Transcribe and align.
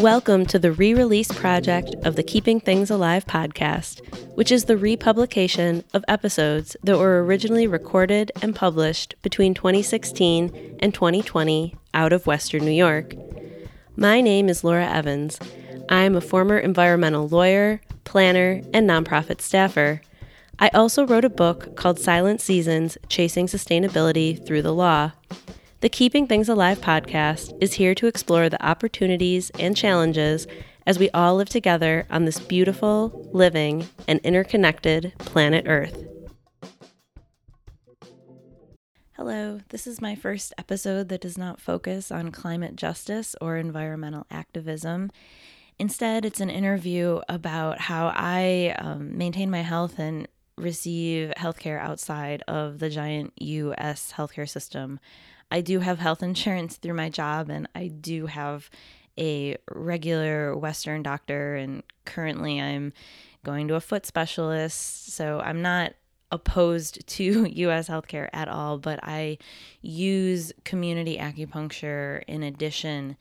Welcome 0.00 0.46
to 0.46 0.58
the 0.58 0.72
re 0.72 0.94
release 0.94 1.30
project 1.30 1.94
of 2.06 2.16
the 2.16 2.22
Keeping 2.22 2.58
Things 2.58 2.88
Alive 2.88 3.26
podcast, 3.26 4.00
which 4.34 4.50
is 4.50 4.64
the 4.64 4.78
republication 4.78 5.84
of 5.92 6.06
episodes 6.08 6.74
that 6.82 6.96
were 6.96 7.22
originally 7.22 7.66
recorded 7.66 8.32
and 8.40 8.56
published 8.56 9.14
between 9.20 9.52
2016 9.52 10.78
and 10.80 10.94
2020 10.94 11.76
out 11.92 12.14
of 12.14 12.26
Western 12.26 12.64
New 12.64 12.70
York. 12.70 13.12
My 13.94 14.22
name 14.22 14.48
is 14.48 14.64
Laura 14.64 14.86
Evans. 14.90 15.38
I 15.90 16.04
am 16.04 16.16
a 16.16 16.22
former 16.22 16.56
environmental 16.56 17.28
lawyer, 17.28 17.82
planner, 18.04 18.62
and 18.72 18.88
nonprofit 18.88 19.42
staffer. 19.42 20.00
I 20.58 20.68
also 20.68 21.06
wrote 21.06 21.26
a 21.26 21.28
book 21.28 21.76
called 21.76 21.98
Silent 21.98 22.40
Seasons 22.40 22.96
Chasing 23.10 23.48
Sustainability 23.48 24.42
Through 24.46 24.62
the 24.62 24.72
Law. 24.72 25.12
The 25.80 25.88
Keeping 25.88 26.26
Things 26.26 26.50
Alive 26.50 26.78
podcast 26.78 27.56
is 27.62 27.72
here 27.72 27.94
to 27.94 28.06
explore 28.06 28.50
the 28.50 28.62
opportunities 28.62 29.48
and 29.58 29.74
challenges 29.74 30.46
as 30.86 30.98
we 30.98 31.08
all 31.12 31.36
live 31.36 31.48
together 31.48 32.06
on 32.10 32.26
this 32.26 32.38
beautiful, 32.38 33.30
living, 33.32 33.88
and 34.06 34.20
interconnected 34.20 35.14
planet 35.20 35.64
Earth. 35.66 36.04
Hello, 39.12 39.62
this 39.70 39.86
is 39.86 40.02
my 40.02 40.14
first 40.14 40.52
episode 40.58 41.08
that 41.08 41.22
does 41.22 41.38
not 41.38 41.62
focus 41.62 42.12
on 42.12 42.30
climate 42.30 42.76
justice 42.76 43.34
or 43.40 43.56
environmental 43.56 44.26
activism. 44.30 45.10
Instead, 45.78 46.26
it's 46.26 46.40
an 46.40 46.50
interview 46.50 47.22
about 47.26 47.80
how 47.80 48.12
I 48.14 48.76
um, 48.78 49.16
maintain 49.16 49.50
my 49.50 49.62
health 49.62 49.98
and 49.98 50.28
receive 50.58 51.32
healthcare 51.38 51.80
outside 51.80 52.42
of 52.46 52.80
the 52.80 52.90
giant 52.90 53.32
US 53.36 54.12
healthcare 54.14 54.46
system. 54.46 55.00
I 55.50 55.60
do 55.60 55.80
have 55.80 55.98
health 55.98 56.22
insurance 56.22 56.76
through 56.76 56.94
my 56.94 57.08
job, 57.08 57.50
and 57.50 57.68
I 57.74 57.88
do 57.88 58.26
have 58.26 58.70
a 59.18 59.56
regular 59.70 60.56
Western 60.56 61.02
doctor, 61.02 61.56
and 61.56 61.82
currently 62.04 62.60
I'm 62.60 62.92
going 63.44 63.68
to 63.68 63.74
a 63.74 63.80
foot 63.80 64.06
specialist. 64.06 65.12
So 65.12 65.40
I'm 65.40 65.62
not 65.62 65.94
opposed 66.30 67.06
to 67.06 67.46
US 67.46 67.88
healthcare 67.88 68.28
at 68.32 68.48
all, 68.48 68.78
but 68.78 69.00
I 69.02 69.38
use 69.82 70.52
community 70.64 71.18
acupuncture 71.18 72.22
in 72.26 72.42
addition 72.42 73.16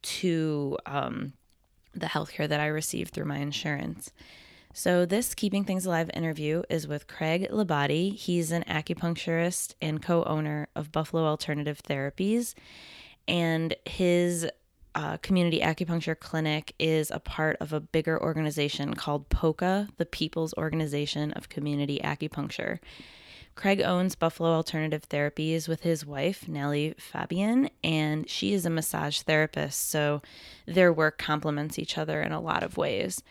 to 0.00 0.78
um, 0.86 1.32
the 1.94 2.06
healthcare 2.06 2.48
that 2.48 2.60
I 2.60 2.66
receive 2.66 3.08
through 3.08 3.26
my 3.26 3.38
insurance. 3.38 4.12
So, 4.74 5.06
this 5.06 5.34
Keeping 5.34 5.64
Things 5.64 5.86
Alive 5.86 6.10
interview 6.12 6.62
is 6.68 6.86
with 6.86 7.06
Craig 7.06 7.48
Labadie. 7.50 8.14
He's 8.14 8.52
an 8.52 8.64
acupuncturist 8.64 9.74
and 9.80 10.02
co 10.02 10.22
owner 10.24 10.68
of 10.76 10.92
Buffalo 10.92 11.24
Alternative 11.24 11.80
Therapies. 11.82 12.54
And 13.26 13.74
his 13.86 14.46
uh, 14.94 15.16
community 15.18 15.60
acupuncture 15.60 16.18
clinic 16.18 16.74
is 16.78 17.10
a 17.10 17.18
part 17.18 17.56
of 17.60 17.72
a 17.72 17.80
bigger 17.80 18.20
organization 18.20 18.94
called 18.94 19.28
POCA, 19.30 19.88
the 19.96 20.06
People's 20.06 20.54
Organization 20.54 21.32
of 21.32 21.48
Community 21.48 22.00
Acupuncture. 22.02 22.78
Craig 23.54 23.80
owns 23.80 24.14
Buffalo 24.14 24.50
Alternative 24.50 25.08
Therapies 25.08 25.66
with 25.66 25.82
his 25.82 26.06
wife, 26.06 26.46
Nellie 26.46 26.94
Fabian, 26.96 27.70
and 27.82 28.28
she 28.30 28.52
is 28.52 28.64
a 28.64 28.70
massage 28.70 29.22
therapist, 29.22 29.90
so 29.90 30.22
their 30.66 30.92
work 30.92 31.18
complements 31.18 31.78
each 31.78 31.98
other 31.98 32.22
in 32.22 32.30
a 32.30 32.40
lot 32.40 32.62
of 32.62 32.76
ways. 32.76 33.22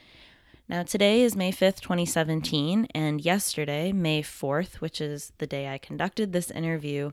Now, 0.70 0.84
today 0.84 1.22
is 1.22 1.34
May 1.34 1.54
5th, 1.54 1.80
2017, 1.80 2.88
and 2.94 3.22
yesterday, 3.22 3.94
May 3.94 4.22
4th, 4.22 4.76
which 4.76 5.00
is 5.00 5.32
the 5.38 5.48
day 5.48 5.70
I 5.70 5.78
conducted 5.78 6.34
this 6.34 6.52
interview, 6.52 7.12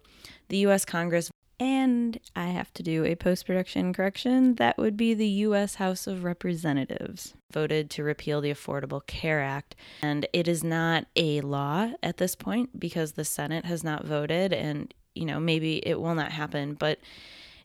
the 0.48 0.56
U.S. 0.58 0.84
Congress, 0.84 1.30
and 1.60 2.18
I 2.34 2.46
have 2.46 2.74
to 2.74 2.82
do 2.82 3.04
a 3.04 3.14
post 3.14 3.46
production 3.46 3.92
correction, 3.92 4.56
that 4.56 4.76
would 4.76 4.96
be 4.96 5.14
the 5.14 5.28
U.S. 5.28 5.76
House 5.76 6.08
of 6.08 6.24
Representatives, 6.24 7.34
voted 7.52 7.90
to 7.90 8.02
repeal 8.02 8.40
the 8.40 8.50
Affordable 8.50 9.06
Care 9.06 9.40
Act. 9.40 9.76
And 10.02 10.26
it 10.32 10.48
is 10.48 10.64
not 10.64 11.06
a 11.14 11.40
law 11.40 11.92
at 12.02 12.16
this 12.16 12.34
point 12.34 12.80
because 12.80 13.12
the 13.12 13.24
Senate 13.24 13.66
has 13.66 13.84
not 13.84 14.04
voted, 14.04 14.52
and, 14.52 14.92
you 15.14 15.26
know, 15.26 15.38
maybe 15.38 15.76
it 15.86 16.00
will 16.00 16.16
not 16.16 16.32
happen, 16.32 16.74
but 16.74 16.98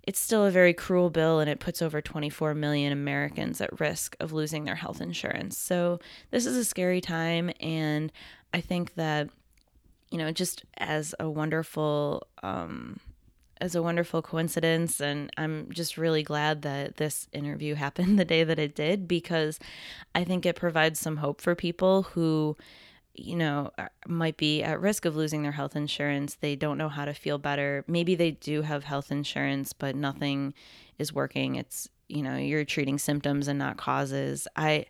it's 0.09 0.20
still 0.20 0.44
a 0.44 0.50
very 0.50 0.74
cruel 0.74 1.12
bill 1.12 1.40
and 1.40 1.47
it 1.47 1.59
puts 1.59 1.84
over 1.84 2.02
24 2.02 2.56
million 2.56 2.92
Americans 2.92 3.62
at 3.62 3.80
risk 3.80 4.16
of 4.20 4.34
losing 4.34 4.64
their 4.64 4.74
health 4.74 5.02
insurance. 5.02 5.56
So, 5.56 6.00
this 6.31 6.47
is 6.47 6.58
a 6.58 6.66
scary 6.66 7.00
time. 7.00 7.52
And 7.59 8.12
I 8.52 8.59
think 8.59 8.96
that, 8.96 9.30
you 10.09 10.18
know, 10.18 10.31
just 10.31 10.66
as 10.80 11.14
a 11.19 11.30
wonderful, 11.30 12.25
um, 12.42 13.00
as 13.62 13.75
a 13.75 13.84
wonderful 13.84 14.24
coincidence 14.24 15.00
and 15.00 15.30
I'm 15.38 15.72
just 15.72 15.96
really 15.96 16.24
glad 16.24 16.64
that 16.64 16.98
this 16.98 17.28
interview 17.31 17.75
happened 17.86 18.18
the 18.18 18.25
day 18.25 18.44
that 18.44 18.58
it 18.58 18.74
did 18.74 19.08
because 19.08 19.59
I 20.16 20.24
think 20.24 20.44
it 20.44 20.56
provides 20.56 21.00
some 21.00 21.18
hope 21.18 21.40
for 21.40 21.53
people 21.53 22.02
who 22.02 22.58
you 23.24 23.35
know, 23.35 23.72
uh, 23.78 23.88
might 24.07 24.38
be 24.38 24.63
at 24.63 24.80
risk 24.80 25.06
of 25.06 25.16
losing 25.16 25.44
their 25.44 25.52
health 25.52 25.75
insurance. 25.75 26.35
They 26.35 26.56
don't 26.56 26.78
know 26.78 26.90
how 26.90 27.06
to 27.06 27.13
feel 27.13 27.38
better. 27.38 27.84
Maybe 27.88 28.16
they 28.16 28.31
do 28.31 28.62
have 28.62 28.84
health 28.84 29.12
insurance, 29.12 29.74
but 29.74 29.96
nothing 29.96 30.53
is 30.97 31.13
working. 31.13 31.56
It's, 31.56 31.90
you 32.07 32.22
know, 32.24 32.35
you're 32.35 32.66
treating 32.66 32.97
symptoms 32.97 33.47
and 33.47 33.59
not 33.59 33.78
causes. 33.78 34.47
I 34.56 34.85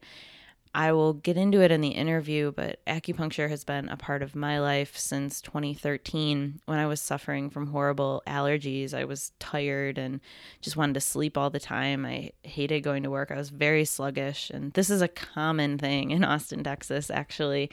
I 0.73 0.91
will 0.91 1.13
get 1.13 1.35
into 1.35 1.61
it 1.61 1.71
in 1.71 1.81
the 1.81 1.89
interview, 1.89 2.51
but 2.51 2.79
acupuncture 2.85 3.49
has 3.49 3.63
been 3.63 3.89
a 3.89 3.97
part 3.97 4.21
of 4.21 4.35
my 4.35 4.59
life 4.59 4.95
since 4.97 5.41
2013 5.41 6.61
when 6.65 6.77
I 6.77 6.85
was 6.85 7.01
suffering 7.01 7.49
from 7.49 7.67
horrible 7.67 8.21
allergies. 8.27 8.93
I 8.93 9.05
was 9.05 9.31
tired 9.39 9.97
and 9.97 10.21
just 10.61 10.77
wanted 10.77 10.93
to 10.93 11.01
sleep 11.01 11.37
all 11.37 11.49
the 11.49 11.59
time. 11.59 12.05
I 12.05 12.31
hated 12.43 12.81
going 12.81 13.01
to 13.01 13.09
work. 13.09 13.31
I 13.31 13.35
was 13.35 13.49
very 13.49 13.83
sluggish. 13.83 14.51
And 14.51 14.71
this 14.73 14.91
is 14.91 15.01
a 15.01 15.07
common 15.07 15.79
thing 15.79 16.11
in 16.11 16.23
Austin, 16.23 16.63
Texas, 16.63 17.09
actually. 17.09 17.71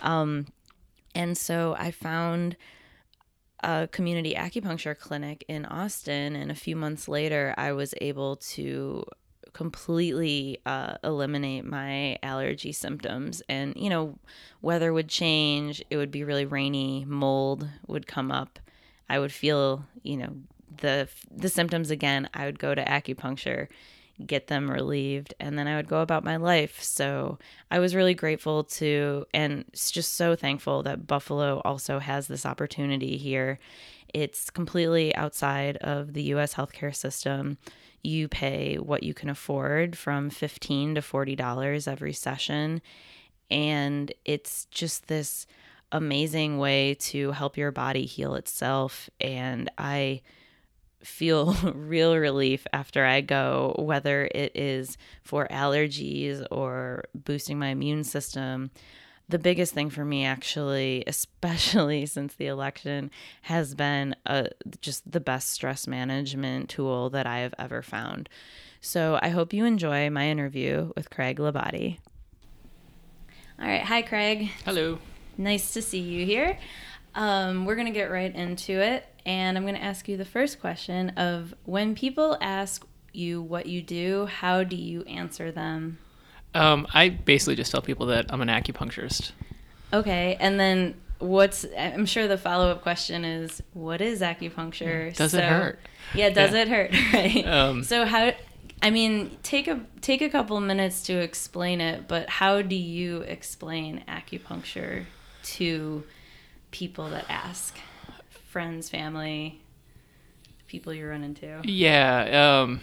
Um, 0.00 0.48
and 1.14 1.36
so 1.36 1.76
I 1.78 1.90
found 1.90 2.58
a 3.60 3.88
community 3.90 4.34
acupuncture 4.34 4.96
clinic 4.98 5.46
in 5.48 5.64
Austin. 5.64 6.36
And 6.36 6.50
a 6.50 6.54
few 6.54 6.76
months 6.76 7.08
later, 7.08 7.54
I 7.56 7.72
was 7.72 7.94
able 8.02 8.36
to 8.36 9.04
completely 9.58 10.60
uh, 10.66 10.94
eliminate 11.02 11.64
my 11.64 12.16
allergy 12.22 12.70
symptoms. 12.70 13.42
And, 13.48 13.74
you 13.76 13.90
know, 13.90 14.16
weather 14.62 14.92
would 14.92 15.08
change, 15.08 15.82
it 15.90 15.96
would 15.96 16.12
be 16.12 16.22
really 16.22 16.44
rainy, 16.44 17.04
mold 17.04 17.68
would 17.88 18.06
come 18.06 18.30
up. 18.30 18.60
I 19.08 19.18
would 19.18 19.32
feel, 19.32 19.84
you 20.04 20.16
know, 20.16 20.32
the 20.76 21.08
the 21.28 21.48
symptoms 21.48 21.90
again. 21.90 22.28
I 22.34 22.44
would 22.46 22.60
go 22.60 22.72
to 22.72 22.84
acupuncture, 22.84 23.66
get 24.24 24.46
them 24.46 24.70
relieved, 24.70 25.34
and 25.40 25.58
then 25.58 25.66
I 25.66 25.74
would 25.74 25.88
go 25.88 26.02
about 26.02 26.22
my 26.22 26.36
life. 26.36 26.80
So 26.80 27.40
I 27.68 27.80
was 27.80 27.96
really 27.96 28.14
grateful 28.14 28.62
to, 28.62 29.26
and 29.34 29.64
just 29.74 30.14
so 30.14 30.36
thankful 30.36 30.84
that 30.84 31.08
Buffalo 31.08 31.62
also 31.64 31.98
has 31.98 32.28
this 32.28 32.46
opportunity 32.46 33.16
here. 33.16 33.58
It's 34.14 34.50
completely 34.50 35.12
outside 35.16 35.78
of 35.78 36.12
the 36.12 36.22
U.S. 36.34 36.54
healthcare 36.54 36.94
system 36.94 37.58
you 38.02 38.28
pay 38.28 38.76
what 38.76 39.02
you 39.02 39.14
can 39.14 39.28
afford 39.28 39.96
from 39.96 40.30
15 40.30 40.96
to 40.96 41.02
40 41.02 41.36
dollars 41.36 41.86
every 41.86 42.12
session. 42.12 42.80
And 43.50 44.12
it's 44.24 44.66
just 44.66 45.08
this 45.08 45.46
amazing 45.90 46.58
way 46.58 46.94
to 46.94 47.32
help 47.32 47.56
your 47.56 47.70
body 47.70 48.04
heal 48.04 48.34
itself. 48.34 49.08
And 49.20 49.70
i 49.78 50.20
feel 51.02 51.52
real 51.74 52.16
relief 52.16 52.66
after 52.72 53.04
I 53.04 53.20
go, 53.20 53.74
whether 53.78 54.28
it 54.34 54.52
is 54.54 54.98
for 55.22 55.46
allergies 55.48 56.44
or 56.50 57.04
boosting 57.14 57.58
my 57.58 57.68
immune 57.68 58.04
system 58.04 58.70
the 59.28 59.38
biggest 59.38 59.74
thing 59.74 59.90
for 59.90 60.04
me 60.04 60.24
actually 60.24 61.04
especially 61.06 62.06
since 62.16 62.34
the 62.34 62.46
election 62.46 63.10
has 63.42 63.74
been 63.74 64.14
a, 64.26 64.30
uh, 64.30 64.48
just 64.80 65.10
the 65.10 65.20
best 65.20 65.50
stress 65.50 65.86
management 65.86 66.68
tool 66.68 67.10
that 67.10 67.26
i 67.26 67.38
have 67.38 67.54
ever 67.58 67.82
found. 67.82 68.28
So 68.80 69.18
i 69.22 69.28
hope 69.28 69.52
you 69.52 69.64
enjoy 69.64 70.08
my 70.10 70.28
interview 70.28 70.92
with 70.96 71.10
craig 71.10 71.38
Labadie 71.38 71.98
all 73.60 73.66
right. 73.66 73.82
Hi 73.82 74.02
craig. 74.02 74.52
Hello. 74.64 75.00
Nice 75.36 75.72
to 75.72 75.82
see 75.82 75.98
you 75.98 76.24
here. 76.24 76.60
Um, 77.16 77.64
we're 77.64 77.74
going 77.74 77.88
to 77.88 77.92
get 77.92 78.08
right 78.08 78.32
into 78.32 78.80
it 78.80 79.04
and 79.28 79.58
i'm 79.58 79.64
going 79.64 79.74
to 79.74 79.82
ask 79.82 80.08
you 80.08 80.16
the 80.16 80.24
first 80.24 80.58
question 80.58 81.10
of 81.10 81.54
when 81.64 81.94
people 81.94 82.36
ask 82.40 82.86
you 83.12 83.42
what 83.42 83.66
you 83.66 83.82
do 83.82 84.26
how 84.26 84.64
do 84.64 84.74
you 84.74 85.02
answer 85.02 85.52
them 85.52 85.98
um, 86.54 86.86
I 86.92 87.08
basically 87.08 87.56
just 87.56 87.70
tell 87.70 87.82
people 87.82 88.06
that 88.06 88.26
I'm 88.30 88.40
an 88.40 88.48
acupuncturist. 88.48 89.32
Okay, 89.92 90.36
and 90.40 90.58
then 90.58 90.94
what's? 91.18 91.66
I'm 91.76 92.06
sure 92.06 92.28
the 92.28 92.38
follow 92.38 92.70
up 92.70 92.82
question 92.82 93.24
is, 93.24 93.62
what 93.72 94.00
is 94.00 94.20
acupuncture? 94.20 95.14
Does 95.14 95.32
so, 95.32 95.38
it 95.38 95.44
hurt? 95.44 95.78
Yeah, 96.14 96.30
does 96.30 96.52
yeah. 96.52 96.60
it 96.62 96.68
hurt? 96.68 96.90
Right. 97.12 97.46
Um, 97.46 97.82
so 97.84 98.04
how? 98.04 98.32
I 98.80 98.90
mean, 98.90 99.36
take 99.42 99.66
a 99.68 99.80
take 100.00 100.22
a 100.22 100.28
couple 100.28 100.60
minutes 100.60 101.02
to 101.04 101.14
explain 101.14 101.80
it, 101.80 102.06
but 102.06 102.28
how 102.28 102.62
do 102.62 102.76
you 102.76 103.22
explain 103.22 104.04
acupuncture 104.08 105.04
to 105.42 106.04
people 106.70 107.10
that 107.10 107.24
ask, 107.28 107.76
friends, 108.50 108.88
family, 108.88 109.60
people 110.68 110.92
you 110.92 111.08
run 111.08 111.24
into? 111.24 111.60
Yeah. 111.64 112.60
Um, 112.62 112.80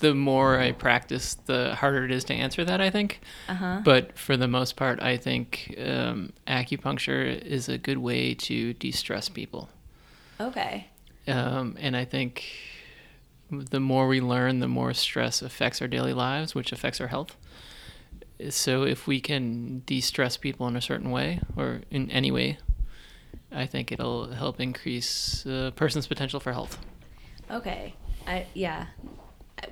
the 0.00 0.14
more 0.14 0.58
I 0.58 0.72
practice, 0.72 1.34
the 1.46 1.74
harder 1.74 2.04
it 2.04 2.10
is 2.10 2.24
to 2.24 2.34
answer 2.34 2.64
that. 2.64 2.80
I 2.80 2.90
think. 2.90 3.20
Uh-huh. 3.48 3.80
But 3.84 4.18
for 4.18 4.36
the 4.36 4.48
most 4.48 4.76
part, 4.76 5.00
I 5.02 5.16
think 5.16 5.74
um, 5.78 6.32
acupuncture 6.46 7.40
is 7.42 7.68
a 7.68 7.78
good 7.78 7.98
way 7.98 8.34
to 8.34 8.74
de-stress 8.74 9.28
people. 9.28 9.68
Okay. 10.40 10.88
Um, 11.28 11.76
and 11.78 11.96
I 11.96 12.04
think 12.04 12.44
the 13.50 13.80
more 13.80 14.08
we 14.08 14.20
learn, 14.20 14.60
the 14.60 14.68
more 14.68 14.94
stress 14.94 15.42
affects 15.42 15.82
our 15.82 15.88
daily 15.88 16.14
lives, 16.14 16.54
which 16.54 16.72
affects 16.72 17.00
our 17.00 17.08
health. 17.08 17.36
So 18.48 18.84
if 18.84 19.06
we 19.06 19.20
can 19.20 19.80
de-stress 19.80 20.36
people 20.36 20.66
in 20.66 20.76
a 20.76 20.80
certain 20.80 21.10
way 21.10 21.40
or 21.56 21.82
in 21.90 22.10
any 22.10 22.30
way, 22.30 22.58
I 23.52 23.66
think 23.66 23.92
it'll 23.92 24.32
help 24.32 24.60
increase 24.60 25.44
a 25.44 25.72
person's 25.76 26.06
potential 26.06 26.40
for 26.40 26.52
health. 26.52 26.78
Okay. 27.50 27.94
I 28.26 28.46
yeah. 28.54 28.86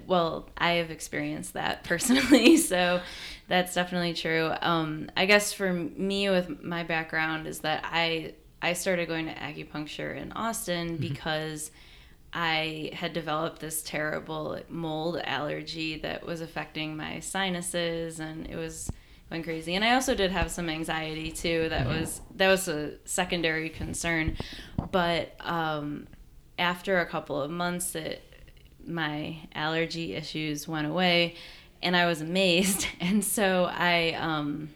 Well, 0.07 0.49
I 0.57 0.73
have 0.73 0.91
experienced 0.91 1.55
that 1.55 1.85
personally, 1.85 2.57
so 2.57 3.01
that's 3.49 3.75
definitely 3.75 4.15
true. 4.15 4.53
Um, 4.61 5.11
I 5.17 5.27
guess 5.27 5.53
for 5.53 5.73
me, 5.73 6.29
with 6.31 6.63
my 6.63 6.83
background, 6.85 7.47
is 7.47 7.61
that 7.61 7.85
I 7.85 8.35
I 8.61 8.73
started 8.73 9.09
going 9.09 9.27
to 9.27 9.35
acupuncture 9.35 10.17
in 10.17 10.33
Austin 10.33 10.99
Mm-hmm. 10.99 11.15
because 11.15 11.71
I 12.33 12.91
had 12.95 13.13
developed 13.15 13.61
this 13.61 13.83
terrible 13.83 14.61
mold 14.69 15.21
allergy 15.25 15.99
that 16.01 16.27
was 16.27 16.41
affecting 16.41 16.97
my 16.97 17.21
sinuses, 17.21 18.21
and 18.21 18.47
it 18.49 18.57
was 18.57 18.91
going 19.31 19.43
crazy. 19.43 19.75
And 19.75 19.85
I 19.85 19.95
also 19.95 20.15
did 20.15 20.31
have 20.33 20.51
some 20.51 20.69
anxiety 20.69 21.31
too. 21.33 21.69
That 21.71 21.87
Mm-hmm. 21.87 21.89
was 21.89 22.21
that 22.37 22.49
was 22.49 22.69
a 22.69 22.95
secondary 23.07 23.71
concern, 23.71 24.37
but 24.91 25.35
um, 25.41 26.07
after 26.59 27.01
a 27.01 27.07
couple 27.07 27.41
of 27.41 27.51
months, 27.51 27.95
it 27.95 28.23
my 28.89 29.39
allergy 29.55 30.15
issues 30.15 30.67
went 30.67 30.87
away, 30.87 31.35
and 31.83 31.97
I 31.97 32.07
was 32.07 32.21
amazed. 32.21 32.87
And 33.01 33.25
so 33.25 33.65
I 33.71 34.13
um, 34.15 34.71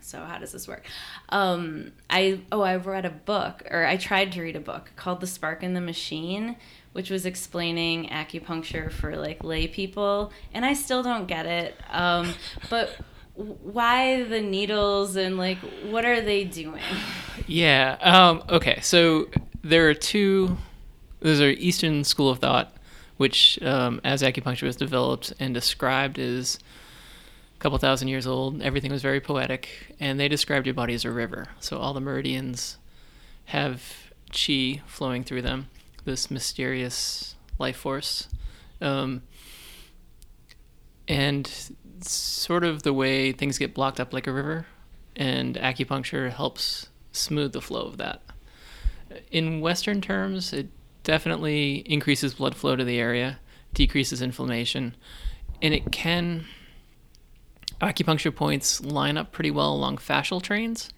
so 0.00 0.24
how 0.24 0.38
does 0.38 0.50
this 0.50 0.66
work 0.66 0.84
um 1.28 1.92
i 2.08 2.40
oh 2.50 2.62
i 2.62 2.74
read 2.74 3.04
a 3.04 3.10
book 3.10 3.62
or 3.70 3.84
i 3.84 3.96
tried 3.96 4.32
to 4.32 4.42
read 4.42 4.56
a 4.56 4.60
book 4.60 4.90
called 4.96 5.20
the 5.20 5.26
spark 5.26 5.62
in 5.62 5.74
the 5.74 5.80
machine 5.80 6.56
which 6.92 7.10
was 7.10 7.26
explaining 7.26 8.08
acupuncture 8.08 8.90
for 8.90 9.14
like 9.14 9.44
lay 9.44 9.68
people 9.68 10.32
and 10.52 10.64
i 10.64 10.72
still 10.72 11.04
don't 11.04 11.26
get 11.26 11.46
it 11.46 11.76
um 11.90 12.32
but 12.70 12.90
why 13.34 14.24
the 14.24 14.40
needles 14.40 15.14
and 15.14 15.36
like 15.36 15.58
what 15.90 16.04
are 16.04 16.20
they 16.20 16.42
doing 16.42 16.82
Yeah. 17.46 17.96
Um, 18.00 18.44
okay. 18.48 18.80
So 18.80 19.28
there 19.62 19.88
are 19.88 19.94
two. 19.94 20.56
There's 21.20 21.40
our 21.40 21.48
Eastern 21.48 22.04
school 22.04 22.30
of 22.30 22.38
thought, 22.38 22.74
which, 23.18 23.60
um, 23.62 24.00
as 24.02 24.22
acupuncture 24.22 24.62
was 24.62 24.76
developed 24.76 25.32
and 25.38 25.52
described, 25.52 26.18
is 26.18 26.58
a 27.56 27.58
couple 27.58 27.78
thousand 27.78 28.08
years 28.08 28.26
old. 28.26 28.62
Everything 28.62 28.90
was 28.90 29.02
very 29.02 29.20
poetic, 29.20 29.94
and 30.00 30.18
they 30.18 30.28
described 30.28 30.66
your 30.66 30.74
body 30.74 30.94
as 30.94 31.04
a 31.04 31.10
river. 31.10 31.48
So 31.60 31.78
all 31.78 31.92
the 31.92 32.00
meridians 32.00 32.78
have 33.46 33.82
chi 34.32 34.80
flowing 34.86 35.24
through 35.24 35.42
them, 35.42 35.68
this 36.04 36.30
mysterious 36.30 37.34
life 37.58 37.76
force. 37.76 38.28
Um, 38.80 39.22
and 41.06 41.70
sort 42.00 42.64
of 42.64 42.82
the 42.82 42.94
way 42.94 43.32
things 43.32 43.58
get 43.58 43.74
blocked 43.74 44.00
up 44.00 44.14
like 44.14 44.26
a 44.26 44.32
river, 44.32 44.66
and 45.16 45.56
acupuncture 45.56 46.32
helps 46.32 46.88
smooth 47.12 47.52
the 47.52 47.60
flow 47.60 47.82
of 47.82 47.98
that. 47.98 48.22
In 49.30 49.60
Western 49.60 50.00
terms, 50.00 50.52
it 50.52 50.68
definitely 51.14 51.78
increases 51.86 52.34
blood 52.34 52.54
flow 52.54 52.76
to 52.76 52.84
the 52.84 52.98
area, 53.00 53.40
decreases 53.74 54.22
inflammation, 54.22 54.94
and 55.60 55.74
it 55.74 55.90
can. 55.90 56.44
Acupuncture 57.80 58.32
points 58.34 58.80
line 58.80 59.16
up 59.16 59.32
pretty 59.32 59.50
well 59.50 59.72
along 59.72 59.96
fascial 59.96 60.40
trains. 60.42 60.90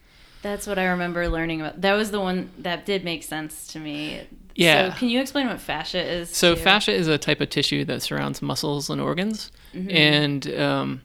that's 0.42 0.66
what 0.66 0.76
i 0.80 0.84
remember 0.86 1.28
learning 1.28 1.60
about 1.60 1.80
that 1.80 1.92
was 1.92 2.10
the 2.10 2.18
one 2.18 2.50
that 2.58 2.84
did 2.84 3.04
make 3.04 3.22
sense 3.22 3.68
to 3.68 3.78
me 3.78 4.20
Yeah. 4.56 4.90
so 4.92 4.98
can 4.98 5.08
you 5.08 5.20
explain 5.20 5.46
what 5.46 5.60
fascia 5.60 6.02
is 6.02 6.28
So 6.30 6.54
too? 6.56 6.60
fascia 6.60 6.92
is 6.92 7.06
a 7.06 7.16
type 7.18 7.40
of 7.40 7.48
tissue 7.50 7.84
that 7.84 8.02
surrounds 8.02 8.42
muscles 8.42 8.90
and 8.90 9.00
organs, 9.00 9.52
and 9.72 10.42
um, 10.58 11.02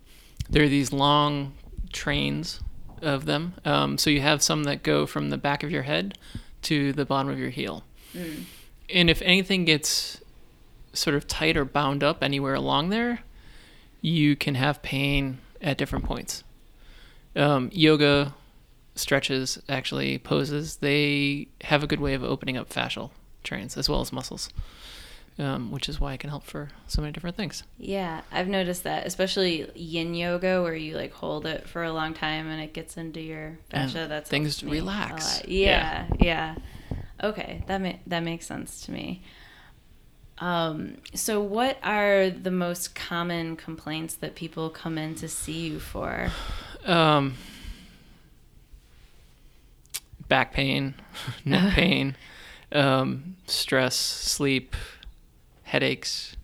there 0.50 0.64
are 0.64 0.68
these 0.68 0.92
long 0.92 1.54
trains 1.94 2.60
of 3.04 3.26
them. 3.26 3.54
Um, 3.64 3.98
so 4.00 4.10
you 4.10 4.22
have 4.22 4.42
some 4.42 4.64
that 4.64 4.82
go 4.82 5.06
from 5.06 5.30
the 5.30 5.38
back 5.38 5.62
of 5.64 5.70
your 5.70 5.84
head 5.84 6.18
to 6.64 6.92
the 6.94 7.06
bottom 7.06 7.32
of 7.32 7.38
your 7.38 7.52
heel, 7.52 7.84
and 8.90 9.10
if 9.10 9.22
anything 9.22 9.66
gets 9.66 10.22
sort 10.94 11.16
of 11.16 11.28
tight 11.28 11.58
or 11.58 11.66
bound 11.66 12.04
up 12.04 12.24
anywhere 12.24 12.56
along 12.56 12.90
there, 12.90 13.20
you 14.02 14.36
can 14.36 14.56
have 14.56 14.82
pain 14.82 15.40
at 15.62 15.78
different 15.78 16.06
points. 16.06 16.44
Um, 17.36 17.70
yoga 17.72 18.34
stretches, 18.96 19.60
actually 19.70 20.18
poses, 20.18 20.78
they 20.78 21.48
have 21.62 21.84
a 21.84 21.88
good 21.88 22.00
way 22.00 22.14
of 22.14 22.24
opening 22.24 22.58
up 22.58 22.70
fascial 22.70 23.12
trains 23.44 23.78
as 23.78 23.88
well 23.88 24.02
as 24.02 24.12
muscles, 24.12 24.50
um, 25.38 25.72
which 25.72 25.88
is 25.88 26.00
why 26.00 26.14
it 26.14 26.20
can 26.20 26.30
help 26.30 26.44
for 26.44 26.70
so 26.88 27.02
many 27.02 27.12
different 27.12 27.36
things. 27.36 27.64
Yeah, 27.78 28.22
I've 28.32 28.48
noticed 28.48 28.84
that, 28.84 29.06
especially 29.06 29.70
yin 29.76 30.16
yoga, 30.16 30.64
where 30.64 30.76
you 30.76 30.96
like 30.96 31.14
hold 31.14 31.46
it 31.46 31.68
for 31.68 31.84
a 31.84 31.94
long 31.94 32.14
time 32.14 32.48
and 32.48 32.62
it 32.62 32.74
gets 32.74 32.98
into 32.98 33.22
your 33.22 33.60
And. 33.72 34.08
That's 34.08 34.30
things 34.30 34.64
relax. 34.64 35.42
lot. 35.42 35.50
Yeah, 35.50 36.08
yeah, 36.20 36.56
Okay, 37.24 37.64
that 37.68 37.82
ma- 37.82 38.00
that 38.06 38.20
makes 38.22 38.46
sense 38.46 38.82
to 38.82 38.92
me. 38.92 39.24
Um, 40.40 40.98
so, 41.16 41.42
what 41.42 41.80
are 41.84 42.30
the 42.30 42.52
most 42.52 42.94
common 42.94 43.56
complaints 43.56 44.14
that 44.16 44.36
people 44.36 44.70
come 44.70 44.98
in 44.98 45.16
to 45.16 45.28
see 45.28 45.68
you 45.68 45.80
for? 45.80 46.30
Um, 46.86 47.36
back 50.30 50.54
pain, 50.54 50.94
neck 51.46 51.74
pain, 51.74 52.16
um, 52.72 53.36
stress, 53.48 53.96
sleep, 53.96 54.76
headaches, 55.64 56.36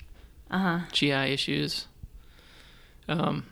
Uh 0.50 0.58
huh. 0.58 0.80
GI 0.92 1.12
issues. 1.12 1.88
Um, 3.08 3.46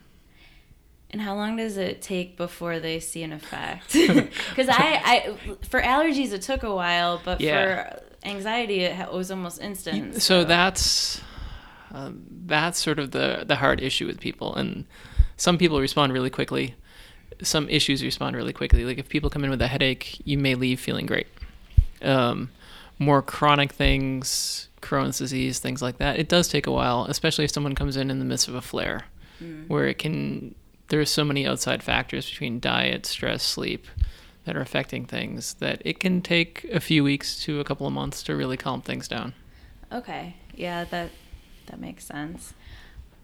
And 1.11 1.21
how 1.21 1.35
long 1.35 1.57
does 1.57 1.75
it 1.77 2.01
take 2.01 2.37
before 2.37 2.79
they 2.79 2.99
see 2.99 3.21
an 3.23 3.33
effect? 3.33 3.93
Because 4.49 4.69
I, 4.69 5.01
I, 5.03 5.37
for 5.67 5.81
allergies, 5.81 6.31
it 6.31 6.41
took 6.41 6.63
a 6.63 6.73
while, 6.73 7.21
but 7.23 7.41
Yeah. 7.41 7.95
for 7.95 8.03
anxiety, 8.23 8.81
it 8.81 9.11
was 9.11 9.29
almost 9.31 9.61
instant. 9.61 10.21
so 10.21 10.43
that's 10.45 11.21
um, 11.93 12.23
that's 12.45 12.79
sort 12.81 12.99
of 12.99 13.11
the 13.11 13.44
the 13.45 13.57
hard 13.57 13.81
issue 13.81 14.07
with 14.07 14.19
people, 14.21 14.56
and 14.56 14.85
some 15.35 15.57
people 15.57 15.81
respond 15.81 16.13
really 16.13 16.30
quickly. 16.30 16.75
Some 17.44 17.68
issues 17.69 18.01
respond 18.03 18.35
really 18.37 18.53
quickly. 18.53 18.85
Like 18.85 18.97
if 18.97 19.09
people 19.09 19.30
come 19.30 19.44
in 19.44 19.49
with 19.49 19.61
a 19.61 19.68
headache, 19.68 20.21
you 20.25 20.37
may 20.37 20.56
leave 20.56 20.80
feeling 20.80 21.06
great. 21.06 21.27
Um, 22.01 22.49
more 22.99 23.21
chronic 23.21 23.71
things, 23.73 24.69
Crohn's 24.81 25.18
disease, 25.18 25.59
things 25.59 25.81
like 25.81 25.97
that, 25.97 26.18
it 26.19 26.30
does 26.30 26.47
take 26.47 26.68
a 26.68 26.71
while, 26.71 27.06
especially 27.09 27.45
if 27.45 27.51
someone 27.51 27.75
comes 27.75 27.97
in 27.97 28.09
in 28.11 28.19
the 28.19 28.25
midst 28.25 28.47
of 28.47 28.56
a 28.56 28.61
flare, 28.61 29.06
where 29.68 29.87
it 29.87 29.97
can. 29.97 30.56
There's 30.92 31.10
so 31.10 31.24
many 31.24 31.48
outside 31.48 31.81
factors 31.83 32.30
between 32.30 32.60
diet, 32.60 33.06
stress, 33.06 33.44
sleep 33.44 33.88
that 34.44 34.57
are 34.57 34.62
affecting 34.62 35.06
things 35.06 35.54
that 35.56 35.81
it 35.86 36.02
can 36.02 36.21
take 36.21 36.66
a 36.66 36.81
few 36.81 37.02
weeks 37.02 37.42
to 37.45 37.62
a 37.62 37.64
couple 37.64 37.88
of 37.88 37.94
months 37.94 38.21
to 38.24 38.36
really 38.36 38.57
calm 38.57 38.81
things 38.81 39.07
down. 39.07 39.33
Okay. 39.90 40.36
Yeah, 40.54 40.83
that 40.83 41.12
that 41.68 41.80
makes 41.80 42.04
sense. 42.04 42.54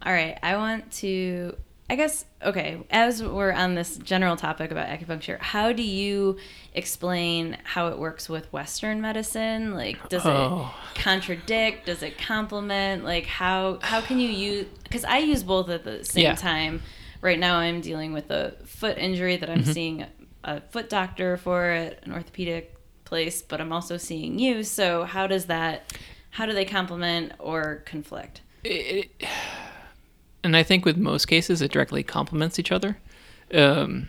All 0.00 0.12
right, 0.14 0.38
I 0.42 0.56
want 0.56 0.90
to 0.92 1.56
I 1.90 1.96
guess 1.96 2.24
okay, 2.42 2.78
as 2.90 3.22
we're 3.22 3.52
on 3.52 3.74
this 3.74 3.98
general 3.98 4.36
topic 4.36 4.70
about 4.70 4.86
acupuncture, 4.88 5.38
how 5.38 5.72
do 5.74 5.82
you 5.82 6.38
explain 6.72 7.58
how 7.64 7.88
it 7.88 7.98
works 7.98 8.30
with 8.30 8.50
western 8.50 9.02
medicine? 9.02 9.74
Like 9.74 10.08
does 10.08 10.24
Oh. 10.24 10.74
it 10.94 11.00
contradict, 11.02 11.84
does 11.84 12.02
it 12.02 12.16
complement? 12.16 13.04
Like 13.04 13.26
how 13.26 13.78
how 13.82 14.00
can 14.00 14.18
you 14.20 14.30
use 14.30 14.66
cuz 14.90 15.04
I 15.04 15.18
use 15.18 15.42
both 15.42 15.68
at 15.68 15.84
the 15.84 16.02
same 16.02 16.22
Yeah. 16.22 16.34
time. 16.34 16.80
Right 17.20 17.38
now 17.38 17.56
I'm 17.56 17.80
dealing 17.80 18.12
with 18.12 18.30
a 18.30 18.54
foot 18.64 18.98
injury 18.98 19.36
that 19.36 19.50
I'm 19.50 19.64
seeing 19.64 20.06
a 20.44 20.60
foot 20.60 20.88
doctor 20.88 21.36
for 21.36 21.64
at 21.70 22.04
an 22.06 22.12
orthopedic 22.12 22.76
place, 23.04 23.42
but 23.42 23.60
I'm 23.60 23.72
also 23.72 23.96
seeing 23.96 24.38
you. 24.38 24.62
So 24.62 25.04
how 25.04 25.26
does 25.26 25.46
that 25.46 25.92
how 26.30 26.46
do 26.46 26.52
they 26.52 26.64
complement 26.64 27.32
or 27.38 27.82
conflict? 27.86 28.42
it, 28.64 29.10
and 30.44 30.56
I 30.56 30.62
think 30.62 30.84
with 30.84 30.96
most 30.96 31.26
cases, 31.26 31.62
it 31.62 31.72
directly 31.72 32.02
complements 32.02 32.58
each 32.58 32.72
other. 32.72 32.98
Um, 33.52 34.08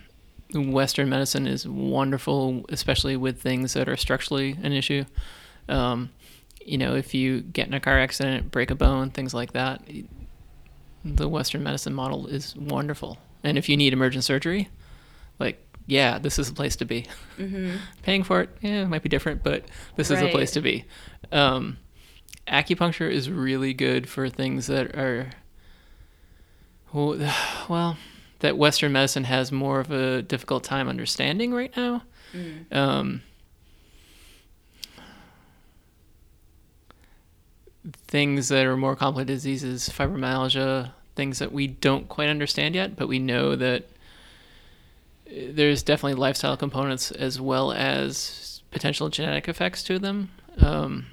Western 0.54 1.10
medicine 1.10 1.48
is 1.48 1.68
wonderful, 1.68 2.66
especially 2.70 3.16
with 3.16 3.42
things 3.42 3.74
that 3.74 3.88
are 3.88 3.98
structurally 3.98 4.58
an 4.64 4.72
issue. 4.72 5.06
Um, 5.68 6.10
you 6.66 6.78
know, 6.78 6.96
if 6.96 7.14
you 7.14 7.42
get 7.42 7.68
in 7.68 7.74
a 7.74 7.80
car 7.80 8.00
accident, 8.00 8.52
break 8.52 8.72
a 8.72 8.76
bone, 8.76 9.12
things 9.12 9.34
like 9.34 9.54
that, 9.54 9.82
the 11.04 11.30
Western 11.30 11.64
medicine 11.64 11.94
model 11.94 12.28
is 12.28 12.56
wonderful. 12.56 13.18
And 13.44 13.58
if 13.58 13.70
you 13.70 13.78
need 13.78 13.94
emergent 13.94 14.24
surgery, 14.24 14.70
like, 15.40 15.64
yeah, 15.88 16.20
this 16.20 16.38
is 16.38 16.50
the 16.50 16.56
place 16.56 16.76
to 16.78 16.86
be. 16.86 17.06
Paying 18.04 18.24
for 18.24 18.42
it, 18.42 18.50
yeah, 18.62 18.84
it 18.84 18.90
might 18.90 19.04
be 19.04 19.10
different, 19.10 19.44
but 19.44 19.64
this 19.96 20.12
is 20.12 20.20
the 20.20 20.30
place 20.30 20.52
to 20.52 20.62
be. 20.62 20.86
Um, 21.32 21.78
acupuncture 22.48 23.10
is 23.10 23.30
really 23.30 23.74
good 23.74 24.10
for 24.10 24.30
things 24.30 24.68
that 24.68 24.96
are 24.96 25.32
well 26.94 27.98
that 28.40 28.58
Western 28.58 28.92
medicine 28.92 29.26
has 29.26 29.52
more 29.52 29.80
of 29.80 29.92
a 29.92 30.22
difficult 30.22 30.64
time 30.64 30.88
understanding 30.88 31.54
right 31.54 31.76
now. 31.76 32.04
Mm. 32.34 32.74
Um, 32.76 33.22
things 37.94 38.50
that 38.50 38.66
are 38.66 38.78
more 38.78 38.96
complicated 38.96 39.36
diseases, 39.36 39.90
fibromyalgia, 39.90 40.92
things 41.16 41.40
that 41.40 41.52
we 41.52 41.68
don't 41.68 42.08
quite 42.08 42.30
understand 42.30 42.76
yet, 42.76 42.96
but 42.96 43.08
we 43.08 43.20
know 43.20 43.56
that 43.56 43.84
uh, 45.28 45.34
there's 45.52 45.84
definitely 45.84 46.16
lifestyle 46.16 46.56
components 46.58 47.12
as 47.12 47.40
well 47.42 47.72
as 47.72 48.62
potential 48.72 49.10
genetic 49.10 49.48
effects 49.48 49.84
to 49.84 50.00
them. 50.00 50.30
Um, 50.60 51.08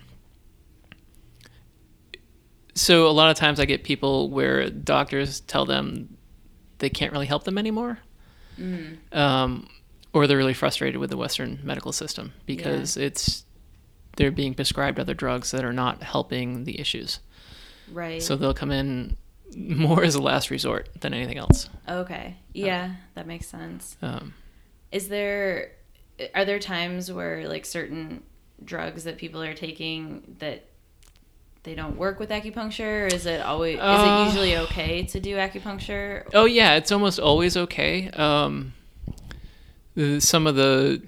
so 2.74 3.08
a 3.08 3.10
lot 3.10 3.30
of 3.30 3.36
times 3.36 3.58
I 3.58 3.64
get 3.64 3.84
people 3.84 4.28
where 4.30 4.68
doctors 4.68 5.40
tell 5.40 5.64
them 5.64 6.16
they 6.78 6.90
can't 6.90 7.10
really 7.10 7.26
help 7.26 7.44
them 7.44 7.56
anymore, 7.56 7.98
mm. 8.58 8.98
um, 9.12 9.66
or 10.12 10.26
they're 10.26 10.36
really 10.36 10.54
frustrated 10.54 11.00
with 11.00 11.08
the 11.08 11.16
Western 11.16 11.58
medical 11.62 11.90
system 11.92 12.32
because 12.44 12.96
yeah. 12.96 13.06
it's 13.06 13.45
they're 14.16 14.30
being 14.30 14.54
prescribed 14.54 14.98
other 14.98 15.14
drugs 15.14 15.50
that 15.52 15.64
are 15.64 15.72
not 15.72 16.02
helping 16.02 16.64
the 16.64 16.80
issues. 16.80 17.20
Right. 17.92 18.22
So 18.22 18.36
they'll 18.36 18.54
come 18.54 18.72
in 18.72 19.16
more 19.56 20.02
as 20.02 20.14
a 20.14 20.22
last 20.22 20.50
resort 20.50 20.88
than 21.00 21.14
anything 21.14 21.38
else. 21.38 21.68
Okay. 21.88 22.36
Yeah, 22.52 22.84
uh, 22.84 22.94
that 23.14 23.26
makes 23.26 23.46
sense. 23.46 23.96
Um, 24.02 24.34
Is 24.90 25.08
there 25.08 25.72
are 26.34 26.44
there 26.44 26.58
times 26.58 27.12
where 27.12 27.46
like 27.48 27.64
certain 27.66 28.22
drugs 28.64 29.04
that 29.04 29.18
people 29.18 29.42
are 29.42 29.54
taking 29.54 30.36
that 30.38 30.64
they 31.62 31.74
don't 31.74 31.96
work 31.96 32.18
with 32.18 32.30
acupuncture? 32.30 33.12
is 33.12 33.26
it 33.26 33.40
always 33.42 33.78
uh, 33.78 33.96
is 33.98 34.02
it 34.02 34.08
uh, 34.08 34.24
usually 34.24 34.56
okay 34.56 35.04
to 35.04 35.20
do 35.20 35.36
acupuncture? 35.36 36.24
Oh 36.34 36.46
yeah, 36.46 36.74
it's 36.76 36.90
almost 36.90 37.18
always 37.20 37.56
okay. 37.56 38.08
Um, 38.10 38.72
some 40.18 40.46
of 40.46 40.56
the 40.56 41.02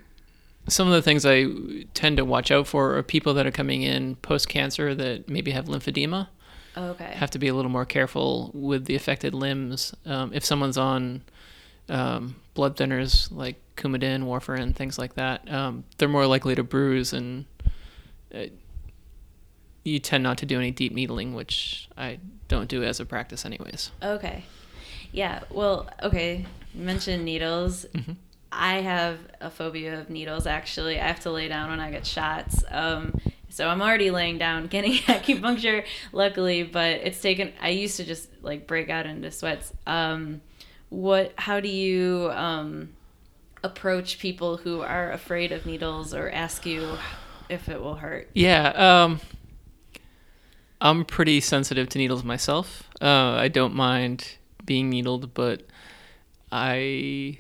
some 0.68 0.86
of 0.86 0.92
the 0.94 1.02
things 1.02 1.24
I 1.26 1.46
tend 1.94 2.16
to 2.18 2.24
watch 2.24 2.50
out 2.50 2.66
for 2.66 2.96
are 2.96 3.02
people 3.02 3.34
that 3.34 3.46
are 3.46 3.50
coming 3.50 3.82
in 3.82 4.16
post 4.16 4.48
cancer 4.48 4.94
that 4.94 5.28
maybe 5.28 5.50
have 5.52 5.66
lymphedema. 5.66 6.28
okay. 6.76 7.12
Have 7.14 7.30
to 7.32 7.38
be 7.38 7.48
a 7.48 7.54
little 7.54 7.70
more 7.70 7.84
careful 7.84 8.50
with 8.54 8.84
the 8.86 8.94
affected 8.94 9.34
limbs. 9.34 9.94
Um, 10.06 10.32
if 10.32 10.44
someone's 10.44 10.78
on 10.78 11.22
um, 11.88 12.36
blood 12.54 12.76
thinners 12.76 13.30
like 13.32 13.56
Coumadin, 13.76 14.24
warfarin, 14.24 14.74
things 14.74 14.98
like 14.98 15.14
that, 15.14 15.50
um, 15.52 15.84
they're 15.98 16.08
more 16.08 16.26
likely 16.26 16.54
to 16.54 16.62
bruise 16.62 17.12
and. 17.12 17.46
Uh, 18.34 18.46
you 19.84 19.98
tend 19.98 20.22
not 20.22 20.38
to 20.38 20.46
do 20.46 20.58
any 20.58 20.70
deep 20.70 20.92
needling, 20.92 21.34
which 21.34 21.88
I 21.96 22.18
don't 22.48 22.68
do 22.68 22.82
as 22.84 23.00
a 23.00 23.06
practice, 23.06 23.44
anyways. 23.44 23.90
Okay. 24.02 24.44
Yeah. 25.12 25.40
Well, 25.50 25.88
okay. 26.02 26.44
You 26.74 26.84
mentioned 26.84 27.24
needles. 27.24 27.86
Mm-hmm. 27.94 28.12
I 28.50 28.76
have 28.80 29.18
a 29.40 29.50
phobia 29.50 30.00
of 30.00 30.10
needles, 30.10 30.46
actually. 30.46 31.00
I 31.00 31.06
have 31.06 31.20
to 31.20 31.30
lay 31.30 31.48
down 31.48 31.70
when 31.70 31.80
I 31.80 31.90
get 31.90 32.06
shots. 32.06 32.64
Um, 32.70 33.20
so 33.48 33.68
I'm 33.68 33.82
already 33.82 34.10
laying 34.10 34.38
down 34.38 34.66
getting 34.68 34.92
acupuncture, 34.92 35.84
luckily, 36.12 36.62
but 36.62 37.00
it's 37.02 37.20
taken, 37.20 37.52
I 37.60 37.70
used 37.70 37.96
to 37.96 38.04
just 38.04 38.28
like 38.42 38.66
break 38.66 38.90
out 38.90 39.06
into 39.06 39.30
sweats. 39.30 39.72
Um, 39.86 40.40
what, 40.88 41.32
how 41.36 41.60
do 41.60 41.68
you, 41.68 42.30
um, 42.32 42.90
approach 43.64 44.18
people 44.18 44.56
who 44.56 44.80
are 44.80 45.10
afraid 45.10 45.52
of 45.52 45.66
needles 45.66 46.14
or 46.14 46.30
ask 46.30 46.64
you 46.64 46.96
if 47.48 47.68
it 47.68 47.80
will 47.80 47.96
hurt? 47.96 48.30
Yeah. 48.34 48.68
Um, 49.04 49.20
I'm 50.80 51.04
pretty 51.04 51.40
sensitive 51.40 51.88
to 51.90 51.98
needles 51.98 52.22
myself. 52.22 52.88
Uh, 53.00 53.32
I 53.32 53.48
don't 53.48 53.74
mind 53.74 54.36
being 54.64 54.88
needled, 54.88 55.34
but 55.34 55.62
I 56.52 57.38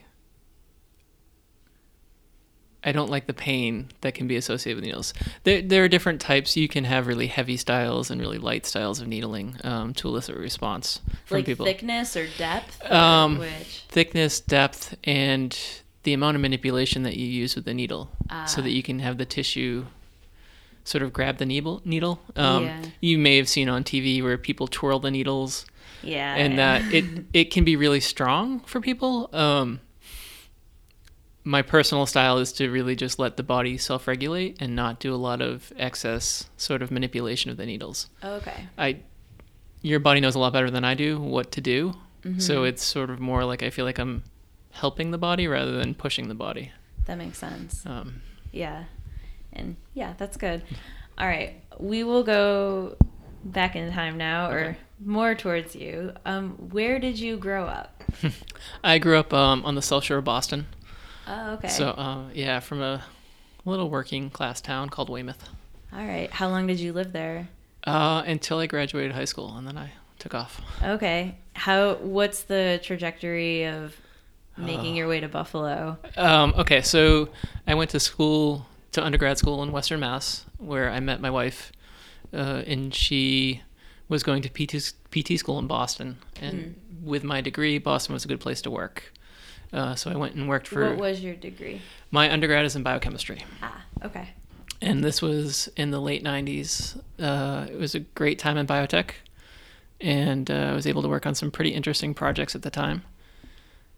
I 2.84 2.92
don't 2.92 3.10
like 3.10 3.26
the 3.26 3.34
pain 3.34 3.88
that 4.02 4.14
can 4.14 4.28
be 4.28 4.36
associated 4.36 4.76
with 4.76 4.84
needles. 4.84 5.12
There, 5.42 5.60
there 5.60 5.84
are 5.84 5.88
different 5.88 6.20
types. 6.20 6.56
You 6.56 6.68
can 6.68 6.84
have 6.84 7.06
really 7.06 7.26
heavy 7.26 7.56
styles 7.56 8.10
and 8.10 8.20
really 8.20 8.38
light 8.38 8.66
styles 8.66 9.00
of 9.00 9.08
needling 9.08 9.56
um, 9.64 9.94
to 9.94 10.08
elicit 10.08 10.36
a 10.36 10.38
response 10.38 11.00
from 11.24 11.38
like 11.38 11.46
people. 11.46 11.66
thickness 11.66 12.16
or 12.16 12.28
depth? 12.38 12.80
Or 12.88 12.94
um, 12.94 13.44
thickness, 13.88 14.40
depth, 14.40 14.96
and 15.04 15.58
the 16.04 16.12
amount 16.12 16.36
of 16.36 16.40
manipulation 16.40 17.02
that 17.02 17.16
you 17.16 17.26
use 17.26 17.56
with 17.56 17.64
the 17.64 17.74
needle, 17.74 18.10
so 18.46 18.62
that 18.62 18.68
ah. 18.68 18.72
you 18.72 18.82
can 18.82 19.00
have 19.00 19.18
the 19.18 19.26
tissue 19.26 19.86
sort 20.84 21.02
of 21.02 21.12
grab 21.12 21.36
the 21.36 21.46
needle. 21.46 21.82
Needle. 21.84 22.20
Um, 22.34 22.64
yeah. 22.64 22.82
You 23.00 23.18
may 23.18 23.36
have 23.36 23.48
seen 23.48 23.68
on 23.68 23.84
TV 23.84 24.22
where 24.22 24.38
people 24.38 24.66
twirl 24.66 25.00
the 25.00 25.10
needles. 25.10 25.66
Yeah. 26.02 26.34
And 26.34 26.58
that 26.58 26.82
it 26.92 27.04
it 27.32 27.44
can 27.50 27.64
be 27.64 27.76
really 27.76 28.00
strong 28.00 28.60
for 28.60 28.80
people. 28.80 29.28
Um, 29.32 29.80
my 31.48 31.62
personal 31.62 32.04
style 32.04 32.36
is 32.36 32.52
to 32.52 32.68
really 32.68 32.94
just 32.94 33.18
let 33.18 33.38
the 33.38 33.42
body 33.42 33.78
self-regulate 33.78 34.60
and 34.60 34.76
not 34.76 35.00
do 35.00 35.14
a 35.14 35.16
lot 35.16 35.40
of 35.40 35.72
excess 35.78 36.50
sort 36.58 36.82
of 36.82 36.90
manipulation 36.90 37.50
of 37.50 37.56
the 37.56 37.64
needles. 37.64 38.10
Okay. 38.22 38.68
I, 38.76 38.98
your 39.80 39.98
body 39.98 40.20
knows 40.20 40.34
a 40.34 40.38
lot 40.38 40.52
better 40.52 40.70
than 40.70 40.84
I 40.84 40.92
do 40.92 41.18
what 41.18 41.50
to 41.52 41.62
do. 41.62 41.94
Mm-hmm. 42.22 42.38
So 42.40 42.64
it's 42.64 42.84
sort 42.84 43.08
of 43.08 43.18
more 43.18 43.46
like 43.46 43.62
I 43.62 43.70
feel 43.70 43.86
like 43.86 43.98
I'm 43.98 44.24
helping 44.72 45.10
the 45.10 45.16
body 45.16 45.48
rather 45.48 45.72
than 45.72 45.94
pushing 45.94 46.28
the 46.28 46.34
body. 46.34 46.70
That 47.06 47.16
makes 47.16 47.38
sense. 47.38 47.86
Um, 47.86 48.20
yeah. 48.52 48.84
And 49.54 49.76
yeah, 49.94 50.12
that's 50.18 50.36
good. 50.36 50.62
All 51.16 51.26
right. 51.26 51.62
We 51.78 52.04
will 52.04 52.24
go 52.24 52.98
back 53.42 53.74
in 53.74 53.90
time 53.90 54.18
now 54.18 54.50
or 54.50 54.76
more 55.02 55.34
towards 55.34 55.74
you. 55.74 56.12
Um, 56.26 56.50
where 56.72 56.98
did 56.98 57.18
you 57.18 57.38
grow 57.38 57.64
up? 57.64 58.04
I 58.84 58.98
grew 58.98 59.16
up 59.16 59.32
um, 59.32 59.64
on 59.64 59.76
the 59.76 59.82
South 59.82 60.04
Shore 60.04 60.18
of 60.18 60.24
Boston. 60.24 60.66
Oh, 61.28 61.52
okay. 61.52 61.68
So, 61.68 61.90
uh, 61.90 62.24
yeah, 62.32 62.60
from 62.60 62.80
a 62.80 63.04
little 63.64 63.90
working 63.90 64.30
class 64.30 64.60
town 64.60 64.88
called 64.88 65.10
Weymouth. 65.10 65.48
All 65.92 66.04
right. 66.04 66.30
How 66.30 66.48
long 66.48 66.66
did 66.66 66.80
you 66.80 66.92
live 66.92 67.12
there? 67.12 67.48
Uh, 67.84 68.22
until 68.26 68.58
I 68.58 68.66
graduated 68.66 69.12
high 69.12 69.26
school, 69.26 69.56
and 69.56 69.66
then 69.66 69.76
I 69.76 69.92
took 70.18 70.34
off. 70.34 70.60
Okay. 70.82 71.36
How? 71.54 71.94
What's 71.94 72.42
the 72.42 72.80
trajectory 72.82 73.66
of 73.66 73.96
making 74.56 74.92
uh, 74.92 74.96
your 74.96 75.08
way 75.08 75.20
to 75.20 75.28
Buffalo? 75.28 75.98
Um, 76.16 76.54
okay, 76.58 76.82
so 76.82 77.28
I 77.66 77.74
went 77.74 77.90
to 77.90 78.00
school 78.00 78.66
to 78.92 79.04
undergrad 79.04 79.38
school 79.38 79.62
in 79.62 79.72
Western 79.72 80.00
Mass, 80.00 80.44
where 80.58 80.90
I 80.90 81.00
met 81.00 81.20
my 81.20 81.30
wife, 81.30 81.72
uh, 82.32 82.62
and 82.66 82.94
she 82.94 83.62
was 84.08 84.22
going 84.22 84.42
to 84.42 84.48
PT, 84.48 84.94
PT 85.10 85.38
school 85.38 85.58
in 85.58 85.66
Boston. 85.66 86.18
And 86.40 86.58
mm. 86.58 87.04
with 87.04 87.22
my 87.22 87.40
degree, 87.40 87.78
Boston 87.78 88.14
was 88.14 88.24
a 88.24 88.28
good 88.28 88.40
place 88.40 88.62
to 88.62 88.70
work. 88.70 89.12
Uh, 89.72 89.94
so 89.94 90.10
I 90.10 90.16
went 90.16 90.34
and 90.34 90.48
worked 90.48 90.68
for. 90.68 90.88
What 90.90 90.98
was 90.98 91.20
your 91.20 91.34
degree? 91.34 91.82
My 92.10 92.32
undergrad 92.32 92.64
is 92.64 92.74
in 92.74 92.82
biochemistry. 92.82 93.44
Ah, 93.62 93.84
okay. 94.02 94.30
And 94.80 95.02
this 95.02 95.20
was 95.20 95.68
in 95.76 95.90
the 95.90 96.00
late 96.00 96.22
90s. 96.22 97.00
Uh, 97.18 97.66
it 97.70 97.78
was 97.78 97.94
a 97.94 98.00
great 98.00 98.38
time 98.38 98.56
in 98.56 98.66
biotech. 98.66 99.10
And 100.00 100.50
uh, 100.50 100.54
I 100.54 100.72
was 100.72 100.86
able 100.86 101.02
to 101.02 101.08
work 101.08 101.26
on 101.26 101.34
some 101.34 101.50
pretty 101.50 101.70
interesting 101.70 102.14
projects 102.14 102.54
at 102.54 102.62
the 102.62 102.70
time. 102.70 103.02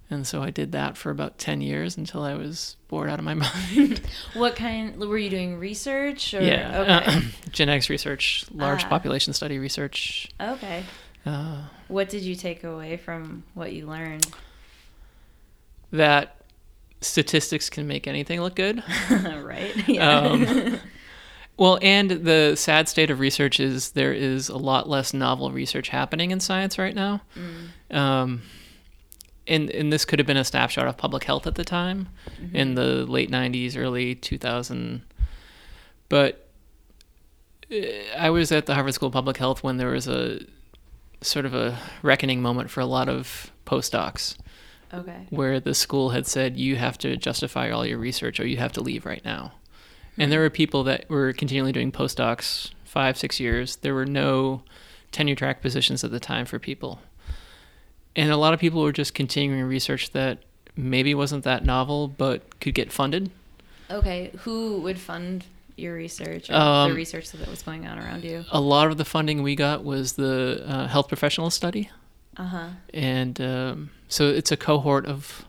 And 0.09 0.27
so 0.27 0.43
I 0.43 0.51
did 0.51 0.73
that 0.73 0.97
for 0.97 1.11
about 1.11 1.39
10 1.39 1.61
years 1.61 1.97
until 1.97 2.23
I 2.23 2.35
was 2.35 2.77
bored 2.89 3.09
out 3.09 3.21
of 3.21 3.25
my 3.25 3.35
mind. 3.75 4.01
what 4.35 4.57
kind 4.57 4.99
were 4.99 5.19
you 5.19 5.31
doing 5.31 5.59
research 5.59 6.35
or 6.35 6.43
Yeah. 6.43 6.81
Okay. 6.81 7.21
Uh, 7.21 7.21
genetics 7.53 7.89
research, 7.89 8.45
large 8.53 8.85
ah. 8.85 8.89
population 8.89 9.33
study 9.33 9.59
research. 9.59 10.29
Okay. 10.41 10.85
Uh, 11.25 11.63
what 11.89 12.09
did 12.09 12.23
you 12.23 12.35
take 12.35 12.65
away 12.65 12.97
from 12.97 13.45
what 13.55 13.73
you 13.73 13.87
learned? 13.87 14.27
That 15.93 16.37
statistics 17.01 17.71
can 17.71 17.87
make 17.87 18.07
anything 18.07 18.41
look 18.41 18.55
good. 18.55 18.83
right. 19.11 19.89
Yeah. 19.89 20.21
Um, 20.21 20.81
well, 21.57 21.79
and 21.83 22.11
the 22.11 22.55
sad 22.57 22.89
state 22.89 23.11
of 23.11 23.21
research 23.21 23.59
is 23.61 23.93
there 23.93 24.13
is 24.13 24.49
a 24.49 24.57
lot 24.57 24.89
less 24.89 25.13
novel 25.13 25.51
research 25.51 25.89
happening 25.89 26.31
in 26.31 26.41
science 26.41 26.79
right 26.79 26.95
now. 26.95 27.23
Mm. 27.37 27.97
Um, 27.97 28.43
and 29.51 29.69
and 29.71 29.93
this 29.93 30.05
could 30.07 30.19
have 30.19 30.27
been 30.27 30.37
a 30.37 30.45
snapshot 30.45 30.87
of 30.87 30.97
public 30.97 31.25
health 31.25 31.47
at 31.47 31.57
the 31.57 31.65
time 31.65 32.09
mm-hmm. 32.41 32.57
in 32.57 32.75
the 32.75 33.05
late 33.07 33.31
90s 33.31 33.77
early 33.77 34.15
2000 34.15 35.03
but 36.09 36.49
uh, 37.71 37.77
i 38.17 38.31
was 38.31 38.53
at 38.53 38.67
the 38.67 38.75
harvard 38.75 38.95
school 38.95 39.09
of 39.09 39.13
public 39.13 39.37
health 39.37 39.63
when 39.63 39.77
there 39.77 39.89
was 39.89 40.07
a 40.07 40.41
sort 41.21 41.45
of 41.45 41.55
a 41.55 41.79
reckoning 42.03 42.41
moment 42.41 42.71
for 42.71 42.81
a 42.81 42.87
lot 42.87 43.09
of 43.09 43.51
postdocs 43.67 44.37
okay 44.93 45.27
where 45.31 45.61
the 45.61 45.75
school 45.75 46.11
had 46.11 46.27
said 46.27 46.57
you 46.57 46.77
have 46.77 46.99
to 46.99 47.17
justify 47.17 47.71
all 47.71 47.87
your 47.87 47.99
research 47.99 48.41
or 48.41 48.47
you 48.47 48.57
have 48.57 48.73
to 48.73 48.81
leave 48.81 49.07
right 49.07 49.25
now 49.25 49.53
hmm. 50.15 50.23
and 50.23 50.33
there 50.33 50.41
were 50.41 50.51
people 50.51 50.85
that 50.85 51.09
were 51.09 51.33
continually 51.33 51.73
doing 51.73 51.93
postdocs 51.93 52.71
five 52.85 53.17
six 53.17 53.39
years 53.39 53.77
there 53.77 53.95
were 53.95 54.07
no 54.07 54.63
tenure 55.13 55.35
track 55.35 55.61
positions 55.61 56.05
at 56.05 56.11
the 56.11 56.21
time 56.21 56.47
for 56.47 56.59
people 56.59 57.01
and 58.17 58.31
a 58.31 58.37
lot 58.37 58.53
of 58.53 58.61
people 58.61 58.83
were 58.83 58.93
just 58.93 59.15
continuing 59.15 59.63
research 59.63 60.11
that 60.13 60.39
maybe 60.77 61.15
wasn't 61.15 61.45
that 61.45 61.65
novel 61.65 62.09
but 62.09 62.61
could 62.61 62.75
get 62.75 62.93
funded. 62.93 63.31
Okay, 63.91 64.31
who 64.41 64.81
would 64.81 64.99
fund 64.99 65.45
your 65.77 65.95
research 65.95 66.51
or 66.51 66.55
Um, 66.55 66.91
the 66.91 66.97
research 66.97 67.31
that 67.33 67.49
was 67.49 67.63
going 67.63 67.87
on 67.87 67.99
around 67.99 68.25
you? 68.25 68.45
A 68.51 68.61
lot 68.61 68.89
of 68.89 68.97
the 68.99 69.05
funding 69.05 69.43
we 69.43 69.55
got 69.57 69.85
was 69.85 70.15
the 70.15 70.65
uh, 70.67 70.87
health 70.87 71.09
professional 71.09 71.51
study. 71.51 71.91
Uh 72.37 72.45
huh. 72.45 72.69
and 72.95 73.41
um, 73.41 73.91
so 74.09 74.29
it's 74.29 74.53
a 74.53 74.57
cohort 74.57 75.05
of 75.05 75.45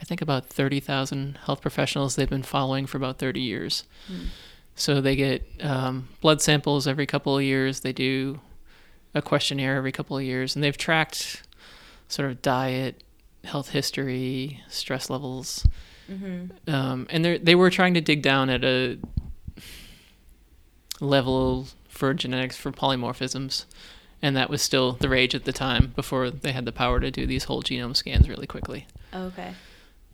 i 0.00 0.04
think 0.04 0.20
about 0.20 0.46
30000 0.46 1.38
health 1.46 1.60
professionals 1.62 2.14
they've 2.16 2.28
been 2.30 2.42
following 2.42 2.86
for 2.86 2.96
about 2.98 3.18
30 3.18 3.40
years. 3.40 3.84
So 4.76 5.00
they 5.02 5.14
get 5.16 5.46
um, 5.60 6.08
blood 6.22 6.40
samples 6.40 6.86
every 6.86 7.04
couple 7.06 7.36
of 7.36 7.42
years. 7.44 7.80
They 7.80 7.92
do 7.92 8.40
a 9.14 9.20
questionnaire 9.20 9.76
every 9.76 9.92
couple 9.92 10.16
of 10.16 10.22
years. 10.22 10.54
And 10.54 10.64
they've 10.64 10.76
tracked 10.76 11.42
sort 12.08 12.30
of 12.30 12.40
diet 12.40 13.02
health 13.44 13.70
history 13.70 14.62
stress 14.68 15.10
levels. 15.10 15.66
Um, 16.66 17.06
and 17.10 17.24
they 17.24 17.54
were 17.54 17.68
trying 17.70 17.92
to 17.94 18.00
dig 18.00 18.22
down 18.22 18.48
at 18.48 18.64
a 18.64 18.98
level 21.00 21.66
for 21.88 22.14
genetics 22.14 22.56
for 22.56 22.72
polymorphisms 22.72 23.64
and 24.22 24.36
that 24.36 24.50
was 24.50 24.62
still 24.62 24.92
the 24.92 25.08
rage 25.08 25.34
at 25.34 25.44
the 25.44 25.52
time 25.52 25.92
before 25.96 26.30
they 26.30 26.52
had 26.52 26.64
the 26.64 26.72
power 26.72 27.00
to 27.00 27.10
do 27.10 27.26
these 27.26 27.44
whole 27.44 27.62
genome 27.62 27.96
scans 27.96 28.28
really 28.28 28.46
quickly. 28.46 28.86
Okay. 29.14 29.52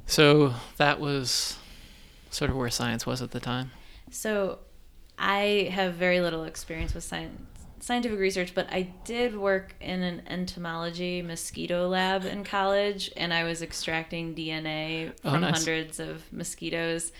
So 0.07 0.55
that 0.77 1.01
was 1.01 1.57
sort 2.31 2.51
of 2.51 2.57
where 2.57 2.71
science 2.71 3.07
was 3.07 3.21
at 3.23 3.31
the 3.33 3.41
time. 3.41 3.71
So, 4.11 4.61
I 5.19 5.71
have 5.73 5.95
very 5.95 6.21
little 6.21 6.45
experience 6.45 6.93
with 6.95 7.03
science, 7.03 7.41
scientific 7.81 8.19
research, 8.19 8.55
but 8.55 8.69
I 8.71 8.83
did 9.05 9.37
work 9.37 9.75
in 9.81 10.03
an 10.03 10.23
entomology 10.29 11.23
mosquito 11.23 11.89
lab 11.89 12.25
in 12.25 12.45
college, 12.45 13.11
and 13.17 13.33
I 13.33 13.45
was 13.45 13.63
extracting 13.63 14.35
DNA 14.35 15.13
Oh, 15.25 15.33
from 15.33 15.41
nice. 15.41 15.57
hundreds 15.57 15.99
of 15.99 16.31
mosquitoes. 16.33 17.13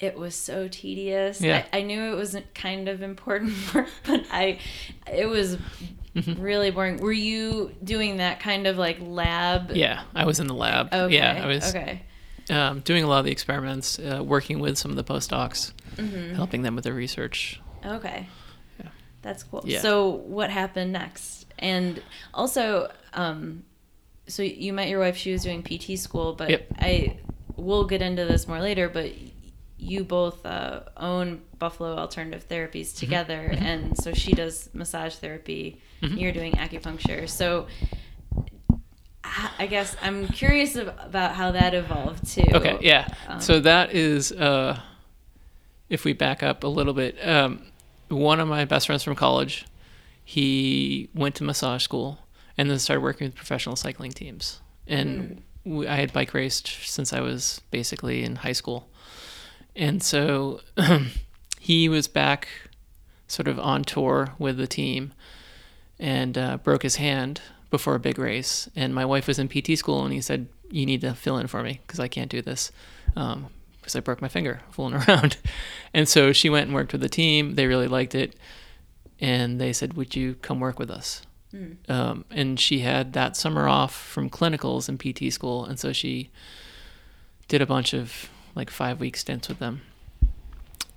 It 0.00 0.18
was 0.18 0.34
so 0.34 0.68
tedious. 0.68 1.40
Yeah. 1.40 1.64
I, 1.72 1.78
I 1.78 1.82
knew 1.82 2.12
it 2.12 2.16
wasn't 2.16 2.54
kind 2.54 2.88
of 2.88 3.02
important 3.02 3.54
work, 3.74 3.88
but 4.06 4.24
I, 4.30 4.58
it 5.10 5.26
was 5.26 5.56
Mm-hmm. 6.14 6.40
really 6.40 6.70
boring. 6.70 6.98
Were 6.98 7.12
you 7.12 7.74
doing 7.82 8.18
that 8.18 8.38
kind 8.40 8.66
of 8.68 8.78
like 8.78 8.98
lab? 9.00 9.72
Yeah, 9.72 10.02
I 10.14 10.24
was 10.26 10.38
in 10.40 10.46
the 10.46 10.54
lab. 10.54 10.92
Okay. 10.94 11.14
Yeah, 11.16 11.40
I 11.42 11.46
was 11.46 11.74
Okay. 11.74 12.02
um, 12.50 12.80
doing 12.80 13.02
a 13.02 13.08
lot 13.08 13.18
of 13.18 13.24
the 13.24 13.32
experiments, 13.32 13.98
uh, 13.98 14.22
working 14.22 14.60
with 14.60 14.78
some 14.78 14.90
of 14.92 14.96
the 14.96 15.04
postdocs, 15.04 15.72
Mm-hmm. 15.96 16.34
helping 16.34 16.62
them 16.62 16.74
with 16.76 16.84
their 16.84 16.94
research. 16.94 17.60
Okay. 17.84 18.28
Yeah. 18.80 18.86
That's 19.22 19.42
cool. 19.44 19.62
Yeah. 19.64 19.80
So 19.80 20.08
what 20.10 20.50
happened 20.50 20.92
next? 20.92 21.46
And 21.58 22.02
also, 22.32 22.90
um, 23.12 23.64
so 24.26 24.42
you 24.42 24.72
met 24.72 24.88
your 24.88 25.00
wife. 25.00 25.16
She 25.16 25.32
was 25.32 25.42
doing 25.42 25.62
PT 25.62 25.98
school, 25.98 26.32
but 26.34 26.50
Yep. 26.50 26.66
I 26.78 27.18
we'll 27.56 27.84
get 27.86 28.02
into 28.02 28.24
this 28.24 28.48
more 28.48 28.60
later. 28.60 28.88
But 28.88 29.12
you 29.76 30.04
both 30.04 30.44
uh, 30.46 30.80
own 30.96 31.42
Buffalo 31.58 31.96
Alternative 31.96 32.46
Therapies 32.48 32.88
Mm-hmm. 32.92 32.98
together, 32.98 33.54
and 33.56 33.96
so 33.98 34.12
she 34.12 34.32
does 34.32 34.70
massage 34.72 35.16
therapy. 35.16 35.80
Mm-hmm. 36.02 36.16
You're 36.16 36.32
doing 36.32 36.52
acupuncture. 36.52 37.28
So. 37.28 37.66
I 39.58 39.66
guess 39.66 39.96
I'm 40.02 40.28
curious 40.28 40.76
about 40.76 41.34
how 41.34 41.52
that 41.52 41.74
evolved 41.74 42.26
too. 42.30 42.44
Okay, 42.52 42.78
yeah. 42.82 43.08
Um, 43.26 43.40
so 43.40 43.58
that 43.58 43.92
is, 43.92 44.30
uh, 44.30 44.78
if 45.88 46.04
we 46.04 46.12
back 46.12 46.42
up 46.42 46.62
a 46.62 46.68
little 46.68 46.92
bit, 46.92 47.16
um, 47.26 47.62
one 48.08 48.38
of 48.38 48.46
my 48.48 48.64
best 48.64 48.86
friends 48.86 49.02
from 49.02 49.16
college, 49.16 49.64
he 50.22 51.08
went 51.14 51.34
to 51.36 51.44
massage 51.44 51.82
school 51.82 52.18
and 52.56 52.70
then 52.70 52.78
started 52.78 53.00
working 53.00 53.26
with 53.26 53.34
professional 53.34 53.76
cycling 53.76 54.12
teams. 54.12 54.60
And 54.86 55.42
we, 55.64 55.88
I 55.88 55.96
had 55.96 56.12
bike 56.12 56.34
raced 56.34 56.68
since 56.84 57.12
I 57.12 57.20
was 57.20 57.60
basically 57.70 58.22
in 58.22 58.36
high 58.36 58.52
school. 58.52 58.88
And 59.76 60.02
so 60.02 60.60
he 61.58 61.88
was 61.88 62.08
back 62.08 62.48
sort 63.26 63.48
of 63.48 63.58
on 63.58 63.82
tour 63.82 64.34
with 64.38 64.56
the 64.56 64.66
team 64.66 65.12
and 65.98 66.36
uh, 66.36 66.56
broke 66.58 66.82
his 66.82 66.96
hand 66.96 67.40
before 67.70 67.94
a 67.94 68.00
big 68.00 68.18
race. 68.18 68.68
And 68.76 68.94
my 68.94 69.04
wife 69.04 69.26
was 69.26 69.38
in 69.38 69.48
PT 69.48 69.78
school, 69.78 70.04
and 70.04 70.12
he 70.12 70.20
said, 70.20 70.48
"You 70.70 70.86
need 70.86 71.00
to 71.00 71.14
fill 71.14 71.38
in 71.38 71.46
for 71.46 71.62
me 71.62 71.80
because 71.86 72.00
I 72.00 72.08
can't 72.08 72.30
do 72.30 72.42
this 72.42 72.70
because 73.06 73.96
I 73.96 74.00
broke 74.00 74.22
my 74.22 74.28
finger 74.28 74.60
fooling 74.70 74.94
around." 75.08 75.36
And 75.92 76.08
so 76.08 76.32
she 76.32 76.50
went 76.50 76.66
and 76.66 76.74
worked 76.74 76.92
with 76.92 77.00
the 77.00 77.08
team. 77.08 77.54
They 77.54 77.66
really 77.66 77.88
liked 77.88 78.14
it, 78.14 78.36
and 79.20 79.60
they 79.60 79.72
said, 79.72 79.94
"Would 79.94 80.14
you 80.14 80.34
come 80.36 80.60
work 80.60 80.78
with 80.78 80.90
us?" 80.90 81.22
Um, 81.88 82.24
and 82.30 82.58
she 82.58 82.80
had 82.80 83.12
that 83.12 83.36
summer 83.36 83.68
off 83.68 83.94
from 83.94 84.28
clinicals 84.28 84.88
in 84.88 84.98
PT 84.98 85.32
school, 85.32 85.64
and 85.64 85.78
so 85.78 85.92
she 85.92 86.30
did 87.46 87.62
a 87.62 87.66
bunch 87.66 87.92
of 87.94 88.28
like 88.54 88.70
five 88.70 89.00
week 89.00 89.16
stints 89.16 89.48
with 89.48 89.58
them. 89.58 89.82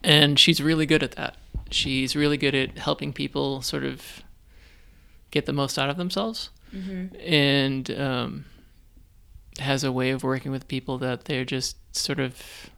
And 0.04 0.40
she's 0.40 0.62
really 0.62 0.86
good 0.86 1.04
at 1.04 1.14
that. 1.14 1.36
She's 1.70 2.16
really 2.16 2.38
good 2.38 2.56
at 2.56 2.78
helping 2.78 3.12
people 3.12 3.62
sort 3.62 3.84
of 3.84 4.22
get 5.32 5.46
the 5.46 5.54
most 5.54 5.78
out 5.78 5.90
of 5.90 5.98
themselves 5.98 6.50
and 7.26 7.92
um, 7.92 8.46
has 9.60 9.84
a 9.84 9.92
way 9.92 10.12
of 10.12 10.24
working 10.24 10.52
with 10.52 10.68
people 10.68 10.98
that 11.00 11.26
they're 11.26 11.46
just 11.46 11.76
sort 11.96 12.20
of 12.20 12.70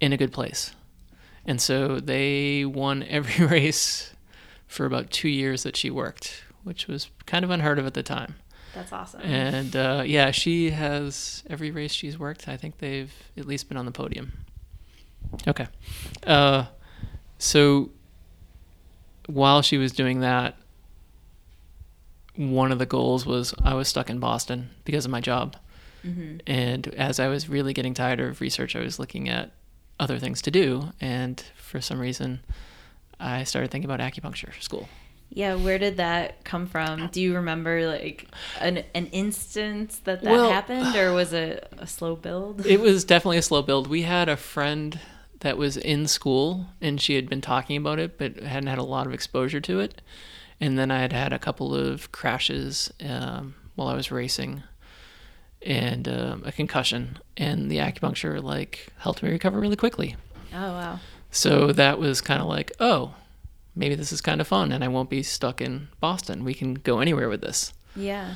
in 0.00 0.12
a 0.12 0.16
good 0.16 0.32
place. 0.32 0.72
And 1.44 1.60
so 1.60 1.98
they 2.00 2.64
won 2.64 3.02
every 3.02 3.44
race 3.58 4.12
for 4.66 4.86
about 4.86 5.10
two 5.10 5.28
years 5.28 5.62
that 5.62 5.76
she 5.76 5.90
worked, 5.90 6.44
which 6.62 6.86
was 6.86 7.10
kind 7.26 7.44
of 7.44 7.50
unheard 7.50 7.78
of 7.78 7.86
at 7.86 7.94
the 7.94 8.02
time. 8.02 8.36
That's 8.78 8.92
awesome. 8.92 9.22
And 9.22 9.74
uh, 9.74 10.04
yeah, 10.06 10.30
she 10.30 10.70
has 10.70 11.42
every 11.50 11.72
race 11.72 11.92
she's 11.92 12.16
worked. 12.16 12.46
I 12.46 12.56
think 12.56 12.78
they've 12.78 13.12
at 13.36 13.44
least 13.44 13.68
been 13.68 13.76
on 13.76 13.86
the 13.86 13.90
podium. 13.90 14.32
Okay. 15.48 15.66
Uh, 16.24 16.66
so 17.38 17.90
while 19.26 19.62
she 19.62 19.78
was 19.78 19.90
doing 19.90 20.20
that, 20.20 20.54
one 22.36 22.70
of 22.70 22.78
the 22.78 22.86
goals 22.86 23.26
was 23.26 23.52
I 23.64 23.74
was 23.74 23.88
stuck 23.88 24.08
in 24.10 24.20
Boston 24.20 24.70
because 24.84 25.04
of 25.04 25.10
my 25.10 25.20
job. 25.20 25.56
And 26.46 26.86
as 26.94 27.18
I 27.18 27.26
was 27.26 27.48
really 27.48 27.72
getting 27.72 27.94
tired 27.94 28.20
of 28.20 28.40
research, 28.40 28.76
I 28.76 28.80
was 28.80 29.00
looking 29.00 29.28
at 29.28 29.50
other 29.98 30.20
things 30.20 30.40
to 30.42 30.52
do. 30.52 30.90
And 31.00 31.42
for 31.56 31.80
some 31.80 31.98
reason, 31.98 32.40
I 33.18 33.42
started 33.42 33.72
thinking 33.72 33.90
about 33.90 33.98
acupuncture 33.98 34.54
school. 34.62 34.88
Yeah, 35.30 35.54
where 35.56 35.78
did 35.78 35.98
that 35.98 36.44
come 36.44 36.66
from? 36.66 37.08
Do 37.12 37.20
you 37.20 37.34
remember 37.36 37.86
like 37.86 38.26
an 38.60 38.84
an 38.94 39.06
instance 39.06 40.00
that 40.04 40.22
that 40.22 40.30
Well- 40.30 40.50
happened, 40.50 40.96
or 40.96 41.12
was 41.12 41.32
it 41.32 41.70
a 41.78 41.86
slow 41.86 42.16
build? 42.16 42.64
It 42.66 42.80
was 42.80 43.04
definitely 43.04 43.38
a 43.38 43.42
slow 43.42 43.62
build. 43.62 43.86
We 43.88 44.02
had 44.02 44.28
a 44.28 44.36
friend 44.36 44.98
that 45.40 45.56
was 45.56 45.76
in 45.76 46.06
school 46.08 46.66
and 46.80 47.00
she 47.00 47.14
had 47.14 47.28
been 47.28 47.40
talking 47.40 47.76
about 47.76 47.98
it, 48.00 48.18
but 48.18 48.36
hadn't 48.40 48.66
had 48.68 48.78
a 48.78 48.82
lot 48.82 49.06
of 49.06 49.12
exposure 49.14 49.60
to 49.60 49.78
it. 49.80 50.00
And 50.60 50.76
then 50.76 50.90
I 50.90 50.98
had 51.00 51.12
had 51.12 51.32
a 51.32 51.38
couple 51.38 51.72
of 51.74 52.10
crashes 52.10 52.90
um, 53.06 53.54
while 53.76 53.86
I 53.88 53.94
was 53.94 54.10
racing 54.10 54.64
and 55.62 56.08
um, 56.08 56.42
a 56.46 56.52
concussion, 56.52 57.18
and 57.36 57.70
the 57.70 57.76
acupuncture 57.78 58.42
like 58.42 58.88
helped 58.98 59.22
me 59.22 59.30
recover 59.30 59.60
really 59.60 59.76
quickly. 59.76 60.16
Oh 60.52 60.72
wow, 60.72 61.00
So 61.30 61.72
that 61.72 61.98
was 61.98 62.20
kind 62.20 62.40
of 62.40 62.46
like, 62.48 62.72
oh, 62.80 63.14
maybe 63.78 63.94
this 63.94 64.12
is 64.12 64.20
kind 64.20 64.40
of 64.40 64.46
fun, 64.48 64.72
and 64.72 64.82
I 64.84 64.88
won't 64.88 65.08
be 65.08 65.22
stuck 65.22 65.60
in 65.60 65.88
Boston. 66.00 66.44
We 66.44 66.52
can 66.52 66.74
go 66.74 66.98
anywhere 67.00 67.28
with 67.28 67.40
this. 67.40 67.72
yeah, 67.96 68.34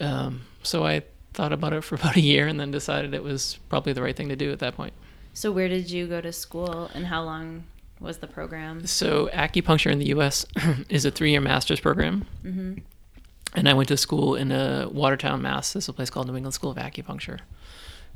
Um, 0.00 0.42
so 0.62 0.84
I 0.84 1.02
thought 1.32 1.52
about 1.52 1.72
it 1.72 1.82
for 1.84 1.94
about 2.00 2.16
a 2.16 2.20
year, 2.20 2.46
and 2.48 2.58
then 2.60 2.70
decided 2.70 3.14
it 3.14 3.22
was 3.22 3.58
probably 3.68 3.92
the 3.92 4.02
right 4.02 4.16
thing 4.16 4.28
to 4.28 4.36
do 4.36 4.50
at 4.52 4.58
that 4.58 4.74
point. 4.76 4.92
So 5.34 5.50
where 5.52 5.68
did 5.68 5.90
you 5.90 6.06
go 6.06 6.20
to 6.20 6.32
school, 6.32 6.90
and 6.94 7.06
how 7.06 7.22
long 7.22 7.64
was 8.00 8.18
the 8.18 8.26
program? 8.26 8.86
So 8.86 9.28
acupuncture 9.32 9.90
in 9.90 9.98
the 10.00 10.08
U.S. 10.08 10.44
is 10.88 11.04
a 11.04 11.10
three-year 11.10 11.40
master's 11.40 11.80
program, 11.80 12.26
and 13.54 13.68
I 13.68 13.74
went 13.74 13.88
to 13.88 13.96
school 13.96 14.34
in 14.34 14.50
uh, 14.50 14.88
Watertown, 14.90 15.40
Mass. 15.42 15.72
This 15.72 15.84
is 15.84 15.88
a 15.88 15.92
place 15.92 16.10
called 16.10 16.26
New 16.26 16.36
England 16.36 16.54
School 16.54 16.70
of 16.72 16.76
Acupuncture, 16.76 17.38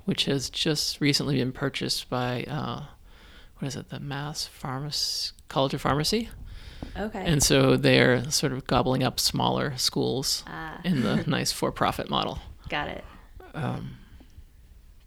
which 0.04 0.24
has 0.24 0.50
just 0.50 1.00
recently 1.00 1.36
been 1.38 1.52
purchased 1.52 2.10
by 2.10 2.42
uh, 2.44 2.82
what 3.58 3.68
is 3.68 3.76
it, 3.76 3.88
the 3.90 4.00
Mass 4.00 4.46
Pharmacy 4.46 5.32
College 5.48 5.74
of 5.74 5.80
Pharmacy, 5.80 6.28
Okay. 6.98 7.22
and 7.26 7.42
so 7.42 7.76
they're 7.76 8.30
sort 8.30 8.52
of 8.52 8.66
gobbling 8.66 9.02
up 9.02 9.20
smaller 9.20 9.76
schools 9.76 10.42
Ah. 10.46 10.80
in 10.84 11.02
the 11.02 11.16
nice 11.26 11.52
for-profit 11.52 12.08
model. 12.08 12.38
Got 12.68 12.88
it. 12.88 13.04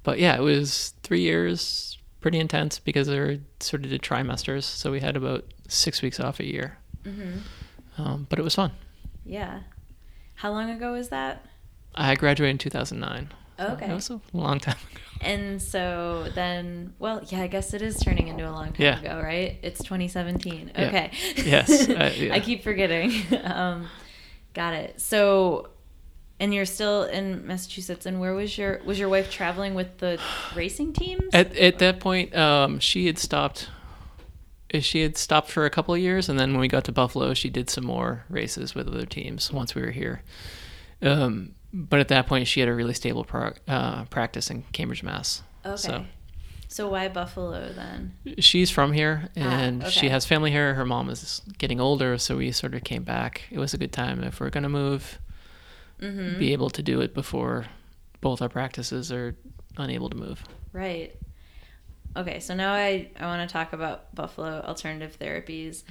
But 0.04 0.20
yeah, 0.20 0.36
it 0.36 0.42
was 0.42 0.94
three 1.04 1.22
years, 1.22 1.98
pretty 2.22 2.40
intense 2.40 2.80
because 2.80 3.08
they 3.08 3.20
were 3.20 3.38
sort 3.60 3.84
of 3.84 3.90
did 3.92 4.02
trimesters, 4.02 4.64
so 4.64 4.92
we 4.92 5.00
had 5.02 5.16
about 5.16 5.46
six 5.68 6.02
weeks 6.02 6.20
off 6.20 6.40
a 6.40 6.46
year. 6.46 6.78
Um, 7.98 8.28
but 8.30 8.40
it 8.40 8.44
was 8.44 8.56
fun. 8.56 8.72
Yeah. 9.26 9.62
How 10.36 10.52
long 10.52 10.70
ago 10.70 10.94
was 10.94 11.10
that? 11.10 11.46
I 11.96 12.16
graduated 12.16 12.52
in 12.54 12.58
2009. 12.60 13.30
so 13.58 13.66
Okay. 13.74 13.88
That 13.88 13.94
was 13.96 14.10
a 14.10 14.22
long 14.32 14.60
time 14.60 14.78
ago. 14.92 15.02
And 15.22 15.62
so 15.62 16.28
then, 16.34 16.94
well, 17.00 17.22
yeah, 17.28 17.42
I 17.42 17.48
guess 17.48 17.74
it 17.74 17.82
is 17.82 18.00
turning 18.00 18.28
into 18.28 18.50
a 18.50 18.52
long 18.52 18.68
time 18.68 18.76
Yeah. 18.80 19.00
ago, 19.00 19.22
right? 19.22 19.58
It's 19.62 19.80
2017. 19.84 20.72
Yeah. 20.76 20.88
Okay. 20.88 21.12
Yes, 21.36 21.90
uh, 21.90 22.14
yeah. 22.16 22.34
I 22.34 22.40
keep 22.40 22.64
forgetting. 22.64 23.12
um, 23.44 23.88
got 24.54 24.74
it. 24.74 25.02
So, 25.02 25.70
and 26.40 26.54
you're 26.54 26.66
still 26.66 27.04
in 27.04 27.46
Massachusetts. 27.46 28.06
And 28.06 28.20
where 28.22 28.34
was 28.34 28.58
your 28.58 28.82
was 28.86 28.98
your 28.98 29.10
wife 29.10 29.30
traveling 29.30 29.74
with 29.76 29.98
the 29.98 30.20
racing 30.56 30.94
teams? 30.94 31.24
At, 31.34 31.56
at 31.58 31.80
that 31.80 32.00
point, 32.00 32.36
um, 32.36 32.80
she 32.80 33.08
had 33.08 33.18
stopped 33.18 33.70
she 34.80 35.02
had 35.02 35.18
stopped 35.18 35.50
for 35.50 35.66
a 35.66 35.70
couple 35.70 35.96
of 35.96 36.00
years, 36.00 36.30
and 36.30 36.40
then 36.40 36.52
when 36.52 36.60
we 36.62 36.68
got 36.68 36.84
to 36.84 36.92
Buffalo, 36.92 37.34
she 37.34 37.50
did 37.50 37.70
some 37.72 37.86
more 37.86 38.26
races 38.30 38.76
with 38.76 38.88
other 38.88 39.06
teams 39.06 39.52
once 39.52 39.74
we 39.74 39.82
were 39.82 39.90
here. 39.92 40.22
Um, 41.02 41.56
but 41.74 42.00
at 42.00 42.08
that 42.10 42.28
point, 42.28 42.48
she 42.48 42.60
had 42.60 42.70
a 42.70 42.74
really 42.74 42.94
stable 42.94 43.24
pro- 43.24 43.54
uh, 43.68 44.06
practice 44.06 44.50
in 44.50 44.64
Cambridge, 44.72 45.04
Mass. 45.04 45.44
Okay. 45.66 45.76
So 45.78 46.06
So 46.68 46.88
why 46.90 47.08
Buffalo 47.10 47.72
then? 47.74 48.14
she's 48.40 48.70
from 48.70 48.94
here, 48.94 49.30
and 49.36 49.86
she 49.88 50.02
okay. 50.02 50.10
has 50.10 50.26
family 50.26 50.52
here. 50.52 50.74
Her 50.76 50.86
mom 50.86 51.10
is 51.10 51.42
getting 51.58 51.80
older, 51.80 52.18
so 52.18 52.38
we 52.38 52.52
sort 52.52 52.74
of 52.76 52.84
came 52.84 53.04
back. 53.04 53.44
It 53.52 53.60
was 53.60 53.74
a 53.74 53.78
good 53.78 53.92
time 53.92 54.24
if 54.24 54.40
we're 54.40 54.50
gonna 54.52 54.70
move, 54.70 55.20
Mm-hmm. 56.02 56.40
be 56.40 56.54
able 56.54 56.70
to 56.70 56.82
do 56.82 57.02
it 57.02 57.14
before 57.14 57.66
both 58.22 58.42
our 58.42 58.48
practices 58.48 59.12
are 59.12 59.36
unable 59.78 60.10
to 60.10 60.16
move. 60.16 60.42
Right. 60.72 61.14
Okay, 62.16 62.40
so 62.40 62.56
now 62.56 62.72
I, 62.74 63.10
I 63.20 63.26
want 63.26 63.48
to 63.48 63.52
talk 63.52 63.74
about 63.74 64.16
Buffalo 64.16 64.62
alternative 64.62 65.18
therapies. 65.20 65.84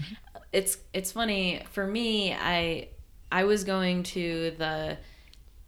It's 0.50 0.78
it's 0.94 1.12
funny 1.12 1.62
for 1.72 1.86
me. 1.86 2.32
I 2.32 2.88
I 3.30 3.44
was 3.44 3.64
going 3.64 4.02
to 4.04 4.52
the 4.56 4.96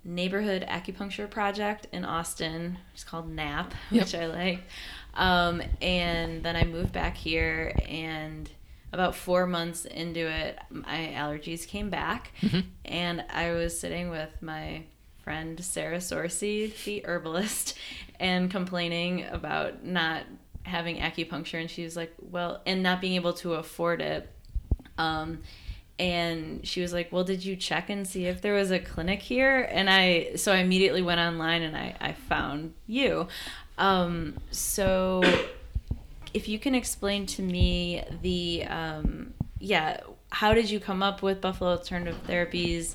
neighborhood 0.04 0.64
acupuncture 0.68 1.28
project 1.28 1.86
in 1.92 2.04
Austin. 2.04 2.78
It's 2.94 3.04
called 3.04 3.28
NAP, 3.30 3.74
Yep. 3.90 4.04
which 4.04 4.14
I 4.14 4.26
like. 4.26 4.62
Um, 5.14 5.62
and 5.82 6.42
then 6.42 6.56
I 6.56 6.64
moved 6.64 6.92
back 6.92 7.16
here, 7.16 7.74
and 7.88 8.48
about 8.92 9.14
four 9.14 9.46
months 9.46 9.84
into 9.84 10.20
it, 10.20 10.58
my 10.70 11.12
allergies 11.14 11.66
came 11.66 11.90
back, 11.90 12.32
and 12.84 13.24
I 13.30 13.52
was 13.52 13.78
sitting 13.78 14.10
with 14.10 14.30
my 14.40 14.84
friend 15.22 15.62
Sarah 15.62 15.98
Sorcy, 15.98 16.72
the 16.84 17.04
herbalist, 17.06 17.76
and 18.18 18.50
complaining 18.50 19.26
about 19.26 19.84
not 19.84 20.22
having 20.62 20.96
acupuncture, 20.98 21.60
and 21.60 21.70
she 21.70 21.84
was 21.84 21.96
like, 21.96 22.12
"Well," 22.20 22.62
and 22.66 22.82
not 22.82 23.00
being 23.00 23.14
able 23.14 23.32
to 23.34 23.54
afford 23.54 24.00
it. 24.00 24.28
Um, 24.98 25.40
and 26.00 26.66
she 26.66 26.80
was 26.80 26.92
like, 26.94 27.12
"Well, 27.12 27.24
did 27.24 27.44
you 27.44 27.54
check 27.56 27.90
and 27.90 28.06
see 28.08 28.24
if 28.24 28.40
there 28.40 28.54
was 28.54 28.70
a 28.70 28.78
clinic 28.78 29.20
here?" 29.20 29.68
And 29.70 29.90
I, 29.90 30.34
so 30.36 30.50
I 30.52 30.56
immediately 30.56 31.02
went 31.02 31.20
online 31.20 31.60
and 31.62 31.76
I, 31.76 31.94
I 32.00 32.12
found 32.12 32.72
you. 32.86 33.28
Um, 33.76 34.38
so, 34.50 35.22
if 36.32 36.48
you 36.48 36.58
can 36.58 36.74
explain 36.74 37.26
to 37.26 37.42
me 37.42 38.02
the, 38.22 38.64
um, 38.64 39.34
yeah, 39.58 40.00
how 40.30 40.54
did 40.54 40.70
you 40.70 40.80
come 40.80 41.02
up 41.02 41.22
with 41.22 41.40
Buffalo 41.40 41.70
Alternative 41.72 42.16
Therapies? 42.26 42.94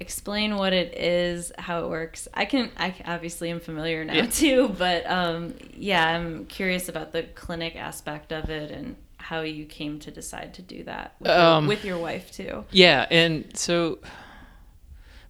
Explain 0.00 0.56
what 0.56 0.72
it 0.72 0.94
is, 0.98 1.52
how 1.56 1.84
it 1.84 1.88
works. 1.88 2.26
I 2.34 2.44
can, 2.46 2.70
I 2.76 2.94
obviously 3.06 3.50
am 3.50 3.60
familiar 3.60 4.04
now 4.04 4.14
Yeah. 4.14 4.26
too, 4.26 4.68
but 4.76 5.08
um, 5.08 5.54
yeah, 5.74 6.06
I'm 6.06 6.46
curious 6.46 6.88
about 6.88 7.12
the 7.12 7.22
clinic 7.22 7.76
aspect 7.76 8.32
of 8.32 8.50
it 8.50 8.70
and 8.70 8.96
how 9.24 9.40
you 9.40 9.64
came 9.64 9.98
to 9.98 10.10
decide 10.10 10.52
to 10.52 10.60
do 10.60 10.84
that 10.84 11.14
with, 11.18 11.30
Um, 11.30 11.64
your, 11.64 11.68
with 11.68 11.84
your 11.84 11.98
wife 11.98 12.30
too. 12.30 12.64
Yeah, 12.70 13.06
and 13.10 13.56
so 13.56 13.98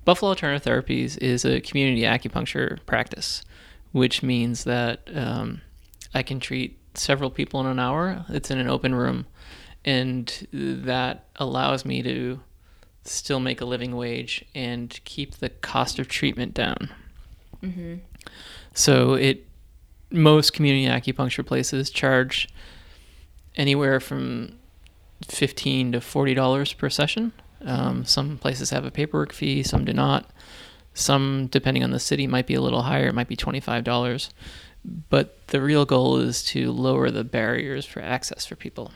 Buffalo 0.05 0.31
Alternative 0.31 0.65
Therapies 0.65 1.17
is 1.19 1.45
a 1.45 1.61
community 1.61 2.03
acupuncture 2.03 2.85
practice, 2.87 3.43
which 3.93 4.23
means 4.23 4.65
that 4.65 5.09
um, 5.15 5.61
I 6.13 6.23
can 6.23 6.41
treat 6.41 6.77
several 6.95 7.31
people 7.31 7.61
in 7.61 7.67
an 7.67 7.79
hour. 7.79 8.25
It's 8.29 8.51
in 8.51 8.59
an 8.59 8.69
open 8.69 8.95
room, 8.97 9.27
and 9.85 10.49
that 10.53 11.27
allows 11.37 11.85
me 11.85 12.03
to 12.03 12.41
still 13.05 13.39
make 13.39 13.61
a 13.61 13.65
living 13.65 13.95
wage 13.95 14.45
and 14.55 14.99
keep 15.05 15.37
the 15.37 15.51
cost 15.51 15.99
of 15.99 16.09
treatment 16.09 16.53
down. 16.55 16.89
So 18.73 19.15
it 19.15 19.47
most 20.11 20.53
community 20.53 20.87
acupuncture 20.87 21.47
places 21.47 21.91
charge 21.91 22.49
anywhere 23.57 24.01
from 24.01 24.59
fifteen 25.27 25.93
to 25.93 26.01
forty 26.01 26.35
dollars 26.35 26.73
per 26.73 26.91
session. 26.91 27.33
Um, 27.65 28.05
some 28.05 28.37
places 28.37 28.71
have 28.71 28.85
a 28.85 28.91
paperwork 28.91 29.33
fee, 29.33 29.63
some 29.63 29.85
do 29.85 29.93
not. 29.93 30.31
Some, 30.93 31.49
depending 31.51 31.83
on 31.83 31.91
the 31.91 31.99
city, 31.99 32.27
might 32.27 32.47
be 32.47 32.55
a 32.55 32.61
little 32.61 32.83
higher. 32.83 33.09
It 33.09 33.15
might 33.15 33.29
be 33.29 33.37
twenty-five 33.37 33.85
dollars. 33.85 34.31
But 35.09 35.47
the 35.47 35.63
real 35.63 35.87
goal 35.87 36.19
is 36.19 36.45
to 36.45 36.71
lower 36.71 37.11
the 37.11 37.25
barriers 37.25 37.87
for 37.87 38.01
access 38.03 38.45
for 38.45 38.55
people. 38.55 38.93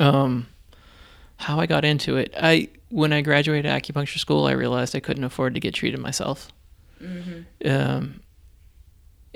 Um, 0.00 0.48
how 1.36 1.60
I 1.60 1.66
got 1.66 1.84
into 1.84 2.16
it, 2.16 2.34
I 2.36 2.68
when 2.88 3.12
I 3.12 3.20
graduated 3.20 3.70
acupuncture 3.70 4.18
school, 4.18 4.46
I 4.46 4.52
realized 4.52 4.96
I 4.96 5.00
couldn't 5.00 5.24
afford 5.24 5.54
to 5.54 5.60
get 5.60 5.74
treated 5.74 6.00
myself. 6.00 6.48
Um, 7.64 8.20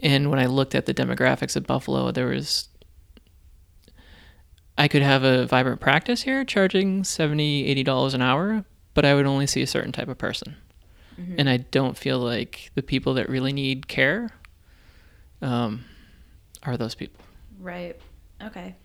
and 0.03 0.31
when 0.31 0.39
I 0.39 0.47
looked 0.47 0.75
at 0.75 0.87
the 0.87 0.95
demographics 0.95 1.55
of 1.55 1.67
Buffalo, 1.67 2.11
there 2.11 2.27
was 2.27 2.69
I 4.79 4.89
could 4.89 5.03
have 5.03 5.25
a 5.25 5.45
vibrant 5.45 5.81
practice 5.81 6.23
here 6.23 6.45
charging 6.45 7.05
70 7.05 7.67
80 7.67 7.83
dollars 7.83 8.15
an 8.15 8.23
hour, 8.23 8.65
but 8.95 9.05
I 9.05 9.15
would 9.15 9.27
only 9.27 9.47
see 9.47 9.61
a 9.61 9.67
certain 9.67 9.93
type 9.93 10.09
of 10.09 10.17
person. 10.17 10.57
And 11.37 11.51
I 11.51 11.57
don't 11.57 11.99
feel 11.99 12.21
like 12.21 12.71
the 12.77 12.83
people 12.83 13.15
that 13.15 13.29
really 13.29 13.53
need 13.53 13.89
care 13.89 14.31
um, 15.43 15.85
are 16.63 16.77
those 16.77 16.95
people. 16.95 17.21
Right. 17.59 18.01
Okay. 18.41 18.77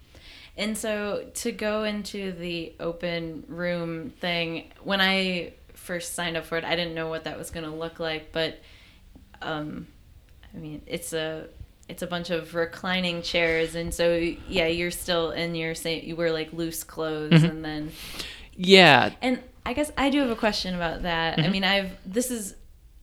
And 0.58 0.75
so 0.75 1.29
to 1.36 1.51
go 1.51 1.84
into 1.84 2.32
the 2.32 2.73
open 2.79 3.43
room 3.47 4.10
thing, 4.10 4.71
when 4.84 4.99
I 4.99 5.53
first 5.75 6.15
signed 6.15 6.36
up 6.36 6.45
for 6.45 6.58
it, 6.58 6.63
I 6.63 6.75
didn't 6.75 6.95
know 6.95 7.08
what 7.08 7.25
that 7.25 7.38
was 7.38 7.51
going 7.51 7.65
to 7.65 7.75
look 7.75 7.99
like, 7.99 8.32
but 8.32 8.60
um 9.43 9.86
I 10.53 10.58
mean, 10.58 10.82
it's 10.86 11.13
a 11.13 11.47
it's 11.89 12.02
a 12.02 12.08
bunch 12.08 12.30
of 12.30 12.56
reclining 12.56 13.22
chairs 13.22 13.76
and 13.76 13.93
so 13.93 14.13
yeah, 14.48 14.67
you're 14.67 14.91
still 14.91 15.32
in 15.32 15.54
your 15.56 15.76
same 15.76 16.04
you 16.06 16.15
wear 16.15 16.32
like 16.32 16.52
loose 16.54 16.84
clothes 16.84 17.43
and 17.43 17.63
then 17.63 17.91
Yeah, 18.56 19.12
and 19.22 19.41
I 19.65 19.74
guess 19.74 19.91
I 19.98 20.10
do 20.10 20.19
have 20.19 20.30
a 20.30 20.36
question 20.36 20.76
about 20.76 21.04
that. 21.04 21.39
I 21.39 21.48
mean, 21.50 21.63
I've 21.63 21.91
this 22.06 22.30
is 22.32 22.56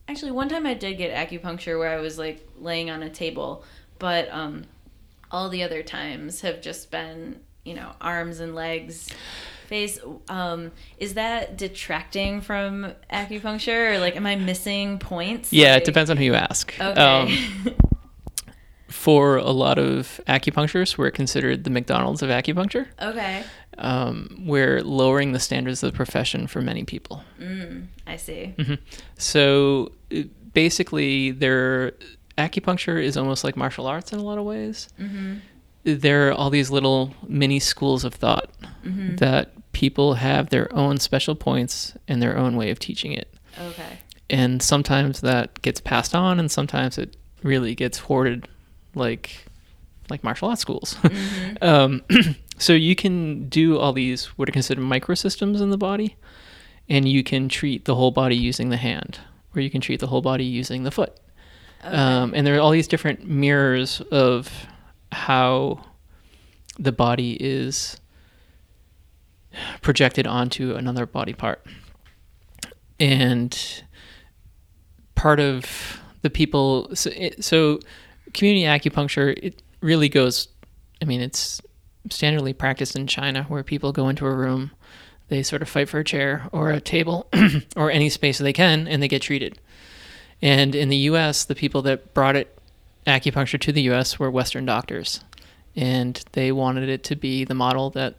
actually 0.07 0.31
one 0.31 0.47
time 0.49 0.65
I 0.65 0.73
did 0.73 0.97
get 0.97 1.15
acupuncture 1.15 1.77
where 1.79 1.89
I 1.97 2.01
was 2.01 2.17
like 2.17 2.47
laying 2.59 2.89
on 2.89 3.01
a 3.03 3.09
table, 3.09 3.63
but 3.99 4.29
um 4.31 4.63
all 5.31 5.49
the 5.49 5.63
other 5.63 5.81
times 5.83 6.41
have 6.41 6.61
just 6.61 6.91
been, 6.91 7.39
you 7.63 7.73
know, 7.73 7.91
arms 8.01 8.39
and 8.41 8.53
legs, 8.55 9.09
face. 9.67 9.99
Um 10.27 10.71
is 10.97 11.13
that 11.15 11.57
detracting 11.57 12.41
from 12.41 12.93
acupuncture 13.11 13.93
or 13.95 13.99
like 13.99 14.15
am 14.15 14.25
I 14.25 14.35
missing 14.35 14.99
points? 14.99 15.51
yeah, 15.53 15.73
Like- 15.73 15.83
it 15.83 15.85
depends 15.85 16.09
on 16.09 16.17
who 16.17 16.25
you 16.25 16.35
ask. 16.35 16.73
Okay. 16.79 17.01
Um, 17.01 17.75
for 19.01 19.37
a 19.37 19.49
lot 19.49 19.79
of 19.79 20.21
acupuncturists, 20.27 20.95
we're 20.95 21.09
considered 21.09 21.63
the 21.63 21.71
McDonald's 21.71 22.21
of 22.21 22.29
acupuncture. 22.29 22.85
okay. 23.01 23.43
Um, 23.79 24.43
we're 24.45 24.81
lowering 24.83 25.31
the 25.31 25.39
standards 25.39 25.81
of 25.81 25.91
the 25.91 25.95
profession 25.97 26.45
for 26.45 26.61
many 26.61 26.83
people. 26.83 27.23
I 28.05 28.15
see. 28.17 28.53
So 29.17 29.91
uh, 30.15 30.23
basically, 30.53 31.31
their 31.31 31.93
acupuncture 32.37 33.01
is 33.01 33.17
almost 33.17 33.43
like 33.43 33.57
martial 33.57 33.87
arts 33.87 34.13
in 34.13 34.19
a 34.19 34.23
lot 34.23 34.37
of 34.37 34.45
ways. 34.45 34.89
There 35.83 36.27
are 36.27 36.33
all 36.33 36.51
these 36.51 36.69
little 36.69 37.15
mini 37.27 37.59
schools 37.59 38.03
of 38.03 38.13
thought 38.13 38.51
that 38.83 39.49
people 39.71 40.15
have 40.15 40.49
their 40.49 40.71
own 40.75 40.99
special 40.99 41.33
points 41.33 41.93
and 42.07 42.21
their 42.21 42.37
own 42.37 42.55
way 42.55 42.69
of 42.69 42.77
teaching 42.77 43.13
it. 43.13 43.33
Okay. 43.59 43.97
And 44.29 44.61
sometimes 44.61 45.21
that 45.21 45.59
gets 45.63 45.81
passed 45.81 46.13
on, 46.13 46.39
and 46.39 46.51
sometimes 46.51 46.97
it 46.99 47.17
really 47.41 47.73
gets 47.73 47.97
hoarded, 47.99 48.47
like 48.95 49.45
like 50.09 50.23
martial 50.23 50.49
arts 50.49 50.61
schools. 50.61 50.97
um, 51.61 52.03
so 52.57 52.73
you 52.73 52.95
can 52.95 53.47
do 53.49 53.77
all 53.77 53.93
these 53.93 54.25
what 54.37 54.49
are 54.49 54.51
considered 54.51 54.83
microsystems 54.83 55.61
in 55.61 55.69
the 55.69 55.77
body, 55.77 56.15
and 56.89 57.07
you 57.07 57.23
can 57.23 57.49
treat 57.49 57.85
the 57.85 57.95
whole 57.95 58.11
body 58.11 58.35
using 58.35 58.69
the 58.69 58.77
hand, 58.77 59.19
or 59.55 59.61
you 59.61 59.69
can 59.69 59.81
treat 59.81 59.99
the 59.99 60.07
whole 60.07 60.21
body 60.21 60.45
using 60.45 60.83
the 60.83 60.91
foot. 60.91 61.17
Um, 61.83 62.33
and 62.35 62.45
there 62.45 62.55
are 62.55 62.59
all 62.59 62.71
these 62.71 62.87
different 62.87 63.27
mirrors 63.27 64.01
of 64.11 64.67
how 65.11 65.83
the 66.77 66.91
body 66.91 67.37
is 67.39 67.99
projected 69.81 70.27
onto 70.27 70.75
another 70.75 71.05
body 71.05 71.33
part. 71.33 71.65
And 72.99 73.83
part 75.15 75.39
of 75.39 75.99
the 76.21 76.29
people, 76.29 76.95
so, 76.95 77.09
it, 77.15 77.43
so 77.43 77.79
community 78.33 78.65
acupuncture, 78.65 79.37
it 79.41 79.61
really 79.81 80.09
goes, 80.09 80.47
I 81.01 81.05
mean, 81.05 81.21
it's 81.21 81.61
standardly 82.09 82.57
practiced 82.57 82.95
in 82.95 83.07
China 83.07 83.43
where 83.43 83.63
people 83.63 83.91
go 83.91 84.09
into 84.09 84.25
a 84.25 84.33
room, 84.33 84.71
they 85.27 85.43
sort 85.43 85.61
of 85.61 85.69
fight 85.69 85.89
for 85.89 85.99
a 85.99 86.03
chair 86.03 86.47
or 86.51 86.71
a 86.71 86.81
table 86.81 87.27
or 87.75 87.91
any 87.91 88.09
space 88.09 88.37
they 88.37 88.53
can, 88.53 88.87
and 88.87 89.01
they 89.01 89.07
get 89.07 89.21
treated. 89.21 89.59
And 90.41 90.75
in 90.75 90.89
the 90.89 90.97
US, 90.97 91.45
the 91.45 91.55
people 91.55 91.81
that 91.83 92.13
brought 92.13 92.35
it 92.35 92.57
acupuncture 93.05 93.59
to 93.59 93.71
the 93.71 93.89
US 93.91 94.19
were 94.19 94.31
Western 94.31 94.65
doctors. 94.65 95.21
And 95.75 96.21
they 96.33 96.51
wanted 96.51 96.89
it 96.89 97.03
to 97.05 97.15
be 97.15 97.45
the 97.45 97.53
model 97.53 97.89
that 97.91 98.15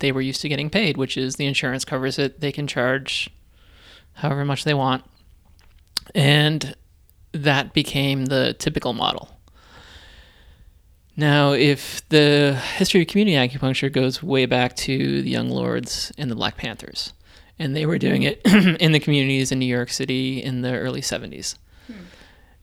they 0.00 0.12
were 0.12 0.20
used 0.20 0.40
to 0.42 0.48
getting 0.48 0.70
paid, 0.70 0.96
which 0.96 1.16
is 1.16 1.36
the 1.36 1.46
insurance 1.46 1.84
covers 1.84 2.18
it. 2.18 2.40
They 2.40 2.52
can 2.52 2.66
charge 2.66 3.30
however 4.14 4.44
much 4.44 4.64
they 4.64 4.74
want. 4.74 5.04
And 6.14 6.74
that 7.32 7.72
became 7.72 8.26
the 8.26 8.54
typical 8.58 8.92
model. 8.92 9.28
Now, 11.20 11.52
if 11.52 12.08
the 12.08 12.58
history 12.78 13.02
of 13.02 13.08
community 13.08 13.36
acupuncture 13.36 13.92
goes 13.92 14.22
way 14.22 14.46
back 14.46 14.74
to 14.76 15.20
the 15.20 15.28
Young 15.28 15.50
Lords 15.50 16.10
and 16.16 16.30
the 16.30 16.34
Black 16.34 16.56
Panthers, 16.56 17.12
and 17.58 17.76
they 17.76 17.84
were 17.84 17.98
doing 17.98 18.22
it 18.22 18.40
in 18.46 18.92
the 18.92 19.00
communities 19.00 19.52
in 19.52 19.58
New 19.58 19.66
York 19.66 19.90
City 19.90 20.42
in 20.42 20.62
the 20.62 20.72
early 20.72 21.02
70s. 21.02 21.56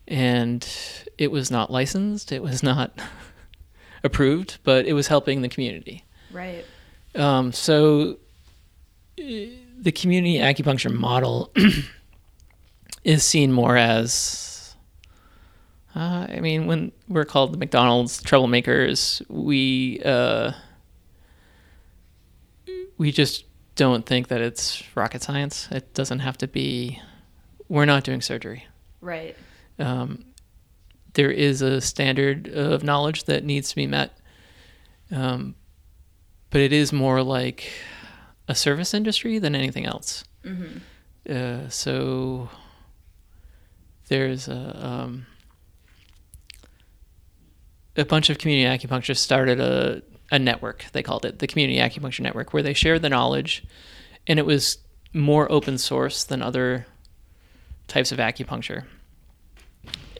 And 0.07 0.67
it 1.19 1.29
was 1.29 1.51
not 1.51 1.69
licensed, 1.69 2.31
it 2.31 2.41
was 2.41 2.63
not 2.63 2.99
approved, 4.03 4.57
but 4.63 4.87
it 4.87 4.93
was 4.93 5.05
helping 5.07 5.43
the 5.43 5.49
community. 5.49 6.03
Right. 6.31 6.65
Um, 7.13 7.53
so 7.53 8.17
eh, 9.19 9.49
the 9.77 9.91
community 9.91 10.39
acupuncture 10.39 10.91
model 10.91 11.53
is 13.03 13.23
seen 13.23 13.51
more 13.51 13.77
as, 13.77 14.46
uh, 15.97 16.27
I 16.29 16.39
mean, 16.41 16.67
when 16.67 16.91
we're 17.07 17.25
called 17.25 17.53
the 17.53 17.57
McDonald's 17.57 18.21
troublemakers, 18.21 19.27
we 19.29 19.99
uh, 20.05 20.51
we 22.99 23.11
just 23.11 23.45
don't 23.75 24.05
think 24.05 24.27
that 24.27 24.39
it's 24.39 24.83
rocket 24.95 25.23
science. 25.23 25.67
It 25.71 25.95
doesn't 25.95 26.19
have 26.19 26.37
to 26.37 26.47
be. 26.47 27.01
We're 27.67 27.85
not 27.85 28.03
doing 28.03 28.21
surgery. 28.21 28.67
Right. 29.01 29.35
Um, 29.79 30.25
there 31.13 31.31
is 31.31 31.63
a 31.63 31.81
standard 31.81 32.47
of 32.47 32.83
knowledge 32.83 33.23
that 33.23 33.43
needs 33.43 33.69
to 33.69 33.75
be 33.75 33.87
met. 33.87 34.15
Um, 35.11 35.55
but 36.51 36.61
it 36.61 36.71
is 36.71 36.93
more 36.93 37.23
like 37.23 37.71
a 38.47 38.53
service 38.53 38.93
industry 38.93 39.39
than 39.39 39.55
anything 39.55 39.87
else. 39.87 40.23
Mm-hmm. 40.43 40.77
Uh, 41.27 41.69
so 41.69 42.49
there's 44.09 44.47
a, 44.47 44.85
um, 44.85 45.25
a 47.97 48.05
bunch 48.05 48.29
of 48.29 48.37
community 48.37 48.87
acupuncturists 48.87 49.17
started 49.17 49.59
a, 49.59 50.01
a 50.31 50.39
network, 50.39 50.85
they 50.93 51.03
called 51.03 51.25
it 51.25 51.39
the 51.39 51.47
Community 51.47 51.79
Acupuncture 51.79 52.21
Network, 52.21 52.53
where 52.53 52.63
they 52.63 52.73
shared 52.73 53.01
the 53.01 53.09
knowledge 53.09 53.63
and 54.27 54.39
it 54.39 54.45
was 54.45 54.77
more 55.13 55.51
open 55.51 55.77
source 55.77 56.23
than 56.23 56.41
other 56.41 56.85
types 57.87 58.11
of 58.11 58.19
acupuncture. 58.19 58.83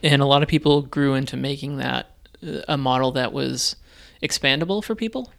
And 0.01 0.21
a 0.21 0.25
lot 0.25 0.43
of 0.43 0.47
people 0.47 0.81
grew 0.83 1.13
into 1.13 1.35
making 1.37 1.77
that 1.77 2.11
uh, 2.45 2.61
a 2.67 2.77
model 2.77 3.11
that 3.13 3.33
was 3.33 3.75
expandable 4.23 4.83
for 4.83 4.95
people. 4.95 5.31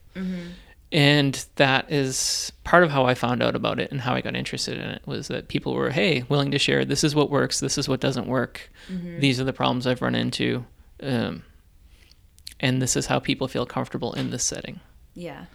And 0.91 1.45
that 1.57 1.91
is 1.93 2.51
part 2.65 2.83
of 2.83 2.91
how 2.91 3.05
I 3.05 3.15
found 3.15 3.43
out 3.43 3.55
about 3.55 3.79
it 3.79 3.91
and 3.91 4.01
how 4.01 4.15
I 4.15 4.21
got 4.23 4.35
interested 4.35 4.79
in 4.79 4.85
it 4.89 5.03
was 5.07 5.29
that 5.29 5.49
people 5.49 5.75
were, 5.75 5.91
hey, 5.91 6.25
willing 6.29 6.51
to 6.53 6.59
share. 6.59 6.85
This 6.85 7.05
is 7.05 7.15
what 7.15 7.31
works. 7.31 7.61
This 7.61 7.77
is 7.77 7.89
what 7.89 8.01
doesn't 8.01 8.27
work. 8.27 8.71
These 9.21 9.39
are 9.41 9.45
the 9.45 9.53
problems 9.53 9.87
I've 9.87 10.01
run 10.03 10.15
into. 10.15 10.65
Um, 11.03 11.43
and 12.61 12.83
this 12.83 12.97
is 12.97 13.07
how 13.07 13.19
people 13.19 13.49
feel 13.49 13.67
comfortable 13.67 14.13
in 14.13 14.31
this 14.31 14.45
setting. 14.45 14.81
Yeah. 15.15 15.47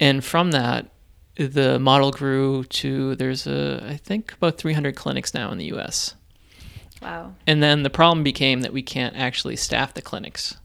And 0.00 0.24
from 0.24 0.50
that, 0.52 0.90
the 1.36 1.78
model 1.78 2.10
grew 2.10 2.64
to 2.64 3.14
there's 3.16 3.46
a 3.46 3.84
I 3.88 3.96
think 3.96 4.32
about 4.32 4.58
300 4.58 4.96
clinics 4.96 5.34
now 5.34 5.50
in 5.50 5.58
the 5.58 5.66
U.S. 5.66 6.14
Wow. 7.02 7.34
And 7.46 7.62
then 7.62 7.82
the 7.82 7.90
problem 7.90 8.22
became 8.22 8.62
that 8.62 8.72
we 8.72 8.82
can't 8.82 9.16
actually 9.16 9.56
staff 9.56 9.94
the 9.94 10.02
clinics 10.02 10.56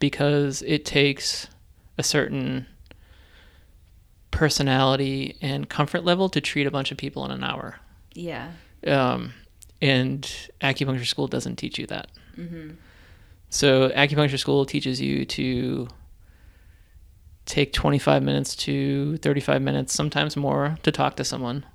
because 0.00 0.62
it 0.62 0.84
takes 0.84 1.46
a 1.96 2.02
certain 2.02 2.66
personality 4.32 5.36
and 5.40 5.68
comfort 5.68 6.04
level 6.04 6.28
to 6.30 6.40
treat 6.40 6.66
a 6.66 6.70
bunch 6.70 6.90
of 6.90 6.98
people 6.98 7.24
in 7.24 7.30
an 7.30 7.44
hour. 7.44 7.78
Yeah. 8.12 8.50
Um, 8.84 9.34
and 9.80 10.22
acupuncture 10.60 11.06
school 11.06 11.28
doesn't 11.28 11.56
teach 11.56 11.78
you 11.78 11.86
that. 11.86 12.10
So 13.52 13.90
acupuncture 13.90 14.38
school 14.38 14.64
teaches 14.64 14.98
you 14.98 15.26
to 15.26 15.86
take 17.44 17.74
25 17.74 18.22
minutes 18.22 18.56
to 18.56 19.18
35 19.18 19.60
minutes, 19.60 19.92
sometimes 19.92 20.38
more, 20.38 20.78
to 20.82 20.90
talk 20.90 21.16
to 21.16 21.24
someone. 21.24 21.66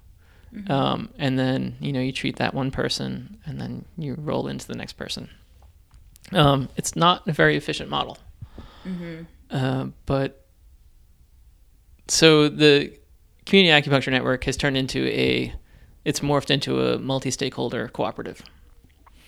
Um, 0.72 1.10
and 1.20 1.38
then, 1.38 1.76
you 1.80 1.94
know, 1.94 2.00
you 2.00 2.12
treat 2.12 2.38
that 2.38 2.56
one 2.56 2.72
person 2.72 3.38
and 3.46 3.62
then 3.62 3.86
you 3.96 4.16
roll 4.18 4.48
into 4.48 4.66
the 4.66 4.74
next 4.74 4.94
person. 4.94 5.30
Um, 6.32 6.70
it's 6.78 6.96
not 6.96 7.28
a 7.28 7.32
very 7.32 7.56
efficient 7.56 7.92
model. 7.92 8.18
Uh, 9.52 9.88
but 10.08 10.48
so 12.08 12.50
the 12.50 12.98
community 13.46 13.80
acupuncture 13.80 14.12
network 14.12 14.46
has 14.46 14.58
turned 14.58 14.78
into 14.78 15.06
a, 15.10 15.54
it's 16.06 16.22
morphed 16.22 16.50
into 16.50 16.82
a 16.82 16.98
multi-stakeholder 16.98 17.90
cooperative 17.90 18.42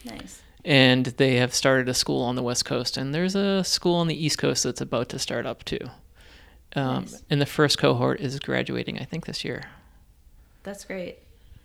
Nice. 0.04 0.42
And 0.69 1.08
they 1.17 1.36
have 1.38 1.53
started 1.53 1.89
a 1.89 1.93
school 1.93 2.21
on 2.23 2.36
the 2.36 2.43
west 2.43 2.63
coast 2.63 2.95
and 2.95 3.13
there's 3.13 3.34
a 3.36 3.63
school 3.63 3.95
on 3.95 4.08
the 4.08 4.25
east 4.25 4.38
coast 4.38 4.63
that's 4.63 4.79
about 4.82 5.10
to 5.10 5.17
start 5.19 5.45
up 5.45 5.63
too 5.65 5.79
um, 6.75 7.01
Nice. 7.05 7.23
and 7.32 7.41
the 7.41 7.45
first 7.47 7.77
cohort 7.79 8.19
is 8.21 8.39
graduating 8.39 8.99
i 8.99 9.03
think 9.03 9.25
this 9.25 9.43
year 9.43 9.63
That's 10.63 10.86
great. 10.86 11.17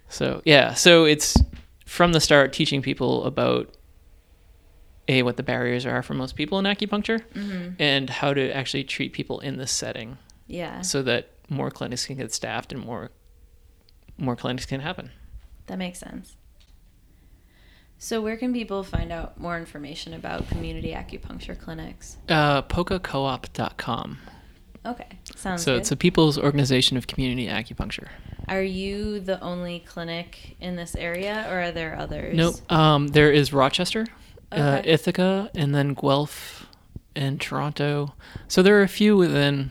so 0.09 0.41
yeah 0.45 0.73
so 0.75 1.05
it's 1.05 1.37
from 1.85 2.13
the 2.13 2.21
start 2.21 2.53
teaching 2.55 2.81
people 2.83 3.25
about 3.25 3.69
a 5.07 5.23
what 5.23 5.37
the 5.37 5.43
barriers 5.43 5.85
are 5.85 6.03
for 6.03 6.15
most 6.15 6.35
people 6.35 6.59
in 6.59 6.65
acupuncture 6.65 7.21
and 7.79 8.09
how 8.09 8.33
to 8.33 8.51
actually 8.57 8.85
treat 8.85 9.13
people 9.13 9.39
in 9.41 9.59
this 9.59 9.71
setting 9.71 10.17
Yeah. 10.47 10.81
so 10.81 11.03
that 11.03 11.29
more 11.51 11.71
clinics 11.71 12.07
can 12.07 12.17
get 12.17 12.33
staffed 12.33 12.73
and 12.73 12.81
more 12.83 13.11
more 14.17 14.35
clinics 14.37 14.65
can 14.65 14.81
happen 14.81 15.11
That 15.67 15.77
makes 15.79 15.99
sense. 15.99 16.37
So, 17.99 18.21
where 18.21 18.37
can 18.37 18.53
people 18.53 18.83
find 18.83 19.11
out 19.11 19.41
more 19.41 19.57
information 19.57 20.13
about 20.15 20.47
community 20.49 20.93
acupuncture 20.93 21.59
clinics? 21.59 22.19
uh, 22.29 22.63
pocacoop.com 22.63 24.19
Okay, 24.87 25.07
sounds 25.35 25.63
good. 25.63 25.65
so 25.65 25.73
good. 25.73 25.81
it's 25.81 25.91
a 25.93 25.97
people's 25.97 26.37
organization 26.39 26.99
of 26.99 27.07
community 27.07 27.47
acupuncture 27.47 28.09
Are 28.49 28.63
you 28.63 29.21
the 29.21 29.41
only 29.41 29.79
clinic 29.87 30.57
in 30.61 30.77
this 30.77 30.95
area, 30.95 31.47
or 31.49 31.63
are 31.63 31.73
there 31.73 31.97
others? 31.99 32.37
Nope. 32.37 32.71
Um, 32.71 33.09
there 33.09 33.33
is 33.33 33.53
Rochester, 33.55 34.07
uh, 34.53 34.83
Ithaca, 34.85 35.51
and 35.55 35.75
then 35.75 35.95
Guelph 35.95 36.67
and 37.17 37.41
Toronto. 37.41 38.13
So 38.49 38.63
there 38.63 38.79
are 38.79 38.83
a 38.83 38.89
few 38.89 39.17
within, 39.17 39.71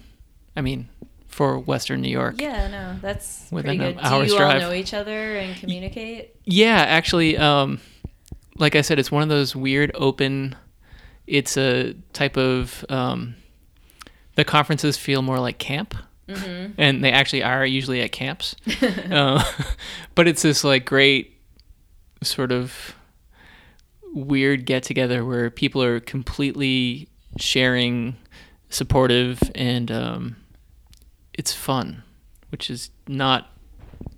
I 0.58 0.62
mean, 0.62 0.90
for 1.28 1.60
Western 1.60 2.02
New 2.02 2.10
York. 2.10 2.42
Yeah, 2.42 2.68
no, 2.70 2.96
that's 3.00 3.48
Within 3.52 3.78
pretty 3.78 3.92
an 3.92 3.96
good. 3.98 4.04
hour's 4.04 4.28
Do 4.30 4.34
you 4.34 4.40
all 4.44 4.50
drive. 4.50 4.62
know 4.62 4.74
each 4.74 4.94
other 4.96 5.36
and 5.38 5.56
communicate? 5.58 6.36
Yeah, 6.46 6.78
actually, 6.78 7.38
um, 7.38 7.80
like 8.58 8.76
I 8.76 8.82
said, 8.82 9.00
it's 9.00 9.12
one 9.12 9.24
of 9.24 9.30
those 9.30 9.56
weird 9.56 9.92
open. 9.96 10.56
It's 11.28 11.58
a 11.58 11.94
type 12.14 12.38
of. 12.38 12.86
Um, 12.90 13.36
the 14.36 14.44
conferences 14.44 14.98
feel 14.98 15.22
more 15.22 15.40
like 15.40 15.60
camp, 15.60 15.96
and 16.78 17.04
they 17.04 17.12
actually 17.12 17.44
are 17.44 17.66
usually 17.66 18.02
at 18.02 18.12
camps. 18.12 18.56
uh, 19.12 19.44
but 20.16 20.28
it's 20.28 20.42
this 20.42 20.64
like 20.64 20.86
great 20.86 21.40
sort 22.24 22.52
of 22.52 22.96
weird 24.14 24.66
get 24.66 24.84
together 24.84 25.26
where 25.26 25.50
people 25.50 25.84
are 25.84 26.00
completely 26.00 27.08
sharing, 27.38 28.16
supportive, 28.70 29.40
and 29.56 29.92
um, 29.92 30.36
it's 31.34 31.54
fun, 31.54 32.04
which 32.50 32.70
is 32.70 32.90
not 33.08 33.53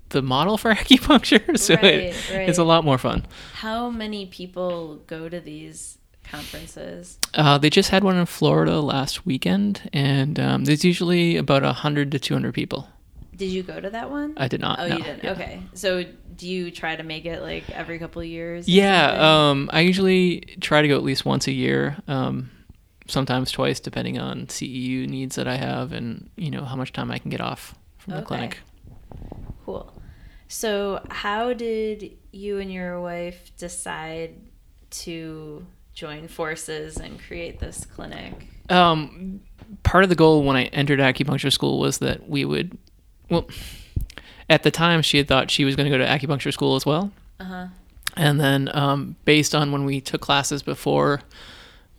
the 0.09 0.21
model 0.21 0.57
for 0.57 0.71
acupuncture. 0.75 1.57
So 1.57 1.73
it, 1.73 2.15
Right, 2.31 2.47
it's 2.49 2.57
a 2.57 2.63
lot 2.63 2.83
more 2.85 2.97
fun. 2.97 3.25
How 3.53 3.89
many 3.89 4.25
people 4.27 4.97
go 5.07 5.29
to 5.29 5.39
these 5.39 5.97
conferences? 6.23 7.17
Uh, 7.33 7.57
they 7.57 7.69
just 7.69 7.89
had 7.89 8.03
one 8.03 8.15
in 8.17 8.25
Florida 8.25 8.79
last 8.81 9.25
weekend, 9.25 9.89
and 9.93 10.39
um, 10.39 10.65
there's 10.65 10.85
usually 10.85 11.37
about 11.37 11.63
100 11.63 12.11
to 12.11 12.19
200 12.19 12.53
people. 12.53 12.87
Did 13.35 13.47
you 13.47 13.63
go 13.63 13.79
to 13.81 13.89
that 13.89 14.09
one? 14.09 14.33
I 14.37 14.47
did 14.47 14.61
not. 14.61 14.79
Oh, 14.79 14.87
no. 14.87 14.95
you 14.97 15.03
didn't. 15.03 15.23
Yeah. 15.23 15.31
Okay. 15.31 15.59
So, 15.73 16.05
do 16.37 16.47
you 16.47 16.71
try 16.71 16.95
to 16.95 17.03
make 17.03 17.25
it 17.25 17.41
like 17.41 17.69
every 17.69 17.99
couple 17.99 18.21
of 18.21 18.27
years? 18.27 18.67
Yeah, 18.69 19.49
um, 19.49 19.69
I 19.73 19.81
usually 19.81 20.39
try 20.61 20.81
to 20.81 20.87
go 20.87 20.95
at 20.95 21.03
least 21.03 21.25
once 21.25 21.45
a 21.47 21.51
year, 21.51 21.97
um, 22.07 22.49
sometimes 23.07 23.51
twice, 23.51 23.81
depending 23.81 24.17
on 24.19 24.45
CEU 24.47 25.07
needs 25.09 25.35
that 25.35 25.47
I 25.49 25.55
have 25.57 25.91
and 25.91 26.29
you 26.37 26.49
know 26.49 26.63
how 26.63 26.75
much 26.77 26.93
time 26.93 27.11
I 27.11 27.17
can 27.19 27.29
get 27.29 27.41
off 27.41 27.75
from 27.97 28.11
the 28.13 28.19
Okay. 28.19 28.25
clinic. 28.27 28.59
Cool. 29.65 29.91
So, 30.47 31.03
how 31.09 31.53
did 31.53 32.17
you 32.31 32.59
and 32.59 32.71
your 32.71 33.01
wife 33.01 33.51
decide 33.57 34.35
to 34.91 35.65
join 35.93 36.27
forces 36.27 36.97
and 36.97 37.19
create 37.19 37.59
this 37.59 37.85
clinic? 37.85 38.47
Um, 38.69 39.41
part 39.83 40.03
of 40.03 40.09
the 40.09 40.15
goal 40.15 40.43
when 40.43 40.55
I 40.55 40.65
entered 40.65 40.99
acupuncture 40.99 41.51
school 41.51 41.79
was 41.79 41.99
that 41.99 42.29
we 42.29 42.45
would, 42.45 42.77
well, 43.29 43.47
at 44.49 44.63
the 44.63 44.71
time 44.71 45.01
she 45.01 45.17
had 45.17 45.27
thought 45.27 45.49
she 45.49 45.65
was 45.65 45.75
going 45.75 45.91
to 45.91 45.97
go 45.97 46.03
to 46.03 46.09
acupuncture 46.09 46.53
school 46.53 46.75
as 46.75 46.85
well. 46.85 47.11
Uh 47.39 47.43
huh. 47.43 47.67
And 48.17 48.39
then, 48.39 48.69
um, 48.73 49.15
based 49.25 49.53
on 49.53 49.71
when 49.71 49.83
we 49.83 49.99
took 49.99 50.21
classes 50.21 50.63
before, 50.63 51.21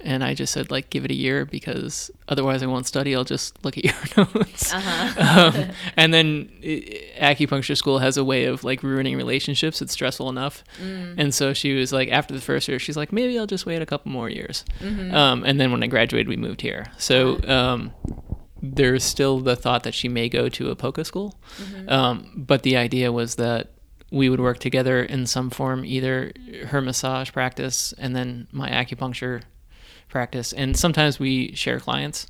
and 0.07 0.23
I 0.25 0.33
just 0.35 0.53
said 0.53 0.71
like 0.71 0.89
give 0.89 1.05
it 1.05 1.11
a 1.11 1.15
year 1.15 1.45
because 1.45 2.11
otherwise 2.29 2.63
I 2.63 2.67
won't 2.67 2.87
study. 2.87 3.15
I'll 3.17 3.25
just 3.25 3.63
look 3.65 3.77
at 3.77 3.85
your 3.85 3.95
notes. 4.35 4.73
Uh-huh. 4.73 5.51
um, 5.55 5.71
and 5.97 6.15
then 6.15 6.49
i 6.65 7.35
acupuncture 7.35 7.77
school 7.77 7.99
has 7.99 8.17
a 8.17 8.25
way 8.25 8.45
of 8.47 8.63
like 8.65 8.83
ruining 8.83 9.17
relationships. 9.17 9.83
It's 9.83 9.93
stressful 9.93 10.29
enough, 10.31 10.63
Mm. 10.83 11.15
and 11.19 11.35
so 11.35 11.53
she 11.53 11.75
was 11.75 11.93
like 11.93 12.09
after 12.11 12.33
the 12.35 12.41
first 12.41 12.69
year, 12.69 12.79
she's 12.79 12.97
like 12.97 13.13
maybe 13.13 13.39
I'll 13.39 13.47
just 13.57 13.67
wait 13.67 13.83
a 13.83 13.87
couple 13.87 14.11
more 14.13 14.31
years. 14.31 14.65
Mm-hmm. 14.81 15.15
Um, 15.15 15.45
and 15.45 15.59
then 15.61 15.71
when 15.73 15.83
I 15.83 15.89
graduated, 15.89 16.29
we 16.29 16.37
moved 16.37 16.61
here. 16.63 16.87
So 16.99 17.41
um, 17.49 17.93
there's 18.63 19.05
still 19.05 19.41
the 19.41 19.57
thought 19.57 19.83
that 19.85 19.95
she 19.95 20.09
may 20.09 20.29
go 20.29 20.49
to 20.49 20.71
a 20.71 20.77
Poca 20.77 21.05
school, 21.05 21.39
Mm-hmm. 21.61 21.89
um, 21.91 22.33
but 22.37 22.63
the 22.63 22.77
idea 22.77 23.11
was 23.13 23.35
that 23.37 23.73
we 24.11 24.29
would 24.29 24.41
work 24.41 24.59
together 24.61 25.03
in 25.03 25.27
some 25.27 25.51
form, 25.51 25.85
either 25.85 26.33
her 26.69 26.81
massage 26.81 27.33
practice 27.33 27.93
and 27.99 28.15
then 28.15 28.47
my 28.53 28.71
acupuncture 28.71 29.43
practice. 30.09 30.53
And 30.53 30.77
sometimes 30.77 31.19
we 31.19 31.55
share 31.55 31.81
clients 31.81 32.27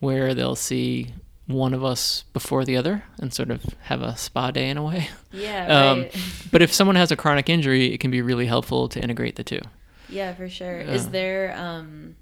where 0.00 0.34
they'll 0.34 0.56
see 0.56 1.14
one 1.46 1.74
of 1.74 1.84
us 1.84 2.24
before 2.32 2.64
the 2.64 2.76
other 2.76 3.04
and 3.18 3.32
sort 3.32 3.50
of 3.50 3.62
have 3.82 4.00
a 4.02 4.16
spa 4.16 4.50
day 4.50 4.68
in 4.70 4.76
a 4.78 4.82
way. 4.82 5.08
yeah, 5.32 5.66
Um, 5.92 6.00
right. 6.02 6.16
but 6.52 6.62
if 6.62 6.72
someone 6.72 6.96
has 6.96 7.10
a 7.12 7.16
chronic 7.16 7.48
injury, 7.48 7.92
it 7.92 7.98
can 8.00 8.10
be 8.10 8.22
really 8.22 8.46
helpful 8.46 8.88
to 8.88 9.00
integrate 9.00 9.36
the 9.36 9.44
two. 9.44 9.60
yeah, 10.08 10.32
for 10.34 10.48
sure. 10.48 10.80
Is 10.80 11.04
Yeah. 11.04 11.10
there 11.10 11.56
um 11.56 12.16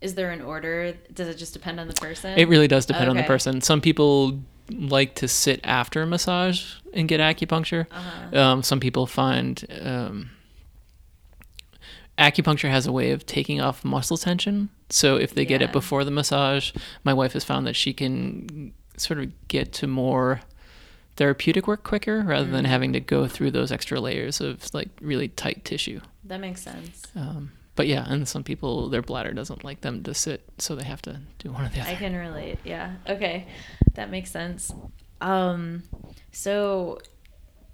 is 0.00 0.14
there 0.16 0.30
an 0.32 0.40
order? 0.42 0.94
Does 1.12 1.28
it 1.28 1.36
just 1.38 1.52
depend 1.52 1.78
on 1.78 1.86
the 1.86 1.94
person? 1.94 2.36
It 2.36 2.48
really 2.48 2.66
does 2.66 2.86
depend 2.86 3.08
on 3.08 3.16
the 3.16 3.22
person. 3.22 3.60
Some 3.60 3.80
people 3.80 4.40
like 4.68 5.14
to 5.16 5.28
sit 5.28 5.60
after 5.62 6.02
a 6.02 6.06
massage 6.06 6.74
and 6.92 7.06
get 7.08 7.20
acupuncture. 7.20 7.86
Uh-huh. 7.90 8.36
Um, 8.36 8.62
some 8.64 8.80
people 8.80 9.06
find 9.06 9.64
um, 9.80 10.30
acupuncture 12.18 12.70
has 12.70 12.86
a 12.86 12.92
way 12.92 13.10
of 13.10 13.24
taking 13.26 13.60
off 13.60 13.84
muscle 13.84 14.16
tension. 14.18 14.68
So 14.90 15.16
if 15.16 15.34
they 15.34 15.44
get 15.44 15.62
it 15.62 15.72
before 15.72 16.04
the 16.04 16.10
massage, 16.10 16.72
my 17.04 17.12
wife 17.14 17.32
has 17.32 17.44
found 17.44 17.66
that 17.66 17.76
she 17.76 17.92
can 17.92 18.72
sort 18.96 19.18
of 19.20 19.32
get 19.48 19.72
to 19.74 19.86
more 19.86 20.40
therapeutic 21.16 21.66
work 21.66 21.82
quicker 21.84 22.20
rather 22.22 22.46
than 22.50 22.64
Mm. 22.64 22.68
having 22.68 22.92
to 22.94 23.00
go 23.00 23.26
through 23.26 23.50
those 23.50 23.70
extra 23.72 24.00
layers 24.00 24.40
of 24.40 24.72
like 24.74 24.88
really 25.00 25.28
tight 25.28 25.64
tissue. 25.64 26.00
That 26.24 26.40
makes 26.40 26.62
sense. 26.62 27.02
Um, 27.14 27.52
but 27.74 27.86
yeah, 27.86 28.04
and 28.08 28.26
some 28.28 28.44
people 28.44 28.88
their 28.88 29.02
bladder 29.02 29.32
doesn't 29.32 29.64
like 29.64 29.80
them 29.80 30.02
to 30.04 30.14
sit, 30.14 30.42
so 30.58 30.74
they 30.74 30.84
have 30.84 31.02
to 31.02 31.20
do 31.38 31.52
one 31.52 31.64
or 31.64 31.68
the 31.70 31.80
other. 31.80 31.90
I 31.90 31.94
can 31.96 32.14
relate. 32.14 32.58
Yeah. 32.64 32.94
Okay. 33.08 33.46
That 33.94 34.10
makes 34.10 34.30
sense. 34.30 34.72
Um 35.20 35.84
so 36.32 36.98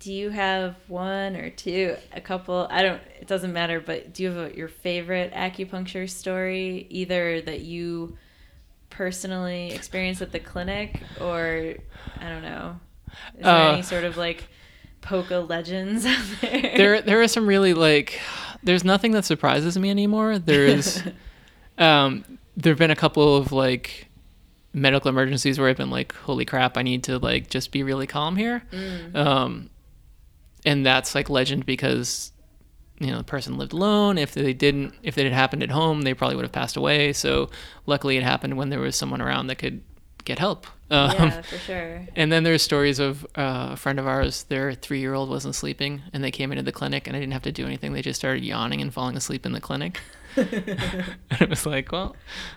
do 0.00 0.12
you 0.12 0.30
have 0.30 0.76
one 0.86 1.34
or 1.34 1.50
two 1.50 1.96
a 2.12 2.20
couple 2.20 2.66
I 2.70 2.82
don't 2.82 3.00
it 3.20 3.26
doesn't 3.26 3.52
matter 3.52 3.80
but 3.80 4.14
do 4.14 4.22
you 4.22 4.30
have 4.30 4.52
a, 4.52 4.56
your 4.56 4.68
favorite 4.68 5.32
acupuncture 5.32 6.08
story 6.08 6.86
either 6.90 7.40
that 7.42 7.60
you 7.60 8.16
personally 8.90 9.72
experienced 9.72 10.22
at 10.22 10.32
the 10.32 10.40
clinic 10.40 11.00
or 11.20 11.74
I 12.20 12.28
don't 12.28 12.42
know 12.42 12.78
is 13.36 13.44
there 13.44 13.54
Uh, 13.54 13.72
any 13.72 13.82
sort 13.82 14.04
of 14.04 14.16
like 14.16 14.48
POCA 15.02 15.40
legends 15.48 16.04
out 16.06 16.24
there? 16.40 16.72
There 16.76 17.02
there 17.02 17.22
are 17.22 17.28
some 17.28 17.46
really 17.46 17.74
like 17.74 18.20
there's 18.62 18.84
nothing 18.84 19.12
that 19.12 19.24
surprises 19.24 19.78
me 19.78 19.88
anymore. 19.90 20.38
There's 20.38 21.02
um 21.78 22.24
there've 22.56 22.78
been 22.78 22.90
a 22.90 22.96
couple 22.96 23.36
of 23.36 23.52
like 23.52 24.06
medical 24.74 25.08
emergencies 25.08 25.58
where 25.58 25.68
i've 25.68 25.76
been 25.78 25.90
like 25.90 26.14
holy 26.14 26.44
crap 26.44 26.76
i 26.76 26.82
need 26.82 27.02
to 27.02 27.18
like 27.18 27.48
just 27.48 27.72
be 27.72 27.82
really 27.82 28.06
calm 28.06 28.36
here. 28.36 28.62
Mm. 28.70 29.16
um 29.16 29.70
and 30.68 30.84
that's 30.84 31.14
like 31.14 31.30
legend 31.30 31.66
because 31.66 32.32
you 33.00 33.08
know 33.08 33.18
the 33.18 33.24
person 33.24 33.56
lived 33.56 33.72
alone 33.72 34.18
if 34.18 34.32
they 34.34 34.52
didn't 34.52 34.94
if 35.02 35.18
it 35.18 35.24
had 35.24 35.32
happened 35.32 35.62
at 35.62 35.70
home 35.70 36.02
they 36.02 36.14
probably 36.14 36.36
would 36.36 36.44
have 36.44 36.52
passed 36.52 36.76
away 36.76 37.12
so 37.12 37.48
luckily 37.86 38.16
it 38.16 38.22
happened 38.22 38.56
when 38.56 38.68
there 38.70 38.80
was 38.80 38.96
someone 38.96 39.20
around 39.20 39.46
that 39.46 39.56
could 39.56 39.80
get 40.24 40.38
help 40.38 40.66
um, 40.90 41.10
yeah 41.12 41.42
for 41.42 41.58
sure 41.58 42.06
and 42.16 42.32
then 42.32 42.42
there's 42.42 42.62
stories 42.62 42.98
of 42.98 43.24
uh, 43.36 43.70
a 43.72 43.76
friend 43.76 43.98
of 43.98 44.06
ours, 44.06 44.44
their 44.44 44.74
three 44.74 45.00
year 45.00 45.14
old 45.14 45.28
wasn't 45.28 45.54
sleeping, 45.54 46.02
and 46.12 46.24
they 46.24 46.30
came 46.30 46.50
into 46.50 46.62
the 46.62 46.72
clinic, 46.72 47.06
and 47.06 47.16
I 47.16 47.20
didn't 47.20 47.32
have 47.32 47.42
to 47.42 47.52
do 47.52 47.66
anything. 47.66 47.92
They 47.92 48.02
just 48.02 48.18
started 48.18 48.44
yawning 48.44 48.80
and 48.80 48.92
falling 48.92 49.16
asleep 49.16 49.46
in 49.46 49.52
the 49.52 49.60
clinic. 49.60 50.00
and 50.36 50.48
it 51.40 51.48
was 51.48 51.66
like, 51.66 51.92
well, 51.92 52.16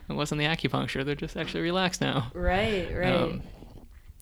it 0.09 0.13
wasn't 0.13 0.39
the 0.39 0.45
acupuncture. 0.45 1.05
They're 1.05 1.15
just 1.15 1.37
actually 1.37 1.61
relaxed 1.61 2.01
now. 2.01 2.31
right 2.33 2.89
right 2.95 3.13
Um, 3.13 3.43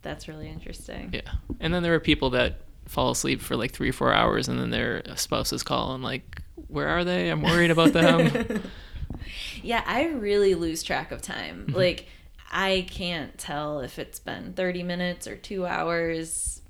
that's 0.02 0.28
really 0.28 0.50
interesting 0.50 1.10
Yeah. 1.14 1.22
And 1.60 1.74
then 1.74 1.84
there 1.84 1.94
are 1.94 2.00
people 2.00 2.30
that 2.32 2.62
fall 2.90 3.12
asleep 3.12 3.40
for 3.40 3.56
like 3.56 3.72
three 3.72 3.90
or 3.90 3.94
four 3.94 4.12
hours, 4.12 4.48
and 4.48 4.60
then 4.60 4.72
their 4.72 5.04
spouses 5.16 5.62
call 5.64 5.94
and, 5.94 6.04
like, 6.04 6.42
where 6.68 6.88
are 6.90 7.04
they? 7.04 7.30
I'm 7.30 7.42
worried 7.44 7.72
about 7.72 7.94
them. 7.94 8.64
yeah, 9.64 9.84
I 9.86 10.08
really 10.08 10.56
lose 10.56 10.82
track 10.84 11.12
of 11.12 11.22
time. 11.22 11.66
Mm-hmm. 11.68 11.76
Like, 11.78 12.08
I 12.52 12.88
can't 12.90 13.38
tell 13.38 13.80
if 13.82 14.00
it's 14.00 14.20
been 14.20 14.54
30 14.54 14.82
minutes 14.84 15.28
or 15.28 15.36
two 15.36 15.66
hours. 15.68 16.62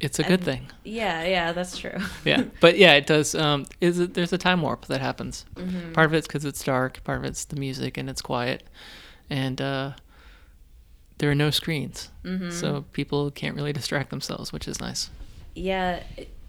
it's 0.00 0.18
a 0.18 0.22
good 0.24 0.40
And- 0.40 0.44
thing. 0.44 0.70
Yeah, 0.82 1.22
yeah, 1.24 1.52
that's 1.52 1.78
true. 1.78 1.98
Yeah. 2.24 2.44
But 2.60 2.76
yeah, 2.78 2.94
it 2.94 3.06
does. 3.06 3.34
Um, 3.34 3.66
is 3.80 3.98
it, 4.00 4.14
there's 4.14 4.32
a 4.32 4.38
time 4.38 4.62
warp 4.62 4.86
that 4.86 5.00
happens. 5.00 5.44
Mhm. 5.54 5.92
Part 5.94 6.06
of 6.06 6.14
it's 6.14 6.26
because 6.26 6.44
it's 6.44 6.64
dark. 6.64 7.02
Part 7.04 7.18
of 7.18 7.24
it's 7.24 7.44
the 7.44 7.56
music 7.56 7.96
and 7.96 8.10
it's 8.10 8.22
quiet, 8.22 8.64
and 9.28 9.60
uh, 9.60 9.92
there 11.18 11.30
are 11.30 11.34
no 11.36 11.50
screens, 11.50 12.10
Mhm. 12.24 12.50
so 12.52 12.86
people 12.92 13.30
can't 13.30 13.54
really 13.54 13.72
distract 13.72 14.10
themselves, 14.10 14.52
which 14.52 14.66
is 14.66 14.80
nice. 14.80 15.10
Yeah, 15.54 16.02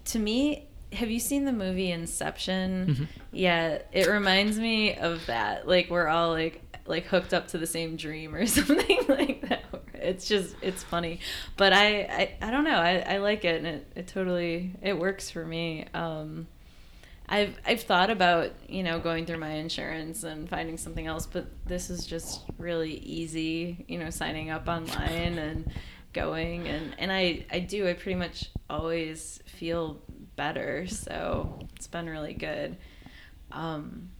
to 0.06 0.18
me, 0.18 0.68
have 0.92 1.10
you 1.10 1.20
seen 1.20 1.44
the 1.44 1.52
movie 1.52 1.90
Inception? 1.90 2.86
Mhm. 2.94 3.06
Yeah, 3.32 3.78
it 3.92 4.08
reminds 4.08 4.58
me 4.58 4.94
of 4.96 5.26
that. 5.26 5.66
Like 5.66 5.90
we're 5.90 6.08
all 6.08 6.30
like 6.30 6.60
like 6.86 7.06
hooked 7.06 7.32
up 7.32 7.48
to 7.48 7.58
the 7.58 7.66
same 7.66 7.96
dream 7.96 8.34
or 8.34 8.46
something 8.58 8.98
like 9.08 9.48
that. 9.48 9.64
It's 9.94 10.26
just 10.26 10.54
it's 10.62 10.82
funny, 10.82 11.20
but 11.56 11.72
I 11.72 12.00
I, 12.02 12.36
I 12.42 12.50
don't 12.50 12.64
know. 12.64 12.76
I, 12.76 12.98
I 12.98 13.16
like 13.18 13.44
it 13.44 13.56
and 13.58 13.66
it, 13.66 13.86
it 13.96 14.06
totally 14.08 14.74
it 14.82 14.98
works 14.98 15.30
for 15.30 15.44
me. 15.46 15.86
Um, 15.94 16.46
I've 17.28 17.56
I've 17.64 17.82
thought 17.82 18.10
about 18.10 18.50
you 18.68 18.82
know 18.82 18.98
going 18.98 19.24
through 19.26 19.38
my 19.38 19.52
insurance 19.52 20.24
and 20.24 20.48
finding 20.48 20.76
something 20.76 21.06
else, 21.06 21.24
but 21.26 21.46
this 21.66 21.88
is 21.88 22.04
just 22.04 22.42
really 22.58 22.94
easy. 22.94 23.84
You 23.88 23.98
know, 23.98 24.10
signing 24.10 24.50
up 24.50 24.66
online 24.68 25.38
and 25.38 25.70
going 26.12 26.66
and 26.68 26.94
and 26.98 27.10
I 27.12 27.44
I 27.50 27.60
do 27.60 27.88
I 27.88 27.94
pretty 27.94 28.16
much 28.16 28.50
always 28.68 29.40
feel 29.46 30.00
better, 30.36 30.86
so 30.86 31.58
it's 31.76 31.86
been 31.86 32.08
really 32.08 32.34
good. 32.34 32.76
Um, 33.50 34.10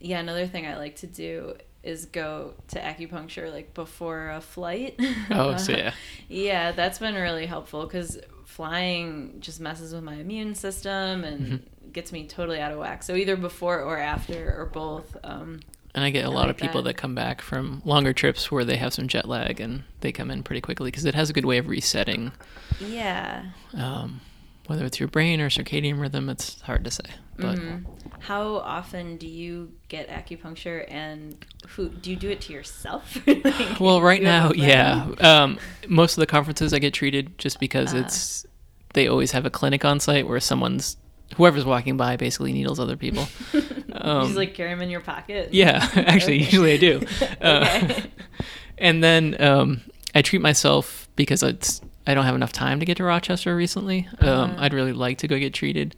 yeah, 0.00 0.20
another 0.20 0.46
thing 0.46 0.66
I 0.66 0.76
like 0.78 0.96
to 0.96 1.06
do 1.06 1.54
is 1.82 2.06
go 2.06 2.54
to 2.68 2.78
acupuncture 2.80 3.50
like 3.50 3.74
before 3.74 4.30
a 4.30 4.40
flight. 4.40 4.98
Oh, 5.30 5.56
so 5.56 5.72
yeah. 5.72 5.92
yeah, 6.28 6.72
that's 6.72 6.98
been 6.98 7.14
really 7.14 7.46
helpful 7.46 7.84
because 7.86 8.18
flying 8.44 9.36
just 9.40 9.60
messes 9.60 9.94
with 9.94 10.02
my 10.02 10.14
immune 10.14 10.54
system 10.54 11.24
and 11.24 11.40
Mm-hmm. 11.40 11.90
gets 11.92 12.12
me 12.12 12.26
totally 12.26 12.60
out 12.60 12.72
of 12.72 12.78
whack. 12.78 13.02
So 13.02 13.14
either 13.14 13.36
before 13.36 13.80
or 13.80 13.96
after 13.98 14.54
or 14.58 14.66
both. 14.66 15.16
Um, 15.24 15.60
And 15.94 16.04
I 16.04 16.10
get 16.10 16.24
a 16.24 16.28
I 16.28 16.30
lot 16.30 16.40
like 16.46 16.50
of 16.50 16.56
people 16.58 16.82
that. 16.82 16.96
that. 16.96 17.00
come 17.00 17.14
back 17.16 17.42
from 17.42 17.82
longer 17.84 18.12
trips 18.12 18.50
where 18.50 18.64
they 18.64 18.76
have 18.76 18.94
some 18.94 19.08
jet 19.08 19.28
lag 19.28 19.60
and 19.60 19.82
they 20.02 20.12
come 20.12 20.30
in 20.30 20.42
pretty 20.44 20.60
quickly 20.60 20.86
because 20.90 21.04
it 21.04 21.14
has 21.16 21.30
a 21.30 21.32
good 21.32 21.44
way 21.46 21.58
of 21.58 21.68
resetting. 21.68 22.32
yeah. 22.80 23.46
Um, 23.74 24.20
whether 24.66 24.84
it's 24.84 25.00
your 25.00 25.08
brain 25.08 25.40
or 25.40 25.48
circadian 25.50 26.00
rhythm, 26.00 26.28
it's 26.28 26.60
hard 26.60 26.84
to 26.84 26.90
say. 26.92 27.02
But 27.36 27.58
Mhm. 27.58 27.84
How 28.20 28.56
often 28.58 29.16
do 29.16 29.26
you 29.26 29.72
get 29.88 30.08
acupuncture 30.08 30.84
and 30.88 31.34
who 31.70 31.88
do 31.88 32.10
you 32.10 32.16
do 32.16 32.28
it 32.30 32.40
to 32.42 32.52
yourself? 32.52 33.18
Like, 33.26 33.80
well, 33.80 34.00
right 34.00 34.22
now, 34.22 34.52
yeah. 34.52 35.08
Um, 35.18 35.58
most 35.88 36.16
of 36.16 36.20
the 36.20 36.26
conferences 36.26 36.72
I 36.72 36.78
get 36.78 36.94
treated 36.94 37.36
just 37.38 37.58
because 37.58 37.92
Uh-huh. 37.94 38.04
it's 38.04 38.46
they 38.94 39.08
always 39.08 39.32
have 39.32 39.44
a 39.46 39.50
clinic 39.50 39.84
on 39.84 39.98
site 39.98 40.28
where 40.28 40.38
someone's 40.38 40.96
whoever's 41.36 41.64
walking 41.64 41.96
by 41.96 42.16
basically 42.16 42.52
needles 42.52 42.78
other 42.78 42.96
people. 42.96 43.26
you 43.94 44.00
Um, 44.10 44.24
just 44.26 44.36
like 44.36 44.54
carry 44.54 44.70
them 44.70 44.82
in 44.82 44.90
your 44.90 45.00
pocket. 45.00 45.48
Yeah, 45.52 45.86
actually, 45.96 46.36
Okay. 46.36 46.44
usually 46.44 46.72
I 46.74 46.76
do. 46.76 47.00
Uh, 47.40 47.80
Okay. 47.84 48.02
and 48.78 49.02
then 49.04 49.36
um, 49.42 49.80
I 50.14 50.22
treat 50.22 50.40
myself 50.42 51.08
because 51.16 51.42
it's 51.42 51.80
I 52.06 52.14
don't 52.14 52.24
have 52.24 52.34
enough 52.34 52.52
time 52.52 52.80
to 52.80 52.86
get 52.86 52.96
to 52.96 53.04
Rochester 53.04 53.54
recently. 53.54 54.08
Um, 54.20 54.28
Uh-huh. 54.28 54.54
I'd 54.58 54.72
really 54.74 54.92
like 54.92 55.18
to 55.18 55.28
go 55.28 55.38
get 55.38 55.52
treated, 55.54 55.94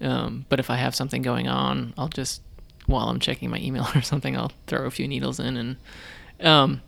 um, 0.00 0.44
but 0.48 0.58
if 0.60 0.68
I 0.70 0.76
have 0.76 0.94
something 0.94 1.22
going 1.22 1.48
on, 1.48 1.94
I'll 1.96 2.08
just 2.08 2.42
while 2.86 3.08
I'm 3.08 3.18
checking 3.20 3.48
my 3.50 3.58
email 3.58 3.86
or 3.94 4.02
something, 4.02 4.36
I'll 4.36 4.52
throw 4.66 4.84
a 4.86 4.90
few 4.90 5.08
needles 5.08 5.40
in, 5.40 5.56
and 5.56 5.76
um, 6.40 6.82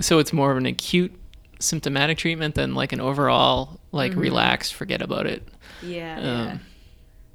so 0.00 0.18
it's 0.18 0.32
more 0.32 0.50
of 0.50 0.58
an 0.58 0.66
acute 0.66 1.12
symptomatic 1.58 2.18
treatment 2.18 2.54
than 2.56 2.74
like 2.74 2.92
an 2.92 3.00
overall 3.00 3.78
like 3.92 4.12
Mhm. 4.12 4.16
relax, 4.20 4.70
forget 4.70 5.00
about 5.00 5.26
it. 5.26 5.46
Yeah, 5.82 6.16
Um, 6.18 6.24
yeah. 6.24 6.58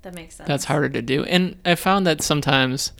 That 0.02 0.14
makes 0.14 0.36
sense. 0.36 0.48
That's 0.48 0.66
harder 0.66 0.90
to 0.90 1.02
do. 1.02 1.24
And 1.24 1.58
I 1.66 1.76
found 1.76 2.08
that 2.08 2.22
sometimes 2.22 2.92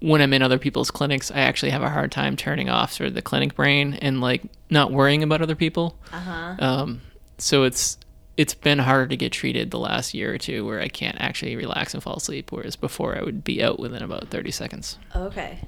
when 0.00 0.20
I'm 0.20 0.32
in 0.32 0.42
other 0.42 0.58
people's 0.58 0.90
clinics, 0.90 1.30
I 1.30 1.40
actually 1.40 1.70
have 1.70 1.82
a 1.82 1.88
hard 1.88 2.12
time 2.12 2.36
turning 2.36 2.68
off 2.68 2.92
sort 2.92 3.08
of 3.08 3.14
the 3.14 3.22
clinic 3.22 3.54
brain 3.54 3.94
and 3.94 4.20
like 4.20 4.42
not 4.70 4.92
worrying 4.92 5.22
about 5.22 5.40
other 5.40 5.54
people. 5.54 5.98
Uh 6.12 6.20
huh. 6.20 6.56
Um, 6.58 7.00
so 7.38 7.64
it's 7.64 7.98
it's 8.36 8.54
been 8.54 8.80
harder 8.80 9.06
to 9.06 9.16
get 9.16 9.32
treated 9.32 9.70
the 9.70 9.78
last 9.78 10.12
year 10.12 10.34
or 10.34 10.38
two 10.38 10.66
where 10.66 10.80
I 10.80 10.88
can't 10.88 11.16
actually 11.20 11.56
relax 11.56 11.94
and 11.94 12.02
fall 12.02 12.16
asleep, 12.16 12.50
whereas 12.50 12.76
before 12.76 13.16
I 13.16 13.22
would 13.22 13.44
be 13.44 13.62
out 13.62 13.78
within 13.78 14.02
about 14.02 14.28
30 14.28 14.50
seconds. 14.50 14.98
Okay. 15.14 15.60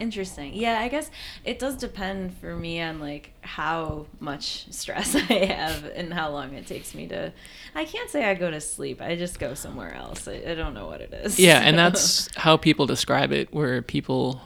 Interesting. 0.00 0.54
Yeah, 0.54 0.80
I 0.80 0.88
guess 0.88 1.10
it 1.44 1.58
does 1.58 1.76
depend 1.76 2.36
for 2.38 2.54
me 2.56 2.80
on 2.80 3.00
like 3.00 3.32
how 3.42 4.06
much 4.20 4.66
stress 4.72 5.14
I 5.30 5.44
have 5.46 5.84
and 5.84 6.12
how 6.12 6.30
long 6.30 6.54
it 6.54 6.66
takes 6.66 6.94
me 6.94 7.06
to. 7.08 7.32
I 7.74 7.84
can't 7.84 8.10
say 8.10 8.24
I 8.24 8.34
go 8.34 8.50
to 8.50 8.60
sleep. 8.60 9.00
I 9.00 9.16
just 9.16 9.38
go 9.38 9.54
somewhere 9.54 9.94
else. 9.94 10.28
I, 10.28 10.42
I 10.46 10.54
don't 10.54 10.74
know 10.74 10.86
what 10.86 11.00
it 11.00 11.12
is. 11.12 11.38
Yeah, 11.38 11.60
and 11.60 11.78
that's 11.78 12.34
how 12.36 12.56
people 12.56 12.86
describe 12.86 13.32
it, 13.32 13.52
where 13.52 13.82
people 13.82 14.40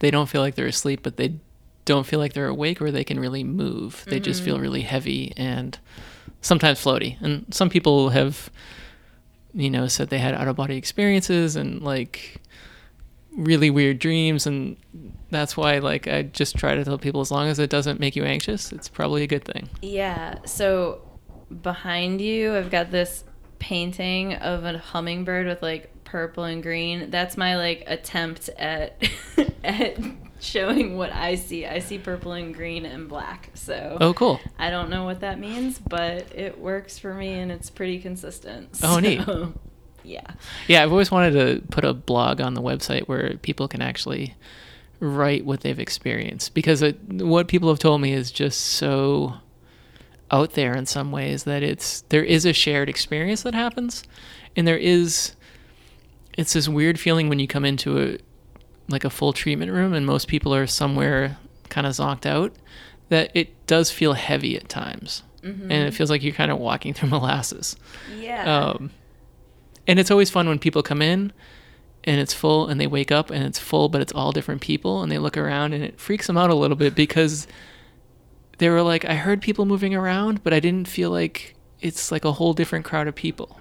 they 0.00 0.10
don't 0.10 0.28
feel 0.28 0.40
like 0.40 0.54
they're 0.54 0.66
asleep, 0.66 1.00
but 1.02 1.16
they 1.16 1.34
don't 1.84 2.06
feel 2.06 2.18
like 2.18 2.32
they're 2.32 2.46
awake 2.46 2.80
or 2.82 2.90
they 2.90 3.04
can 3.04 3.20
really 3.20 3.44
move. 3.44 4.04
They 4.08 4.20
just 4.20 4.42
feel 4.42 4.54
mm-hmm. 4.54 4.62
really 4.62 4.82
heavy 4.82 5.32
and 5.36 5.78
sometimes 6.40 6.82
floaty. 6.82 7.20
And 7.20 7.52
some 7.54 7.68
people 7.68 8.10
have, 8.10 8.50
you 9.54 9.70
know, 9.70 9.86
said 9.88 10.08
they 10.08 10.18
had 10.18 10.34
out 10.34 10.48
of 10.48 10.56
body 10.56 10.76
experiences 10.76 11.56
and 11.56 11.82
like 11.82 12.40
really 13.36 13.70
weird 13.70 13.98
dreams. 13.98 14.46
And 14.46 14.76
that's 15.30 15.56
why, 15.56 15.78
like, 15.78 16.08
I 16.08 16.22
just 16.22 16.56
try 16.56 16.74
to 16.74 16.84
tell 16.84 16.98
people 16.98 17.20
as 17.20 17.30
long 17.30 17.48
as 17.48 17.58
it 17.58 17.70
doesn't 17.70 18.00
make 18.00 18.16
you 18.16 18.24
anxious, 18.24 18.72
it's 18.72 18.88
probably 18.88 19.22
a 19.22 19.26
good 19.26 19.44
thing. 19.44 19.68
Yeah. 19.82 20.38
So 20.44 21.02
behind 21.62 22.20
you, 22.20 22.54
I've 22.54 22.70
got 22.70 22.90
this 22.90 23.24
painting 23.58 24.34
of 24.34 24.64
a 24.64 24.78
hummingbird 24.78 25.46
with 25.46 25.62
like 25.62 26.04
purple 26.04 26.44
and 26.44 26.62
green. 26.62 27.10
That's 27.10 27.36
my 27.36 27.56
like 27.56 27.84
attempt 27.86 28.48
at 28.58 29.02
at 29.64 29.98
showing 30.40 30.96
what 30.96 31.12
I 31.12 31.34
see. 31.34 31.66
I 31.66 31.78
see 31.80 31.98
purple 31.98 32.32
and 32.32 32.54
green 32.54 32.86
and 32.86 33.08
black. 33.08 33.50
So 33.54 33.98
Oh, 34.00 34.14
cool. 34.14 34.40
I 34.58 34.70
don't 34.70 34.90
know 34.90 35.04
what 35.04 35.20
that 35.20 35.38
means, 35.38 35.78
but 35.78 36.34
it 36.34 36.58
works 36.58 36.98
for 36.98 37.14
me 37.14 37.34
and 37.34 37.52
it's 37.52 37.70
pretty 37.70 38.00
consistent. 38.00 38.78
Oh, 38.82 38.98
neat. 38.98 39.20
Yeah. 40.04 40.26
Yeah, 40.68 40.82
I've 40.82 40.90
always 40.92 41.10
wanted 41.10 41.32
to 41.32 41.66
put 41.68 41.84
a 41.84 41.92
blog 41.94 42.40
on 42.40 42.54
the 42.54 42.62
website 42.62 43.02
where 43.08 43.36
people 43.38 43.68
can 43.68 43.82
actually 43.82 44.34
write 45.00 45.44
what 45.46 45.60
they've 45.62 45.78
experienced 45.80 46.52
because 46.54 46.82
it, 46.82 46.98
what 47.08 47.48
people 47.48 47.68
have 47.70 47.78
told 47.78 48.00
me 48.00 48.12
is 48.12 48.30
just 48.30 48.60
so 48.60 49.34
out 50.30 50.52
there 50.52 50.74
in 50.76 50.84
some 50.86 51.10
ways 51.10 51.44
that 51.44 51.62
it's 51.62 52.02
there 52.10 52.22
is 52.22 52.44
a 52.44 52.52
shared 52.52 52.88
experience 52.88 53.42
that 53.42 53.54
happens 53.54 54.04
and 54.54 54.68
there 54.68 54.76
is 54.76 55.34
it's 56.36 56.52
this 56.52 56.68
weird 56.68 57.00
feeling 57.00 57.28
when 57.28 57.38
you 57.38 57.46
come 57.48 57.64
into 57.64 57.98
a 57.98 58.18
like 58.90 59.04
a 59.04 59.10
full 59.10 59.32
treatment 59.32 59.72
room 59.72 59.92
and 59.94 60.04
most 60.06 60.28
people 60.28 60.54
are 60.54 60.66
somewhere 60.66 61.36
kind 61.70 61.86
of 61.86 61.94
zonked 61.94 62.26
out 62.26 62.52
that 63.08 63.30
it 63.34 63.66
does 63.66 63.90
feel 63.90 64.12
heavy 64.12 64.54
at 64.56 64.68
times 64.68 65.22
and 65.42 65.72
it 65.72 65.94
feels 65.94 66.10
like 66.10 66.22
you're 66.22 66.34
kind 66.34 66.50
of 66.50 66.58
walking 66.58 66.92
through 66.92 67.08
molasses 67.16 67.74
Yeah. 68.20 68.66
um, 68.68 68.90
and 69.90 69.98
it's 69.98 70.10
always 70.12 70.30
fun 70.30 70.46
when 70.46 70.60
people 70.60 70.84
come 70.84 71.02
in 71.02 71.32
and 72.04 72.20
it's 72.20 72.32
full 72.32 72.68
and 72.68 72.80
they 72.80 72.86
wake 72.86 73.10
up 73.10 73.28
and 73.28 73.42
it's 73.42 73.58
full, 73.58 73.88
but 73.88 74.00
it's 74.00 74.12
all 74.12 74.30
different 74.30 74.60
people 74.60 75.02
and 75.02 75.10
they 75.10 75.18
look 75.18 75.36
around 75.36 75.72
and 75.72 75.82
it 75.82 75.98
freaks 75.98 76.28
them 76.28 76.38
out 76.38 76.48
a 76.48 76.54
little 76.54 76.76
bit 76.76 76.94
because 76.94 77.48
they 78.58 78.68
were 78.68 78.82
like, 78.82 79.04
I 79.04 79.14
heard 79.14 79.42
people 79.42 79.64
moving 79.64 79.92
around, 79.92 80.44
but 80.44 80.54
I 80.54 80.60
didn't 80.60 80.86
feel 80.86 81.10
like 81.10 81.56
it's 81.80 82.12
like 82.12 82.24
a 82.24 82.30
whole 82.30 82.52
different 82.52 82.84
crowd 82.84 83.08
of 83.08 83.16
people. 83.16 83.58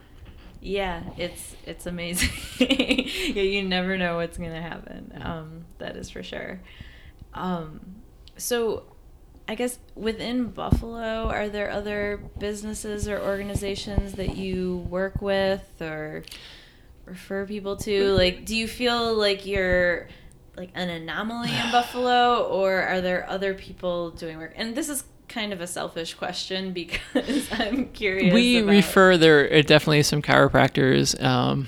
Yeah, 0.61 1.01
it's 1.17 1.55
it's 1.65 1.88
amazing. 1.88 2.30
yeah, 2.59 3.41
you 3.41 3.63
never 3.63 3.97
know 3.97 4.17
what's 4.17 4.38
gonna 4.38 4.61
happen. 4.61 5.19
Um, 5.21 5.65
that 5.80 5.95
is 5.95 6.11
for 6.11 6.21
sure. 6.21 6.61
Um, 7.34 7.80
so, 8.38 8.84
I 9.49 9.55
guess 9.55 9.79
within 9.95 10.51
Buffalo, 10.51 11.27
are 11.27 11.49
there 11.49 11.71
other 11.71 12.21
businesses 12.37 13.07
or 13.07 13.19
organizations 13.19 14.13
that 14.13 14.37
you 14.37 14.85
work 14.91 15.23
with 15.23 15.63
or 15.81 16.23
refer 17.05 17.47
people 17.47 17.75
to? 17.77 18.13
Like, 18.13 18.45
do 18.45 18.55
you 18.55 18.67
feel 18.67 19.15
like 19.15 19.47
you're 19.47 20.07
like 20.55 20.69
an 20.75 20.91
anomaly 20.91 21.49
in 21.49 21.71
Buffalo, 21.71 22.43
or 22.43 22.79
are 22.83 23.01
there 23.01 23.27
other 23.27 23.55
people 23.55 24.11
doing 24.11 24.37
work? 24.37 24.53
And 24.55 24.75
this 24.75 24.87
is 24.87 25.03
kind 25.27 25.51
of 25.51 25.61
a 25.61 25.67
selfish 25.67 26.13
question 26.13 26.71
because 26.81 27.49
I'm 27.51 27.87
curious. 27.87 28.31
we 28.31 28.59
about- 28.59 28.69
refer 28.69 29.17
there 29.17 29.51
are 29.51 29.63
definitely 29.63 30.03
some 30.03 30.21
chiropractors. 30.21 31.19
Um, 31.23 31.65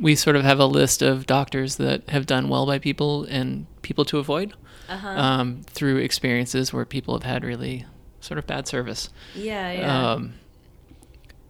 we 0.00 0.14
sort 0.14 0.36
of 0.36 0.44
have 0.44 0.60
a 0.60 0.66
list 0.66 1.02
of 1.02 1.26
doctors 1.26 1.74
that 1.78 2.08
have 2.08 2.24
done 2.24 2.48
well 2.48 2.66
by 2.66 2.78
people 2.78 3.24
and 3.24 3.66
people 3.82 4.04
to 4.04 4.18
avoid 4.18 4.54
Uh-huh. 4.88 5.08
um, 5.08 5.62
through 5.66 5.96
experiences 5.98 6.72
where 6.72 6.84
people 6.84 7.14
have 7.14 7.24
had 7.24 7.44
really 7.44 7.86
sort 8.20 8.38
of 8.38 8.46
bad 8.46 8.68
service. 8.68 9.10
Yeah, 9.34 9.72
yeah. 9.72 10.12
Um, 10.12 10.34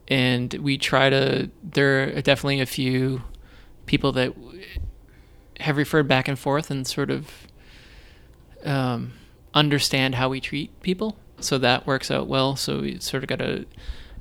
and 0.08 0.54
we 0.54 0.78
try 0.78 1.10
to. 1.10 1.50
There 1.62 2.16
are 2.16 2.22
definitely 2.22 2.60
a 2.60 2.66
few 2.66 3.22
people 3.86 4.12
that 4.12 4.34
have 5.60 5.76
referred 5.76 6.06
back 6.06 6.28
and 6.28 6.38
forth 6.38 6.70
and 6.70 6.86
sort 6.86 7.10
of 7.10 7.30
um, 8.64 9.12
understand 9.54 10.14
how 10.16 10.28
we 10.28 10.40
treat 10.40 10.80
people. 10.82 11.16
So 11.40 11.58
that 11.58 11.86
works 11.86 12.10
out 12.10 12.26
well. 12.26 12.56
So 12.56 12.80
we 12.80 12.98
sort 12.98 13.22
of 13.22 13.28
got 13.28 13.38
to, 13.38 13.66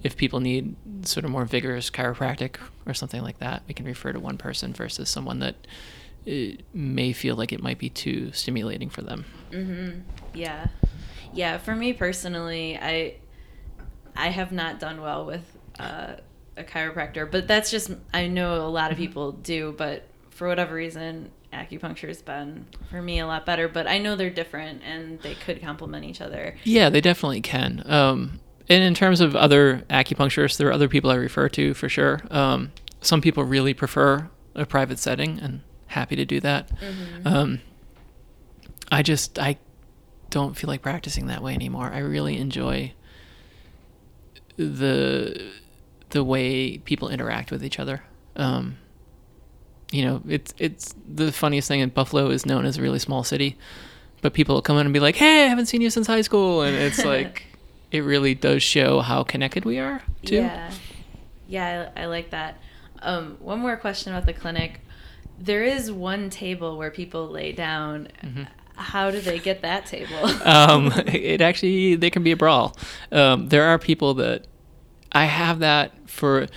if 0.03 0.17
people 0.17 0.39
need 0.39 0.75
sort 1.07 1.25
of 1.25 1.31
more 1.31 1.45
vigorous 1.45 1.89
chiropractic 1.89 2.57
or 2.85 2.93
something 2.93 3.21
like 3.21 3.39
that, 3.39 3.63
we 3.67 3.73
can 3.73 3.85
refer 3.85 4.13
to 4.13 4.19
one 4.19 4.37
person 4.37 4.73
versus 4.73 5.09
someone 5.09 5.39
that 5.39 5.55
uh, 6.27 6.61
may 6.73 7.13
feel 7.13 7.35
like 7.35 7.53
it 7.53 7.61
might 7.61 7.79
be 7.79 7.89
too 7.89 8.31
stimulating 8.31 8.89
for 8.89 9.01
them. 9.01 9.25
Mm-hmm. 9.51 9.99
Yeah, 10.33 10.67
yeah. 11.33 11.57
For 11.57 11.75
me 11.75 11.93
personally, 11.93 12.77
I 12.77 13.15
I 14.15 14.29
have 14.29 14.51
not 14.51 14.79
done 14.79 15.01
well 15.01 15.25
with 15.25 15.43
uh, 15.79 16.15
a 16.57 16.63
chiropractor, 16.63 17.29
but 17.29 17.47
that's 17.47 17.71
just 17.71 17.91
I 18.13 18.27
know 18.27 18.65
a 18.65 18.69
lot 18.69 18.91
of 18.91 18.97
people 18.97 19.33
do, 19.33 19.73
but 19.77 20.07
for 20.29 20.47
whatever 20.47 20.75
reason, 20.75 21.31
acupuncture 21.53 22.07
has 22.07 22.21
been 22.21 22.65
for 22.89 23.01
me 23.01 23.19
a 23.19 23.27
lot 23.27 23.45
better. 23.45 23.67
But 23.67 23.87
I 23.87 23.97
know 23.97 24.15
they're 24.15 24.29
different 24.29 24.81
and 24.83 25.19
they 25.21 25.35
could 25.35 25.61
complement 25.61 26.05
each 26.05 26.21
other. 26.21 26.55
Yeah, 26.63 26.89
they 26.89 27.01
definitely 27.01 27.41
can. 27.41 27.83
Um, 27.85 28.39
and 28.67 28.83
in 28.83 28.93
terms 28.93 29.21
of 29.21 29.35
other 29.35 29.83
acupuncturists, 29.89 30.57
there 30.57 30.67
are 30.67 30.73
other 30.73 30.89
people 30.89 31.11
I 31.11 31.15
refer 31.15 31.49
to 31.49 31.73
for 31.73 31.87
sure. 31.87 32.21
Um, 32.31 32.71
some 33.01 33.21
people 33.21 33.43
really 33.43 33.73
prefer 33.73 34.29
a 34.55 34.65
private 34.65 34.99
setting, 34.99 35.39
and 35.39 35.61
happy 35.95 36.15
to 36.15 36.25
do 36.25 36.39
that. 36.41 36.69
Um, 37.25 37.61
I 38.91 39.01
just 39.01 39.39
I 39.39 39.57
don't 40.29 40.55
feel 40.55 40.67
like 40.67 40.81
practicing 40.81 41.27
that 41.27 41.41
way 41.41 41.53
anymore. 41.53 41.91
I 41.91 41.99
really 41.99 42.37
enjoy 42.37 42.93
the 44.57 45.51
the 46.09 46.23
way 46.23 46.77
people 46.77 47.09
interact 47.09 47.51
with 47.51 47.63
each 47.63 47.79
other. 47.79 48.03
Um, 48.35 48.77
you 49.91 50.03
know, 50.03 50.21
it's 50.27 50.53
it's 50.57 50.93
the 51.07 51.31
funniest 51.31 51.67
thing 51.67 51.79
in 51.79 51.89
Buffalo 51.89 52.29
is 52.29 52.45
known 52.45 52.65
as 52.65 52.77
a 52.77 52.81
really 52.81 52.99
small 52.99 53.23
city, 53.23 53.57
but 54.21 54.33
people 54.33 54.55
will 54.55 54.61
come 54.61 54.77
in 54.77 54.85
and 54.85 54.93
be 54.93 54.99
like, 54.99 55.15
"Hey, 55.15 55.45
I 55.45 55.47
haven't 55.47 55.67
seen 55.67 55.81
you 55.81 55.89
since 55.89 56.07
high 56.07 56.21
school," 56.21 56.61
and 56.61 56.75
it's 56.75 57.03
like 57.13 57.43
it 57.91 58.01
really 58.01 58.35
does 58.35 58.61
show 58.61 58.99
how 58.99 59.23
connected 59.23 59.65
we 59.65 59.79
are 59.79 60.01
too. 60.23 60.37
Yeah, 60.37 60.71
yeah, 61.47 61.91
I, 61.95 62.03
I 62.03 62.05
like 62.05 62.31
that. 62.31 62.59
Um, 63.01 63.37
one 63.39 63.59
more 63.59 63.77
question 63.77 64.13
about 64.13 64.25
the 64.25 64.33
clinic. 64.33 64.81
There 65.37 65.63
is 65.63 65.91
one 65.91 66.29
table 66.29 66.77
where 66.77 66.91
people 66.91 67.27
lay 67.29 67.51
down. 67.51 68.09
How 68.75 69.09
do 69.09 69.21
they 69.21 69.39
get 69.39 69.61
that 69.61 69.85
table? 69.85 70.25
um, 70.45 70.91
it 71.07 71.41
actually 71.41 71.95
they 71.95 72.09
can 72.09 72.23
be 72.23 72.31
a 72.31 72.37
brawl. 72.37 72.75
Um, 73.11 73.47
there 73.49 73.63
are 73.63 73.79
people 73.79 74.13
that 74.15 74.47
I 75.11 75.25
have 75.25 75.59
that 75.59 76.09
for 76.09 76.47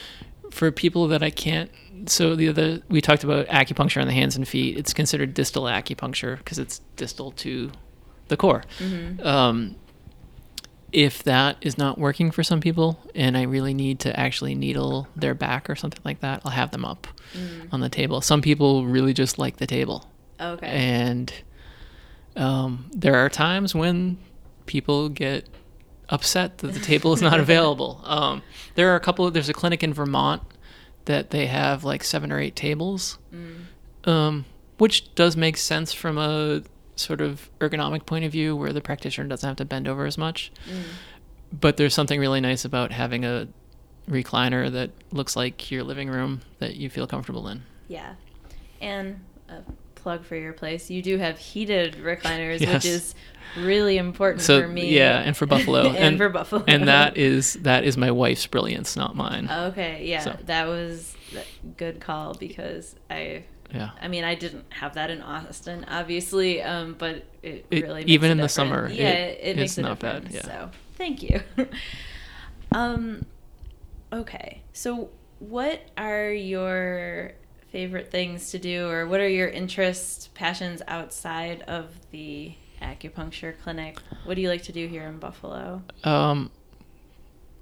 for 0.50 0.70
people 0.70 1.08
that 1.08 1.22
I 1.22 1.30
can't. 1.30 1.70
So 2.06 2.34
the 2.34 2.48
other 2.48 2.80
we 2.88 3.00
talked 3.00 3.24
about 3.24 3.46
acupuncture 3.46 4.00
on 4.00 4.08
the 4.08 4.14
hands 4.14 4.36
and 4.36 4.46
feet. 4.46 4.76
It's 4.76 4.92
considered 4.92 5.34
distal 5.34 5.64
acupuncture 5.64 6.38
because 6.38 6.58
it's 6.58 6.80
distal 6.96 7.32
to 7.32 7.70
the 8.28 8.36
core. 8.36 8.62
Um, 9.22 9.76
if 10.92 11.22
that 11.24 11.56
is 11.60 11.76
not 11.76 11.98
working 11.98 12.30
for 12.30 12.42
some 12.42 12.60
people, 12.60 12.98
and 13.14 13.36
I 13.36 13.42
really 13.42 13.74
need 13.74 14.00
to 14.00 14.18
actually 14.18 14.54
needle 14.54 15.06
their 15.14 15.34
back 15.34 15.68
or 15.68 15.76
something 15.76 16.00
like 16.04 16.20
that, 16.20 16.42
I'll 16.44 16.52
have 16.52 16.70
them 16.70 16.84
up 16.84 17.06
on 17.70 17.80
the 17.80 17.88
table. 17.88 18.20
Some 18.20 18.40
people 18.40 18.86
really 18.86 19.12
just 19.12 19.38
like 19.38 19.58
the 19.58 19.66
table 19.66 20.10
okay. 20.40 20.66
and 20.66 21.32
um, 22.36 22.88
there 22.94 23.16
are 23.16 23.28
times 23.28 23.74
when 23.74 24.18
people 24.66 25.08
get 25.08 25.48
upset 26.08 26.58
that 26.58 26.72
the 26.72 26.80
table 26.80 27.12
is 27.12 27.20
not 27.20 27.40
available. 27.40 28.00
Um, 28.04 28.42
there 28.76 28.92
are 28.92 28.96
a 28.96 29.00
couple. 29.00 29.30
There's 29.30 29.48
a 29.48 29.54
clinic 29.54 29.82
in 29.82 29.92
Vermont 29.92 30.42
that 31.06 31.30
they 31.30 31.46
have 31.46 31.84
like 31.84 32.04
seven 32.04 32.30
or 32.30 32.38
eight 32.38 32.54
tables, 32.54 33.18
um, 34.04 34.44
which 34.78 35.14
does 35.14 35.36
make 35.36 35.56
sense 35.56 35.92
from 35.92 36.16
a 36.18 36.62
sort 36.98 37.20
of 37.20 37.50
ergonomic 37.60 38.06
point 38.06 38.24
of 38.24 38.32
view, 38.32 38.54
where 38.56 38.72
the 38.72 38.80
practitioner 38.80 39.28
doesn't 39.28 39.46
have 39.46 39.56
to 39.56 39.64
bend 39.64 39.88
over 39.88 40.06
as 40.06 40.18
much. 40.18 40.52
Mm. 40.68 40.82
But 41.60 41.76
there's 41.76 41.94
something 41.94 42.20
really 42.20 42.40
nice 42.40 42.64
about 42.64 42.92
having 42.92 43.24
a 43.24 43.48
recliner 44.08 44.70
that 44.72 44.90
looks 45.12 45.36
like 45.36 45.70
your 45.70 45.82
living 45.84 46.08
room 46.08 46.40
that 46.58 46.76
you 46.76 46.90
feel 46.90 47.06
comfortable 47.06 47.48
in. 47.48 47.62
Yeah. 47.88 48.14
And 48.80 49.20
a 49.48 49.62
plug 49.94 50.24
for 50.24 50.36
your 50.36 50.52
place. 50.52 50.90
You 50.90 51.02
do 51.02 51.18
have 51.18 51.38
heated 51.38 51.94
recliners, 51.96 52.60
Yes. 52.62 52.72
which 52.74 52.86
is 52.86 53.14
really 53.56 53.96
important 53.98 54.42
So 54.42 54.60
for 54.62 54.68
me. 54.68 54.94
yeah, 54.94 55.20
and 55.20 55.36
for 55.36 55.46
Buffalo, 55.46 55.88
and, 55.90 56.16
for 56.18 56.28
Buffalo, 56.28 56.64
and 56.68 56.86
that 56.88 57.16
is 57.16 57.54
that 57.62 57.84
is 57.84 57.96
my 57.96 58.10
wife's 58.10 58.46
brilliance, 58.46 58.94
not 58.96 59.16
mine. 59.16 59.48
okay, 59.50 60.04
yeah, 60.06 60.20
So. 60.20 60.36
that 60.44 60.66
was 60.68 61.14
a 61.34 61.66
good 61.76 61.98
call 62.00 62.34
because 62.34 62.94
I, 63.10 63.44
yeah. 63.72 63.90
I 64.00 64.08
mean, 64.08 64.24
I 64.24 64.34
didn't 64.34 64.64
have 64.70 64.94
that 64.94 65.10
in 65.10 65.20
Austin, 65.22 65.84
obviously, 65.88 66.62
um, 66.62 66.94
but 66.98 67.24
it, 67.42 67.66
It- 67.70 67.82
really 67.82 68.00
makes 68.00 68.10
even 68.10 68.30
in 68.30 68.38
the 68.38 68.48
summer, 68.48 68.88
yeah, 68.88 69.08
it- 69.10 69.40
it, 69.42 69.56
makes 69.56 69.72
it's 69.72 69.78
not 69.78 69.98
bad, 69.98 70.28
yeah. 70.30 70.42
So 70.42 70.70
thank 70.96 71.22
you. 71.22 71.40
um, 72.72 73.24
okay, 74.12 74.62
so 74.72 75.10
what 75.38 75.80
are 75.96 76.30
your 76.30 77.32
favorite 77.70 78.10
things 78.10 78.50
to 78.50 78.58
do, 78.58 78.88
or 78.88 79.06
what 79.06 79.20
are 79.20 79.28
your 79.28 79.48
interests, 79.48 80.28
passions 80.34 80.82
outside 80.88 81.62
of 81.62 81.90
the 82.10 82.54
acupuncture 82.80 83.54
clinic? 83.62 83.98
What 84.24 84.34
do 84.34 84.40
you 84.40 84.48
like 84.48 84.62
to 84.64 84.72
do 84.72 84.86
here 84.88 85.02
in 85.04 85.18
Buffalo? 85.18 85.82
Um, 86.04 86.50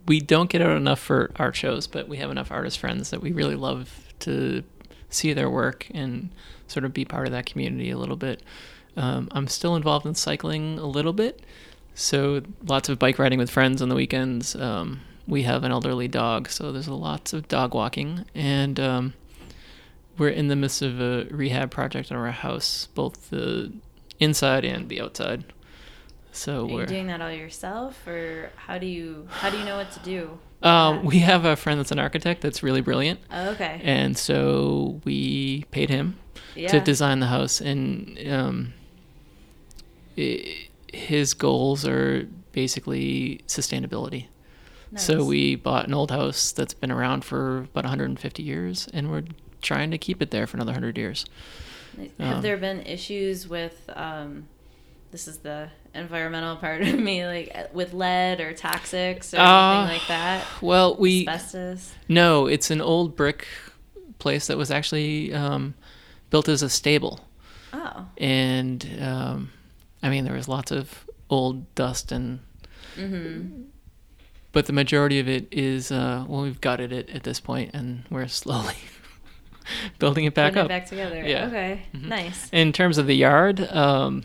we 0.07 0.21
don't 0.21 0.49
get 0.49 0.63
out 0.63 0.77
enough 0.77 1.01
for 1.01 1.33
art 1.37 1.57
shows, 1.57 1.87
but 1.89 2.09
we 2.09 2.19
have 2.19 2.31
enough 2.31 2.53
artist 2.53 2.79
friends 2.79 3.11
that 3.11 3.21
we 3.21 3.33
really 3.33 3.57
love 3.57 3.91
to 4.21 4.63
see 5.11 5.33
their 5.33 5.51
work 5.51 5.87
and 5.93 6.31
sort 6.67 6.85
of 6.85 6.93
be 6.93 7.05
part 7.05 7.27
of 7.27 7.33
that 7.33 7.47
community 7.47 7.91
a 7.91 7.99
little 7.99 8.17
bit. 8.17 8.43
Um, 8.97 9.29
I'm 9.33 9.47
still 9.49 9.77
involved 9.77 10.07
in 10.07 10.15
cycling 10.15 10.79
a 10.79 10.87
little 10.87 11.13
bit, 11.13 11.43
so 11.95 12.43
lots 12.65 12.89
of 12.89 12.99
bike 12.99 13.19
riding 13.19 13.39
with 13.39 13.51
friends 13.51 13.83
on 13.83 13.89
the 13.89 13.95
weekends. 13.95 14.57
Um, 14.57 15.01
we 15.27 15.43
have 15.43 15.65
an 15.65 15.73
elderly 15.73 16.09
dog, 16.09 16.49
so 16.49 16.73
there's 16.73 16.89
lots 16.89 17.33
of 17.33 17.49
dog 17.49 17.75
walking, 17.75 18.25
and 18.35 18.79
um, 18.81 19.15
we're 20.17 20.29
in 20.29 20.49
the 20.49 20.57
midst 20.57 20.83
of 20.83 21.01
a 21.01 21.27
rehab 21.31 21.71
project 21.71 22.11
on 22.11 22.17
our 22.17 22.31
house, 22.31 22.89
both 22.95 23.31
the 23.31 23.73
inside 24.19 24.65
and 24.65 24.89
the 24.89 25.01
outside. 25.01 25.45
So 26.33 26.65
Are 26.65 26.67
we're 26.67 26.81
you 26.83 26.87
doing 26.87 27.07
that 27.09 27.21
all 27.21 27.33
yourself, 27.33 28.07
or 28.07 28.51
how 28.57 28.79
do 28.79 28.87
you 28.87 29.27
how 29.31 29.51
do 29.51 29.59
you 29.59 29.65
know 29.65 29.77
what 29.77 29.91
to 29.93 30.01
do? 30.01 30.39
Um, 30.63 31.05
we 31.05 31.19
have 31.21 31.45
a 31.45 31.55
friend 31.57 31.79
that's 31.79 31.93
an 31.93 31.99
architect 31.99 32.41
that's 32.41 32.63
really 32.63 32.81
brilliant, 32.81 33.21
Oh, 33.31 33.51
okay. 33.51 33.81
and 33.85 34.17
so 34.17 35.01
we 35.05 35.65
paid 35.71 35.91
him 35.91 36.19
yeah. 36.55 36.69
to 36.69 36.81
design 36.81 37.21
the 37.21 37.27
house. 37.27 37.61
And 37.61 38.19
um, 38.29 38.75
i 40.19 40.69
his 40.93 41.35
goals 41.35 41.87
are 41.87 42.27
basically 42.53 43.43
sustainability. 43.47 44.29
Nice. 44.91 45.05
So 45.05 45.25
we 45.25 45.57
bought 45.57 45.87
an 45.87 45.93
old 45.93 46.11
house 46.11 46.53
that's 46.53 46.73
been 46.73 46.91
around 46.91 47.25
for 47.25 47.59
about 47.59 47.85
150 47.85 48.43
years, 48.43 48.89
and 48.95 49.11
we're 49.11 49.25
trying 49.61 49.91
to 49.91 49.99
keep 49.99 50.23
it 50.23 50.31
there 50.31 50.47
for 50.47 50.57
another 50.57 50.71
100 50.71 50.97
years. 50.97 51.27
Have 52.19 52.37
um, 52.37 52.43
there 52.43 52.57
been 52.57 52.81
issues 52.83 53.49
with 53.49 53.91
um, 53.95 54.49
this 55.11 55.29
is 55.29 55.39
the 55.39 55.71
environmental 55.97 56.57
part 56.57 56.83
of 56.83 56.95
me, 56.99 57.27
like 57.27 57.51
uh, 57.55 57.65
with 57.73 57.93
lead 57.95 58.41
or 58.41 58.53
toxics 58.55 59.33
or 59.35 59.41
Uh, 59.41 59.81
anything 59.83 59.99
like 59.99 60.09
that? 60.09 60.45
Well, 60.63 60.97
we 60.97 61.27
Asbestos. 61.29 61.93
no, 62.09 62.47
it's 62.47 62.71
an 62.71 62.81
old 62.81 63.17
brick 63.17 63.47
place 64.19 64.47
that 64.47 64.57
was 64.57 64.71
actually 64.71 65.33
um, 65.35 65.75
built 66.31 66.49
as 66.49 66.63
a 66.63 66.69
stable. 66.71 67.21
Oh. 67.73 68.07
and 68.17 68.89
um, 69.03 69.51
I 70.03 70.09
mean 70.09 70.25
there 70.25 70.35
was 70.35 70.49
lots 70.49 70.71
of 70.71 71.05
old 71.29 71.73
dust 71.75 72.11
and 72.13 72.41
Mm-hmm. 72.97 73.65
but 74.53 74.65
the 74.65 74.73
majority 74.73 75.19
of 75.21 75.29
it 75.29 75.47
is 75.53 75.93
uh, 75.93 76.25
well 76.27 76.43
we've 76.43 76.61
gutted 76.63 76.91
it 76.93 77.11
at 77.11 77.23
this 77.25 77.39
point 77.41 77.73
and 77.75 78.05
we're 78.09 78.27
slowly 78.43 78.77
building 79.99 80.25
it 80.25 80.33
back 80.35 80.53
Putting 80.55 80.61
up. 80.61 80.65
it 80.67 80.69
back 80.69 80.87
together. 80.87 81.23
Yeah. 81.27 81.47
Okay. 81.49 81.83
Mhm. 81.95 82.05
Nice. 82.09 82.49
In 82.53 82.73
terms 82.73 82.97
of 82.99 83.07
the 83.07 83.15
yard, 83.17 83.61
um, 83.71 84.25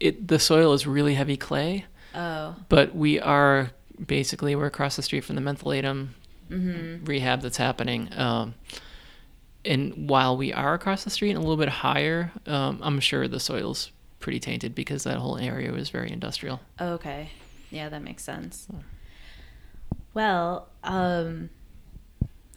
it 0.00 0.28
the 0.28 0.38
soil 0.38 0.72
is 0.72 0.86
really 0.86 1.14
heavy 1.14 1.36
clay, 1.36 1.84
Oh. 2.14 2.56
but 2.68 2.94
we 2.94 3.20
are 3.20 3.70
basically 4.04 4.54
we're 4.54 4.66
across 4.66 4.96
the 4.96 5.02
street 5.02 5.22
from 5.24 5.36
the 5.36 5.42
mentholatum 5.42 6.08
Mm-hmm. 6.50 7.04
rehab 7.04 7.40
that's 7.42 7.56
happening. 7.56 8.08
Um, 8.16 8.54
and 9.64 10.08
while 10.08 10.36
we 10.36 10.52
are 10.52 10.74
across 10.74 11.02
the 11.02 11.10
street 11.10 11.30
and 11.30 11.38
a 11.38 11.40
little 11.40 11.56
bit 11.56 11.68
higher, 11.68 12.30
um, 12.46 12.78
I'm 12.82 13.00
sure 13.00 13.26
the 13.26 13.40
soil's 13.40 13.90
pretty 14.20 14.38
tainted 14.38 14.72
because 14.74 15.02
that 15.04 15.16
whole 15.16 15.38
area 15.38 15.72
was 15.72 15.90
very 15.90 16.12
industrial. 16.12 16.60
Okay. 16.80 17.30
Yeah, 17.72 17.88
that 17.88 18.00
makes 18.02 18.22
sense. 18.22 18.68
Well, 20.14 20.68
um, 20.84 21.50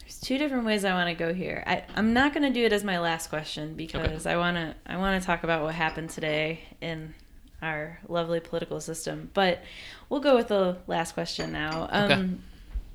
there's 0.00 0.20
two 0.20 0.38
different 0.38 0.64
ways 0.64 0.84
I 0.84 0.92
want 0.94 1.08
to 1.08 1.14
go 1.14 1.34
here. 1.34 1.62
I, 1.66 1.84
I'm 1.96 2.12
not 2.12 2.32
going 2.32 2.44
to 2.44 2.50
do 2.50 2.64
it 2.64 2.72
as 2.72 2.84
my 2.84 2.98
last 3.00 3.28
question 3.28 3.74
because 3.74 4.24
I 4.26 4.36
want 4.36 4.56
to 4.56 4.74
I 4.86 4.96
want 4.96 5.20
to 5.20 5.26
talk 5.26 5.42
about 5.44 5.62
what 5.62 5.74
happened 5.74 6.10
today 6.10 6.60
in 6.80 7.14
our 7.62 7.98
lovely 8.08 8.40
political 8.40 8.80
system. 8.80 9.30
But 9.34 9.62
we'll 10.08 10.20
go 10.20 10.36
with 10.36 10.48
the 10.48 10.78
last 10.86 11.12
question 11.12 11.52
now. 11.52 11.84
Okay. 11.84 12.14
Um, 12.14 12.42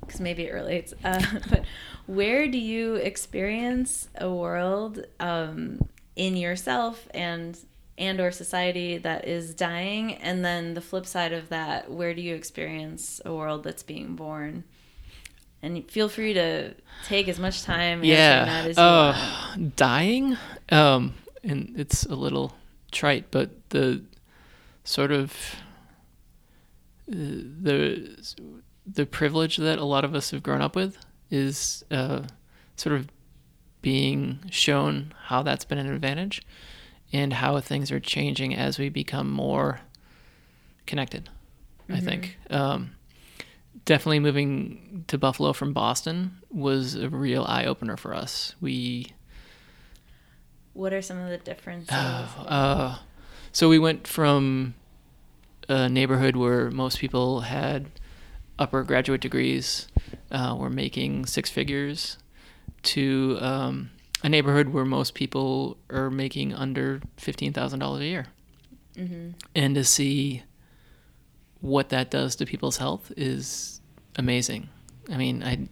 because 0.00 0.20
maybe 0.20 0.44
it 0.44 0.52
relates. 0.52 0.94
Uh, 1.04 1.20
but 1.50 1.64
where 2.06 2.46
do 2.46 2.58
you 2.58 2.94
experience 2.94 4.08
a 4.16 4.30
world 4.30 5.04
um, 5.18 5.80
in 6.14 6.36
yourself 6.36 7.08
and 7.12 7.58
and 7.98 8.20
or 8.20 8.30
society 8.30 8.98
that 8.98 9.26
is 9.26 9.54
dying? 9.54 10.14
And 10.14 10.44
then 10.44 10.74
the 10.74 10.80
flip 10.80 11.06
side 11.06 11.32
of 11.32 11.48
that, 11.48 11.90
where 11.90 12.14
do 12.14 12.22
you 12.22 12.34
experience 12.34 13.20
a 13.24 13.34
world 13.34 13.64
that's 13.64 13.82
being 13.82 14.14
born? 14.14 14.64
And 15.62 15.90
feel 15.90 16.08
free 16.08 16.34
to 16.34 16.74
take 17.06 17.28
as 17.28 17.38
much 17.38 17.62
time 17.62 18.04
answering 18.04 18.10
that 18.10 18.64
yeah 18.64 18.68
as 18.68 18.76
you 18.76 18.82
uh, 18.82 19.52
want. 19.56 19.76
dying 19.76 20.36
um 20.68 21.14
and 21.42 21.74
it's 21.76 22.04
a 22.04 22.14
little 22.14 22.54
trite 22.92 23.30
but 23.30 23.50
the 23.70 24.02
sort 24.86 25.12
of 25.12 25.32
uh, 27.10 27.14
the 27.14 28.34
the 28.86 29.04
privilege 29.04 29.56
that 29.56 29.78
a 29.78 29.84
lot 29.84 30.04
of 30.04 30.14
us 30.14 30.30
have 30.30 30.42
grown 30.42 30.62
up 30.62 30.74
with 30.74 30.96
is 31.30 31.84
uh, 31.90 32.22
sort 32.76 32.94
of 32.94 33.08
being 33.82 34.40
shown 34.50 35.12
how 35.24 35.42
that's 35.42 35.64
been 35.64 35.78
an 35.78 35.92
advantage 35.92 36.42
and 37.12 37.34
how 37.34 37.60
things 37.60 37.92
are 37.92 38.00
changing 38.00 38.54
as 38.54 38.78
we 38.78 38.88
become 38.88 39.30
more 39.30 39.80
connected 40.86 41.28
i 41.88 42.00
think 42.00 42.38
um, 42.50 42.96
definitely 43.84 44.20
moving 44.20 45.04
to 45.06 45.16
Buffalo 45.16 45.52
from 45.52 45.72
Boston 45.72 46.38
was 46.50 46.94
a 46.94 47.08
real 47.08 47.44
eye 47.44 47.64
opener 47.64 47.96
for 47.96 48.12
us. 48.12 48.54
We 48.60 49.12
What 50.74 50.92
are 50.92 51.00
some 51.00 51.18
of 51.18 51.30
the 51.30 51.38
differences? 51.38 51.90
uh, 51.92 52.98
so 53.56 53.70
we 53.70 53.78
went 53.78 54.06
from 54.06 54.74
a 55.66 55.88
neighborhood 55.88 56.36
where 56.36 56.70
most 56.70 56.98
people 56.98 57.40
had 57.40 57.86
upper 58.58 58.82
graduate 58.82 59.22
degrees, 59.22 59.88
uh, 60.30 60.54
were 60.58 60.68
making 60.68 61.24
six 61.24 61.48
figures, 61.48 62.18
to 62.82 63.38
um, 63.40 63.88
a 64.22 64.28
neighborhood 64.28 64.68
where 64.68 64.84
most 64.84 65.14
people 65.14 65.78
are 65.88 66.10
making 66.10 66.52
under 66.52 67.00
fifteen 67.16 67.54
thousand 67.54 67.78
dollars 67.78 68.02
a 68.02 68.04
year, 68.04 68.26
hmm 68.94 69.30
and 69.54 69.74
to 69.74 69.84
see 69.84 70.42
what 71.62 71.88
that 71.88 72.10
does 72.10 72.36
to 72.36 72.44
people's 72.44 72.76
health 72.76 73.10
is 73.16 73.80
amazing. 74.16 74.68
I 75.10 75.16
mean, 75.16 75.42
I 75.42 75.66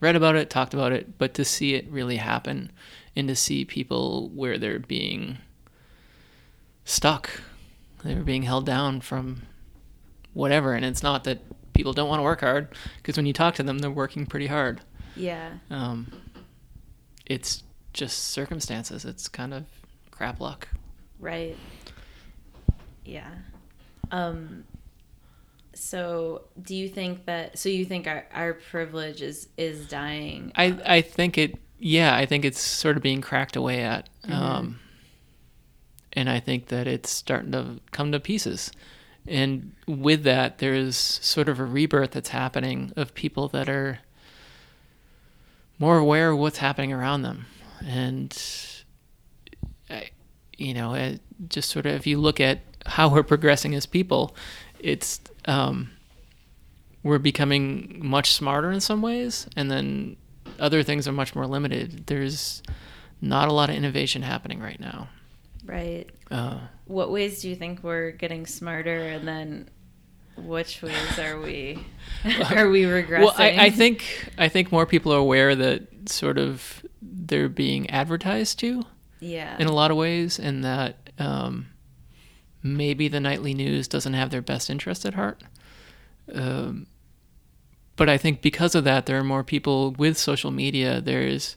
read 0.00 0.16
about 0.16 0.36
it, 0.36 0.50
talked 0.50 0.74
about 0.74 0.92
it, 0.92 1.16
but 1.16 1.32
to 1.32 1.46
see 1.46 1.72
it 1.76 1.88
really 1.88 2.18
happen 2.18 2.70
and 3.16 3.26
to 3.28 3.34
see 3.34 3.64
people 3.64 4.28
where 4.34 4.58
they're 4.58 4.78
being 4.78 5.38
stuck, 6.88 7.42
They 8.04 8.14
were 8.14 8.22
being 8.22 8.42
held 8.42 8.66
down 8.66 9.00
from 9.00 9.42
whatever. 10.32 10.74
And 10.74 10.84
it's 10.84 11.02
not 11.02 11.24
that 11.24 11.40
people 11.72 11.92
don't 11.92 12.08
want 12.08 12.20
to 12.20 12.24
work 12.24 12.40
hard, 12.40 12.68
because 12.96 13.16
when 13.16 13.26
you 13.26 13.32
talk 13.32 13.54
to 13.56 13.62
them, 13.62 13.78
they're 13.78 13.90
working 13.90 14.26
pretty 14.26 14.46
hard. 14.46 14.80
Yeah. 15.16 15.50
Um, 15.70 16.12
it's 17.26 17.62
just 17.92 18.18
circumstances. 18.28 19.04
It's 19.04 19.28
kind 19.28 19.52
of 19.52 19.64
crap 20.10 20.40
luck. 20.40 20.68
Right. 21.18 21.56
Yeah. 23.04 23.30
Um 24.10 24.64
so 25.74 26.42
do 26.60 26.74
you 26.74 26.88
think 26.88 27.24
that 27.26 27.58
so 27.58 27.68
you 27.68 27.84
think 27.84 28.06
our, 28.06 28.26
our 28.32 28.54
privilege 28.54 29.22
is 29.22 29.48
is 29.56 29.86
dying? 29.86 30.52
I 30.56 30.78
I 30.84 31.00
think 31.02 31.38
it 31.38 31.58
yeah 31.78 32.16
I 32.16 32.26
think 32.26 32.44
it's 32.44 32.60
sort 32.60 32.96
of 32.96 33.02
being 33.02 33.20
cracked 33.20 33.56
away 33.56 33.82
at, 33.82 34.08
um, 34.24 34.80
and 36.18 36.28
I 36.28 36.40
think 36.40 36.66
that 36.66 36.88
it's 36.88 37.10
starting 37.10 37.52
to 37.52 37.78
come 37.92 38.10
to 38.10 38.18
pieces. 38.18 38.72
And 39.28 39.70
with 39.86 40.24
that, 40.24 40.58
there's 40.58 40.96
sort 40.96 41.48
of 41.48 41.60
a 41.60 41.64
rebirth 41.64 42.10
that's 42.10 42.30
happening 42.30 42.92
of 42.96 43.14
people 43.14 43.46
that 43.50 43.68
are 43.68 44.00
more 45.78 45.96
aware 45.96 46.30
of 46.30 46.38
what's 46.40 46.58
happening 46.58 46.92
around 46.92 47.22
them, 47.22 47.46
and 47.86 48.36
I, 49.88 50.10
you 50.56 50.74
know, 50.74 50.94
it 50.94 51.20
just 51.48 51.70
sort 51.70 51.86
of 51.86 51.94
if 51.94 52.04
you 52.04 52.18
look 52.18 52.40
at 52.40 52.62
how 52.84 53.08
we're 53.08 53.22
progressing 53.22 53.76
as 53.76 53.86
people, 53.86 54.34
it's 54.80 55.20
um, 55.44 55.92
we're 57.04 57.20
becoming 57.20 58.00
much 58.04 58.32
smarter 58.32 58.72
in 58.72 58.80
some 58.80 59.02
ways, 59.02 59.46
and 59.54 59.70
then 59.70 60.16
other 60.58 60.82
things 60.82 61.06
are 61.06 61.12
much 61.12 61.36
more 61.36 61.46
limited. 61.46 62.08
There's 62.08 62.60
not 63.20 63.48
a 63.48 63.52
lot 63.52 63.70
of 63.70 63.76
innovation 63.76 64.22
happening 64.22 64.58
right 64.58 64.80
now. 64.80 65.10
Right. 65.68 66.06
Uh, 66.30 66.58
What 66.86 67.12
ways 67.12 67.42
do 67.42 67.50
you 67.50 67.54
think 67.54 67.82
we're 67.82 68.10
getting 68.10 68.46
smarter, 68.46 68.96
and 68.96 69.28
then 69.28 69.68
which 70.34 70.80
ways 70.80 71.18
are 71.18 71.38
we 71.38 71.84
are 72.24 72.70
we 72.70 72.84
regressing? 72.84 73.20
well, 73.20 73.34
I, 73.36 73.66
I 73.66 73.70
think 73.70 74.32
I 74.38 74.48
think 74.48 74.72
more 74.72 74.86
people 74.86 75.12
are 75.12 75.18
aware 75.18 75.54
that 75.54 76.08
sort 76.08 76.38
of 76.38 76.82
they're 77.02 77.50
being 77.50 77.90
advertised 77.90 78.58
to 78.60 78.84
yeah. 79.20 79.56
in 79.58 79.66
a 79.66 79.72
lot 79.72 79.90
of 79.90 79.98
ways, 79.98 80.38
and 80.38 80.64
that 80.64 81.10
um, 81.18 81.66
maybe 82.62 83.08
the 83.08 83.20
nightly 83.20 83.52
news 83.52 83.88
doesn't 83.88 84.14
have 84.14 84.30
their 84.30 84.42
best 84.42 84.70
interest 84.70 85.04
at 85.04 85.14
heart. 85.14 85.42
Um, 86.32 86.86
but 87.96 88.08
I 88.08 88.16
think 88.16 88.40
because 88.40 88.74
of 88.74 88.84
that, 88.84 89.04
there 89.04 89.18
are 89.18 89.24
more 89.24 89.44
people 89.44 89.90
with 89.92 90.16
social 90.16 90.50
media. 90.50 91.02
There's 91.02 91.56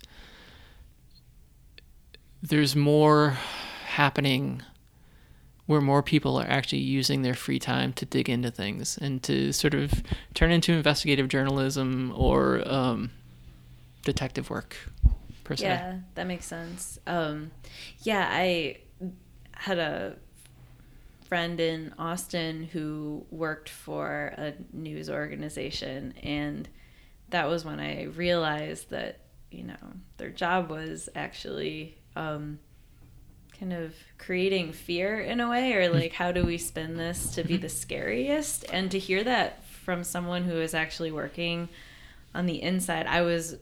there's 2.42 2.76
more 2.76 3.38
happening 3.92 4.62
where 5.66 5.82
more 5.82 6.02
people 6.02 6.38
are 6.38 6.48
actually 6.48 6.80
using 6.80 7.22
their 7.22 7.34
free 7.34 7.60
time 7.60 7.94
to 7.94 8.06
dig 8.06 8.30
into 8.30 8.52
things 8.52 8.98
and 8.98 9.22
to 9.24 9.52
sort 9.54 9.74
of 9.74 10.04
turn 10.34 10.52
into 10.52 10.74
investigative 10.74 11.28
journalism 11.28 12.14
or 12.16 12.62
um, 12.68 13.12
detective 14.04 14.50
work 14.50 14.76
per 15.44 15.56
se. 15.56 15.66
Yeah, 15.66 16.00
that 16.16 16.28
makes 16.28 16.46
sense. 16.46 17.00
Um, 17.08 17.52
yeah, 18.04 18.28
I 18.30 18.78
had 19.54 19.78
a 19.78 20.16
friend 21.28 21.60
in 21.60 21.94
Austin 21.98 22.64
who 22.64 23.26
worked 23.30 23.70
for 23.70 24.34
a 24.38 24.54
news 24.74 25.10
organization, 25.10 26.14
and 26.24 26.68
that 27.30 27.48
was 27.48 27.64
when 27.64 27.80
I 27.80 28.04
realized 28.04 28.90
that 28.90 29.20
you 29.52 29.64
know 29.64 29.94
their 30.18 30.30
job 30.30 30.70
was 30.70 31.08
actually 31.16 31.98
um, 32.16 32.60
kind 33.62 33.74
of 33.74 33.94
creating 34.18 34.74
fear 34.74 35.22
in 35.22 35.40
a 35.40 35.48
way, 35.48 35.74
or 35.74 35.88
like 35.88 36.14
how 36.14 36.32
do 36.32 36.44
we 36.44 36.58
spin 36.58 36.98
this 36.98 37.36
to 37.36 37.44
be 37.44 37.58
the 37.58 37.68
mm-hmm. 37.68 37.78
scariest? 37.78 38.66
And 38.74 38.90
to 38.90 38.98
hear 38.98 39.24
that 39.24 39.64
from 39.66 40.04
someone 40.04 40.44
who 40.44 40.60
is 40.60 40.74
actually 40.74 41.12
working 41.12 41.70
on 42.34 42.48
the 42.48 42.62
inside, 42.62 43.06
I 43.06 43.22
was 43.22 43.58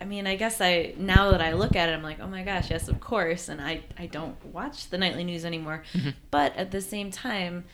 I 0.00 0.04
mean, 0.04 0.26
I 0.26 0.36
guess 0.36 0.60
I 0.60 0.94
now 0.96 1.32
that 1.32 1.40
I 1.40 1.52
look 1.52 1.74
at 1.74 1.88
it, 1.88 1.92
I'm 1.92 2.02
like, 2.02 2.20
oh 2.20 2.28
my 2.28 2.44
gosh, 2.44 2.70
yes, 2.70 2.88
of 2.88 3.00
course. 3.00 3.48
And 3.48 3.60
I 3.60 3.82
I 3.98 4.06
don't 4.06 4.42
watch 4.46 4.88
the 4.90 4.98
nightly 4.98 5.24
news 5.24 5.44
anymore, 5.44 5.82
mm-hmm. 5.92 6.10
but 6.30 6.56
at 6.56 6.70
the 6.70 6.80
same 6.80 7.10
time, 7.10 7.64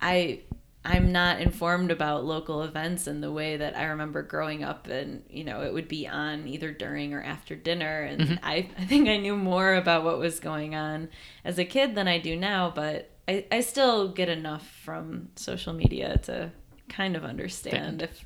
I 0.00 0.40
I'm 0.84 1.12
not 1.12 1.40
informed 1.42 1.90
about 1.90 2.24
local 2.24 2.62
events 2.62 3.06
in 3.06 3.20
the 3.20 3.30
way 3.30 3.56
that 3.58 3.76
I 3.76 3.84
remember 3.84 4.22
growing 4.22 4.64
up, 4.64 4.86
and 4.86 5.22
you 5.28 5.44
know, 5.44 5.62
it 5.62 5.74
would 5.74 5.88
be 5.88 6.06
on 6.08 6.46
either 6.48 6.72
during 6.72 7.12
or 7.12 7.22
after 7.22 7.54
dinner, 7.54 8.00
and 8.02 8.40
I 8.42 8.68
I 8.78 8.84
think 8.86 9.08
I 9.08 9.18
knew 9.18 9.36
more 9.36 9.74
about 9.74 10.04
what 10.04 10.18
was 10.18 10.40
going 10.40 10.74
on 10.74 11.08
as 11.44 11.58
a 11.58 11.64
kid 11.64 11.94
than 11.94 12.08
I 12.08 12.18
do 12.18 12.34
now, 12.34 12.72
but 12.74 13.10
I 13.28 13.44
I 13.52 13.60
still 13.60 14.08
get 14.08 14.28
enough 14.30 14.66
from 14.66 15.28
social 15.36 15.72
media 15.74 16.16
to 16.24 16.50
kind 16.88 17.14
of 17.14 17.24
understand 17.24 18.02
if 18.02 18.24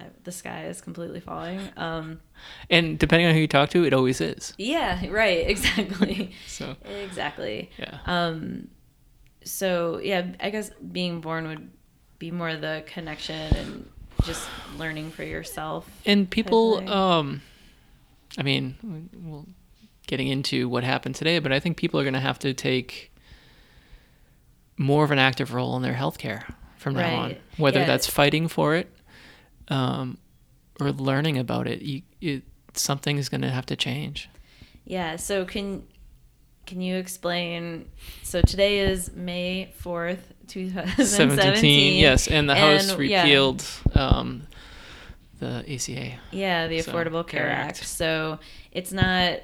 uh, 0.00 0.04
the 0.24 0.32
sky 0.32 0.66
is 0.66 0.80
completely 0.80 1.20
falling. 1.20 1.60
Um, 1.76 2.20
And 2.70 2.98
depending 2.98 3.26
on 3.28 3.34
who 3.34 3.40
you 3.40 3.48
talk 3.48 3.70
to, 3.70 3.84
it 3.84 3.92
always 3.92 4.20
is. 4.20 4.54
yeah, 4.56 5.04
right, 5.10 5.48
exactly. 5.54 6.32
So 6.46 6.76
exactly. 6.84 7.70
yeah. 7.78 7.98
Um, 8.06 8.68
so 9.46 10.00
yeah, 10.02 10.26
I 10.40 10.50
guess 10.50 10.70
being 10.92 11.20
born 11.20 11.46
would 11.46 11.70
be 12.18 12.30
more 12.30 12.54
the 12.56 12.82
connection 12.86 13.34
and 13.56 13.90
just 14.24 14.48
learning 14.78 15.10
for 15.10 15.22
yourself. 15.22 15.88
and 16.06 16.28
people 16.30 16.88
um 16.90 17.42
i 18.38 18.42
mean 18.42 19.10
well 19.22 19.44
getting 20.06 20.28
into 20.28 20.68
what 20.68 20.82
happened 20.84 21.14
today 21.14 21.38
but 21.38 21.52
i 21.52 21.60
think 21.60 21.76
people 21.76 22.00
are 22.00 22.02
going 22.02 22.14
to 22.14 22.20
have 22.20 22.38
to 22.38 22.54
take 22.54 23.12
more 24.78 25.04
of 25.04 25.10
an 25.10 25.18
active 25.18 25.52
role 25.54 25.76
in 25.76 25.82
their 25.82 25.92
healthcare 25.94 26.44
from 26.78 26.94
now 26.94 27.14
on 27.14 27.36
whether 27.58 27.80
Yeah. 27.80 27.86
that's 27.86 28.06
fighting 28.06 28.48
for 28.48 28.74
it 28.74 28.90
um, 29.68 30.16
or 30.80 30.90
learning 30.92 31.36
about 31.38 31.66
it 31.68 31.82
you, 31.82 32.02
it 32.20 32.42
something's 32.74 33.28
going 33.28 33.42
to 33.42 33.50
have 33.50 33.66
to 33.66 33.76
change 33.76 34.28
Yeah. 34.84 35.16
So 35.16 35.44
can 35.44 35.82
can 36.66 36.80
you 36.80 36.96
explain? 36.96 37.88
So 38.22 38.40
today 38.42 38.80
is 38.80 39.12
May 39.14 39.72
fourth, 39.78 40.32
2017. 40.48 41.06
17 41.06 41.98
yes 41.98 42.28
and 42.28 42.48
the 42.48 42.54
house 42.54 42.90
And, 42.90 43.04
yeah. 43.08 43.22
repealed 43.22 43.64
um, 43.94 44.46
the 45.38 45.64
aca 45.66 46.18
Yeah, 46.32 46.66
the 46.68 46.82
So, 46.82 46.92
Affordable 46.92 47.26
Care 47.26 47.42
Care 47.42 47.50
Act. 47.50 47.78
Act. 47.78 47.86
So 47.86 48.38
it's 48.72 48.92
not, 48.92 49.40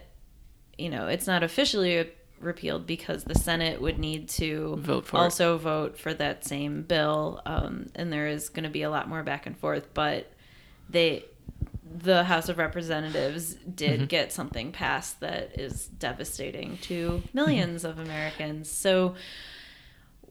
you 0.79 0.91
know, 0.91 1.07
it's 1.07 1.27
not 1.27 1.43
officially 1.43 2.11
repealed 2.41 2.87
because 2.87 3.25
the 3.25 3.35
Senate 3.37 3.81
would 3.81 3.99
need 3.99 4.29
to 4.29 4.77
Vote 4.77 5.07
for 5.07 5.16
it. 5.18 5.20
also 5.20 5.59
vote 5.59 5.97
for 5.99 6.12
that 6.14 6.45
same 6.45 6.83
bill, 6.83 7.41
um, 7.47 7.87
and 7.95 8.12
there 8.12 8.27
is 8.27 8.49
going 8.49 8.64
to 8.64 8.70
be 8.70 8.83
a 8.83 8.91
lot 8.91 9.09
more 9.09 9.23
back 9.23 9.47
and 9.47 9.57
forth. 9.57 9.89
But 9.95 10.31
they, 10.91 11.25
the 11.99 12.24
House 12.24 12.49
of 12.49 12.59
Representatives, 12.59 13.55
did 13.55 14.01
Mm-hmm. 14.01 14.07
get 14.07 14.32
something 14.32 14.72
passed 14.72 15.20
that 15.20 15.59
is 15.61 15.86
devastating 15.86 16.78
to 16.82 17.22
1000000s 17.34 17.84
of 17.84 17.99
Americans. 17.99 18.70
So, 18.70 19.14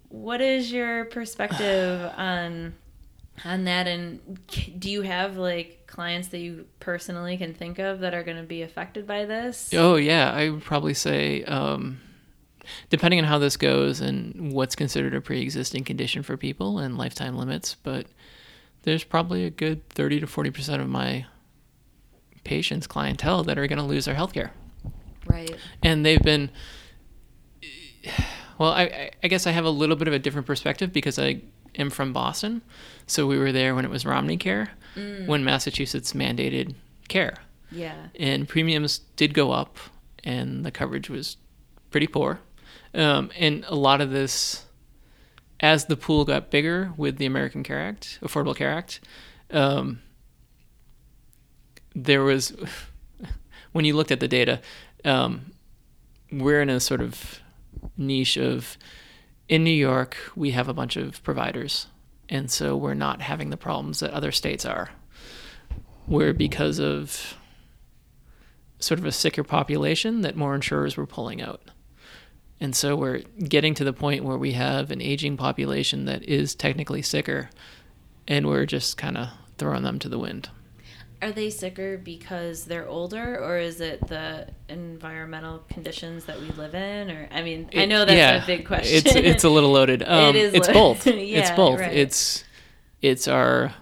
what 0.10 0.42
is 0.42 0.72
your 0.72 1.06
perspective 1.06 2.12
on? 2.18 2.76
on 3.46 3.64
that 3.64 3.88
and 3.88 4.20
do 4.78 4.92
you 4.92 5.02
have 5.02 5.38
like 5.38 5.88
clients 5.88 6.28
that 6.28 6.40
you 6.40 6.66
personally 6.80 7.38
can 7.38 7.54
think 7.56 7.80
of 7.80 8.02
that 8.02 8.14
are 8.14 8.24
going 8.24 8.38
to 8.38 8.44
be 8.44 8.62
affected 8.62 9.08
by 9.08 9.24
this 9.26 9.74
Oh 9.74 9.96
yeah, 9.96 10.32
I 10.32 10.50
would 10.50 10.62
probably 10.62 10.94
say, 10.94 11.44
um, 11.46 12.00
depending 12.90 13.20
on 13.20 13.26
how 13.26 13.40
this 13.40 13.56
goes 13.58 14.00
and 14.02 14.52
what's 14.52 14.76
considered 14.76 15.16
a 15.16 15.22
pre-existing 15.22 15.86
condition 15.86 16.22
for 16.24 16.36
people 16.38 16.78
and 16.78 16.98
lifetime 16.98 17.36
limits, 17.38 17.74
but 17.82 18.06
there's 18.84 19.06
probably 19.06 19.46
a 19.46 19.50
good 19.50 19.88
thirty 19.90 20.20
to 20.20 20.28
forty 20.28 20.52
percent 20.52 20.82
of 20.82 20.90
my 20.90 21.26
patients, 22.44 22.88
clientele, 22.88 23.44
that 23.44 23.58
are 23.58 23.68
going 23.68 23.78
to 23.80 23.86
lose 23.86 24.06
their 24.06 24.16
health 24.16 24.34
care, 24.34 24.52
right. 25.28 25.56
And 25.84 26.06
they've 26.06 26.22
been. 26.22 26.50
Well, 28.58 28.72
I- 28.72 28.84
I, 28.84 29.12
I 29.24 29.28
guess 29.28 29.48
I 29.48 29.52
have 29.52 29.66
a 29.66 29.70
little 29.70 29.96
bit 29.96 30.08
of 30.08 30.14
a 30.14 30.20
different 30.20 30.48
perspective 30.48 30.92
because 30.94 31.18
I 31.20 31.42
am 31.76 31.90
from 31.90 32.14
Boston, 32.14 32.62
so 33.08 33.26
we 33.28 33.38
were 33.38 33.52
there 33.52 33.76
when 33.76 33.86
it 33.86 33.92
was 33.92 34.06
Romney 34.06 34.38
Care, 34.38 34.72
when 35.26 35.44
Massachusetts 35.44 36.14
mandated 36.14 36.76
care. 37.08 37.36
Yeah. 37.72 38.08
And 38.20 38.48
premiums 38.48 39.00
did 39.16 39.34
go 39.34 39.52
up 39.52 39.78
and 40.24 40.66
the 40.66 40.72
coverage 40.72 41.10
was 41.10 41.38
pretty 41.90 42.08
poor. 42.08 42.40
Um, 42.94 43.32
and 43.40 43.64
a 43.70 43.76
lot 43.76 44.02
of 44.02 44.12
this 44.12 44.66
as 45.62 45.86
the 45.86 45.96
pool 45.96 46.26
got 46.26 46.50
bigger 46.52 46.92
with 46.98 47.18
the 47.18 47.26
american 47.26 47.62
care 47.64 47.80
act 47.80 48.20
affordable 48.22 48.56
care 48.56 48.70
act 48.72 49.00
um, 49.52 50.02
there 51.96 52.24
was 52.24 52.54
when 53.72 53.86
you 53.86 53.96
looked 53.96 54.12
at 54.12 54.20
the 54.20 54.28
data 54.28 54.62
um, 55.06 55.52
we're 56.32 56.62
in 56.62 56.70
a 56.70 56.80
sort 56.80 57.02
of 57.02 57.40
niche 57.98 58.38
of 58.38 58.78
in 59.50 59.64
new 59.64 59.70
york 59.70 60.18
we 60.36 60.52
have 60.52 60.68
a 60.68 60.74
bunch 60.74 60.96
of 60.96 61.22
providers 61.24 61.88
and 62.30 62.50
so 62.50 62.78
we're 62.78 62.94
not 62.94 63.22
having 63.22 63.50
the 63.50 63.58
problems 63.58 64.00
that 64.00 64.12
other 64.12 64.32
states 64.32 64.66
are 64.66 64.92
where 66.06 66.34
because 66.34 66.80
of 66.80 67.38
sort 68.80 69.00
of 69.00 69.06
a 69.06 69.12
sicker 69.12 69.44
population 69.44 70.22
that 70.22 70.36
more 70.36 70.56
insurers 70.56 70.98
were 70.98 71.06
pulling 71.06 71.42
out. 71.42 71.62
And 72.60 72.76
so 72.76 72.96
we're 72.96 73.20
getting 73.40 73.74
to 73.76 73.84
the 73.84 73.94
point 73.94 74.24
where 74.24 74.38
we 74.38 74.52
have 74.54 74.92
an 74.92 75.02
aging 75.02 75.38
population 75.38 76.06
that 76.06 76.24
is 76.24 76.54
technically 76.54 77.02
sicker 77.02 77.50
and 78.28 78.48
we're 78.48 78.66
just 78.66 78.98
kind 78.98 79.18
of 79.18 79.30
throwing 79.58 79.84
them 79.84 80.00
to 80.00 80.10
the 80.10 80.20
wind. 80.20 80.50
Are 81.22 81.32
they 81.32 81.50
sicker 81.50 81.98
because 81.98 82.66
they're 82.66 82.88
older 82.88 83.38
or 83.44 83.58
is 83.58 83.80
it 83.82 84.06
the 84.08 84.48
environmental 84.70 85.60
conditions 85.70 86.26
that 86.26 86.40
we 86.40 86.50
live 86.52 86.74
in 86.74 87.12
or 87.12 87.28
i 87.32 87.42
mean 87.42 87.70
i 87.76 87.86
know 87.86 88.04
that's 88.06 88.18
yeah, 88.18 88.44
a 88.44 88.46
big 88.46 88.66
question 88.66 88.98
It's 88.98 89.16
it's 89.16 89.44
a 89.44 89.50
little 89.50 89.72
loaded. 89.78 90.04
Um, 90.04 90.36
is 90.36 90.54
it's 90.54 90.68
both. 90.68 91.06
it's 91.08 91.52
both. 91.52 91.80
right. 91.80 91.94
It's 91.94 92.44
it's 93.02 93.28
our 93.28 93.74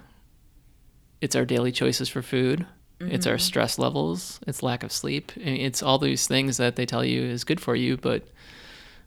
it's 1.22 1.36
our 1.36 1.46
daily 1.46 1.72
choices 1.72 2.10
for 2.10 2.22
food. 2.22 2.66
It's 3.02 3.26
Mm-hmm. 3.26 3.32
our 3.32 3.38
stress 3.38 3.80
levels. 3.80 4.40
It's 4.46 4.62
lack 4.62 4.84
of 4.84 4.92
sleep. 4.92 5.32
It's 5.38 5.82
all 5.82 6.00
these 6.00 6.28
things 6.28 6.58
that 6.58 6.76
they 6.76 6.86
tell 6.86 7.04
you 7.06 7.22
is 7.22 7.46
good 7.46 7.62
for 7.62 7.76
you, 7.76 7.96
but 7.96 8.28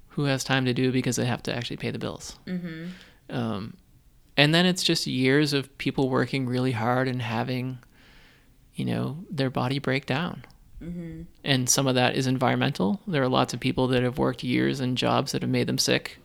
who 0.08 0.24
has 0.24 0.44
time 0.44 0.64
to 0.64 0.72
do 0.74 0.90
because 0.92 1.16
they 1.16 1.26
have 1.26 1.42
to 1.44 1.54
actually 1.54 1.76
pay 1.76 1.90
the 1.90 1.98
bills. 1.98 2.38
mm-hmm. 2.46 2.86
Um, 3.28 3.74
and 4.36 4.54
then 4.54 4.64
it's 4.66 4.82
just 4.82 5.06
years 5.06 5.52
of 5.52 5.76
people 5.78 6.08
working 6.08 6.46
really 6.46 6.72
hard 6.72 7.06
and 7.08 7.20
having, 7.20 7.78
you 8.74 8.84
know, 8.84 9.24
their 9.30 9.50
body 9.50 9.78
break 9.78 10.06
down. 10.06 10.44
Mm-hmm. 10.82 11.22
And 11.44 11.68
some 11.68 11.86
of 11.86 11.94
that 11.94 12.16
is 12.16 12.26
environmental. 12.26 13.00
There 13.06 13.22
are 13.22 13.28
lots 13.28 13.54
of 13.54 13.60
people 13.60 13.86
that 13.88 14.02
have 14.02 14.18
worked 14.18 14.42
years 14.42 14.80
in 14.80 14.96
jobs 14.96 15.32
that 15.32 15.42
have 15.42 15.50
made 15.50 15.66
them 15.68 15.78
sick. 15.78 16.18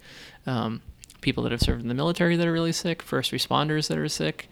Um, 0.45 0.81
people 1.21 1.43
that 1.43 1.51
have 1.51 1.61
served 1.61 1.81
in 1.81 1.87
the 1.87 1.93
military 1.93 2.35
that 2.35 2.47
are 2.47 2.51
really 2.51 2.71
sick. 2.71 3.01
First 3.01 3.31
responders 3.31 3.87
that 3.87 3.97
are 3.97 4.07
sick. 4.07 4.49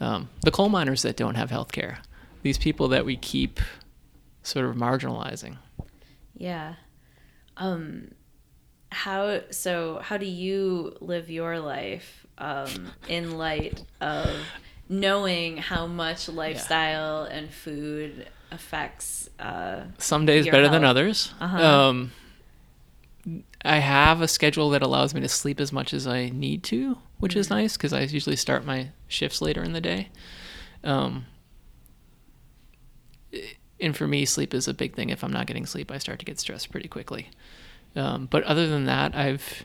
Um, 0.00 0.28
the 0.42 0.50
coal 0.50 0.68
miners 0.68 1.02
that 1.02 1.16
don't 1.16 1.36
have 1.36 1.50
health 1.50 1.72
care. 1.72 2.00
These 2.42 2.58
people 2.58 2.88
that 2.88 3.04
we 3.04 3.16
keep 3.16 3.60
sort 4.42 4.66
of 4.66 4.76
marginalizing. 4.76 5.56
Yeah. 6.36 6.74
Um 7.56 8.12
how 8.90 9.40
so 9.50 10.00
how 10.02 10.16
do 10.16 10.24
you 10.24 10.96
live 11.00 11.28
your 11.28 11.58
life 11.60 12.26
um 12.38 12.90
in 13.06 13.36
light 13.36 13.84
of 14.00 14.30
knowing 14.88 15.58
how 15.58 15.86
much 15.86 16.28
lifestyle 16.28 17.26
yeah. 17.28 17.36
and 17.36 17.50
food 17.50 18.28
affects 18.50 19.28
uh 19.38 19.84
some 19.98 20.24
days 20.24 20.46
better 20.46 20.62
health. 20.62 20.72
than 20.72 20.84
others. 20.84 21.34
Uh-huh. 21.40 21.62
Um 21.62 22.12
I 23.64 23.78
have 23.78 24.20
a 24.20 24.28
schedule 24.28 24.70
that 24.70 24.82
allows 24.82 25.14
me 25.14 25.20
to 25.20 25.28
sleep 25.28 25.60
as 25.60 25.72
much 25.72 25.92
as 25.92 26.06
I 26.06 26.28
need 26.28 26.62
to, 26.64 26.98
which 27.18 27.32
mm-hmm. 27.32 27.40
is 27.40 27.50
nice 27.50 27.76
because 27.76 27.92
I 27.92 28.02
usually 28.02 28.36
start 28.36 28.64
my 28.64 28.90
shifts 29.08 29.42
later 29.42 29.62
in 29.62 29.72
the 29.72 29.80
day. 29.80 30.08
Um, 30.84 31.26
and 33.80 33.96
for 33.96 34.06
me, 34.06 34.24
sleep 34.24 34.54
is 34.54 34.68
a 34.68 34.74
big 34.74 34.94
thing. 34.94 35.10
If 35.10 35.22
I'm 35.22 35.32
not 35.32 35.46
getting 35.46 35.66
sleep, 35.66 35.90
I 35.90 35.98
start 35.98 36.18
to 36.20 36.24
get 36.24 36.38
stressed 36.38 36.70
pretty 36.70 36.88
quickly. 36.88 37.30
Um, 37.96 38.26
but 38.30 38.44
other 38.44 38.68
than 38.68 38.84
that, 38.86 39.14
I've 39.14 39.64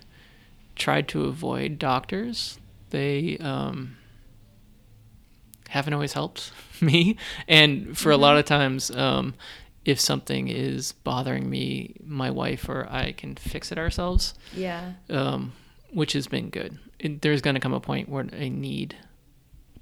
tried 0.75 1.07
to 1.09 1.25
avoid 1.25 1.77
doctors. 1.77 2.59
They 2.89 3.37
um, 3.37 3.97
haven't 5.73 5.93
always 5.93 6.13
helped 6.13 6.51
me, 6.81 7.17
and 7.47 7.97
for 7.97 8.11
mm-hmm. 8.11 8.11
a 8.11 8.17
lot 8.17 8.37
of 8.37 8.45
times, 8.45 8.91
um, 8.91 9.33
if 9.85 9.99
something 9.99 10.47
is 10.47 10.93
bothering 11.03 11.49
me, 11.49 11.95
my 12.03 12.29
wife 12.29 12.69
or 12.69 12.87
I 12.89 13.11
can 13.11 13.35
fix 13.35 13.71
it 13.71 13.77
ourselves. 13.77 14.33
Yeah. 14.55 14.93
Um, 15.09 15.53
which 15.91 16.13
has 16.13 16.27
been 16.27 16.49
good. 16.49 16.77
It, 16.99 17.21
there's 17.21 17.41
going 17.41 17.53
to 17.53 17.59
come 17.59 17.73
a 17.73 17.79
point 17.79 18.09
where 18.09 18.25
I 18.33 18.49
need 18.49 18.95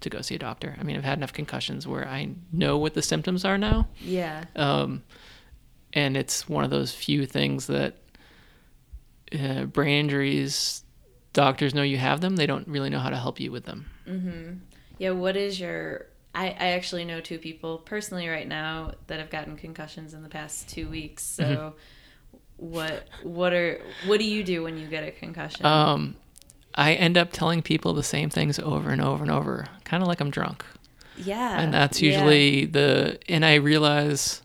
to 0.01 0.09
go 0.09 0.21
see 0.21 0.35
a 0.35 0.39
doctor. 0.39 0.75
I 0.79 0.83
mean, 0.83 0.97
I've 0.97 1.03
had 1.03 1.17
enough 1.17 1.33
concussions 1.33 1.87
where 1.87 2.07
I 2.07 2.29
know 2.51 2.77
what 2.77 2.93
the 2.95 3.01
symptoms 3.01 3.45
are 3.45 3.57
now. 3.57 3.87
Yeah. 4.01 4.45
Um, 4.55 5.03
and 5.93 6.17
it's 6.17 6.49
one 6.49 6.63
of 6.63 6.69
those 6.69 6.93
few 6.93 7.25
things 7.25 7.67
that 7.67 7.97
uh, 9.37 9.65
brain 9.65 9.99
injuries, 10.05 10.83
doctors 11.33 11.73
know 11.73 11.83
you 11.83 11.97
have 11.97 12.21
them. 12.21 12.35
They 12.35 12.47
don't 12.47 12.67
really 12.67 12.89
know 12.89 12.99
how 12.99 13.09
to 13.09 13.17
help 13.17 13.39
you 13.39 13.51
with 13.51 13.65
them. 13.65 13.85
Mm-hmm. 14.07 14.53
Yeah. 15.01 15.11
What 15.11 15.35
is 15.35 15.59
your? 15.59 16.07
I, 16.33 16.47
I 16.47 16.67
actually 16.71 17.03
know 17.05 17.19
two 17.19 17.39
people 17.39 17.79
personally 17.79 18.29
right 18.29 18.47
now 18.47 18.93
that 19.07 19.19
have 19.19 19.29
gotten 19.29 19.57
concussions 19.57 20.13
in 20.13 20.23
the 20.23 20.29
past 20.29 20.69
two 20.69 20.87
weeks. 20.89 21.23
So. 21.23 21.43
Mm-hmm. 21.43 21.77
What 22.57 23.07
what 23.23 23.53
are 23.53 23.81
what 24.05 24.19
do 24.19 24.23
you 24.23 24.43
do 24.43 24.61
when 24.61 24.77
you 24.77 24.87
get 24.87 25.03
a 25.03 25.09
concussion? 25.09 25.65
Um, 25.65 26.15
I 26.75 26.93
end 26.93 27.17
up 27.17 27.31
telling 27.31 27.63
people 27.63 27.93
the 27.93 28.03
same 28.03 28.29
things 28.29 28.59
over 28.59 28.91
and 28.91 29.01
over 29.01 29.23
and 29.23 29.31
over, 29.31 29.65
kind 29.83 30.03
of 30.03 30.07
like 30.07 30.21
I'm 30.21 30.29
drunk. 30.29 30.63
Yeah. 31.17 31.59
And 31.59 31.73
that's 31.73 32.01
usually 32.01 32.61
yeah. 32.61 32.67
the, 32.71 33.19
and 33.29 33.45
I 33.45 33.55
realize 33.55 34.41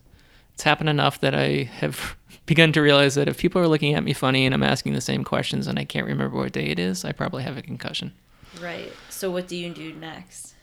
it's 0.55 0.63
happened 0.63 0.89
enough 0.89 1.21
that 1.21 1.35
I 1.35 1.65
have 1.65 2.17
begun 2.47 2.73
to 2.73 2.81
realize 2.81 3.15
that 3.15 3.29
if 3.29 3.39
people 3.39 3.61
are 3.61 3.69
looking 3.69 3.95
at 3.95 4.05
me 4.05 4.13
funny 4.13 4.47
and 4.47 4.55
I'm 4.55 4.63
asking 4.63 4.95
the 4.95 5.01
same 5.01 5.25
questions 5.25 5.67
and 5.67 5.79
I 5.79 5.85
can't 5.85 6.07
remember 6.07 6.37
what 6.37 6.53
day 6.53 6.67
it 6.67 6.79
is, 6.79 7.05
I 7.05 7.13
probably 7.13 7.43
have 7.43 7.57
a 7.57 7.63
concussion. 7.63 8.13
Right. 8.61 8.93
So 9.17 9.31
what 9.31 9.49
do 9.49 9.57
you 9.57 9.73
do 9.73 9.95
next? 9.95 10.55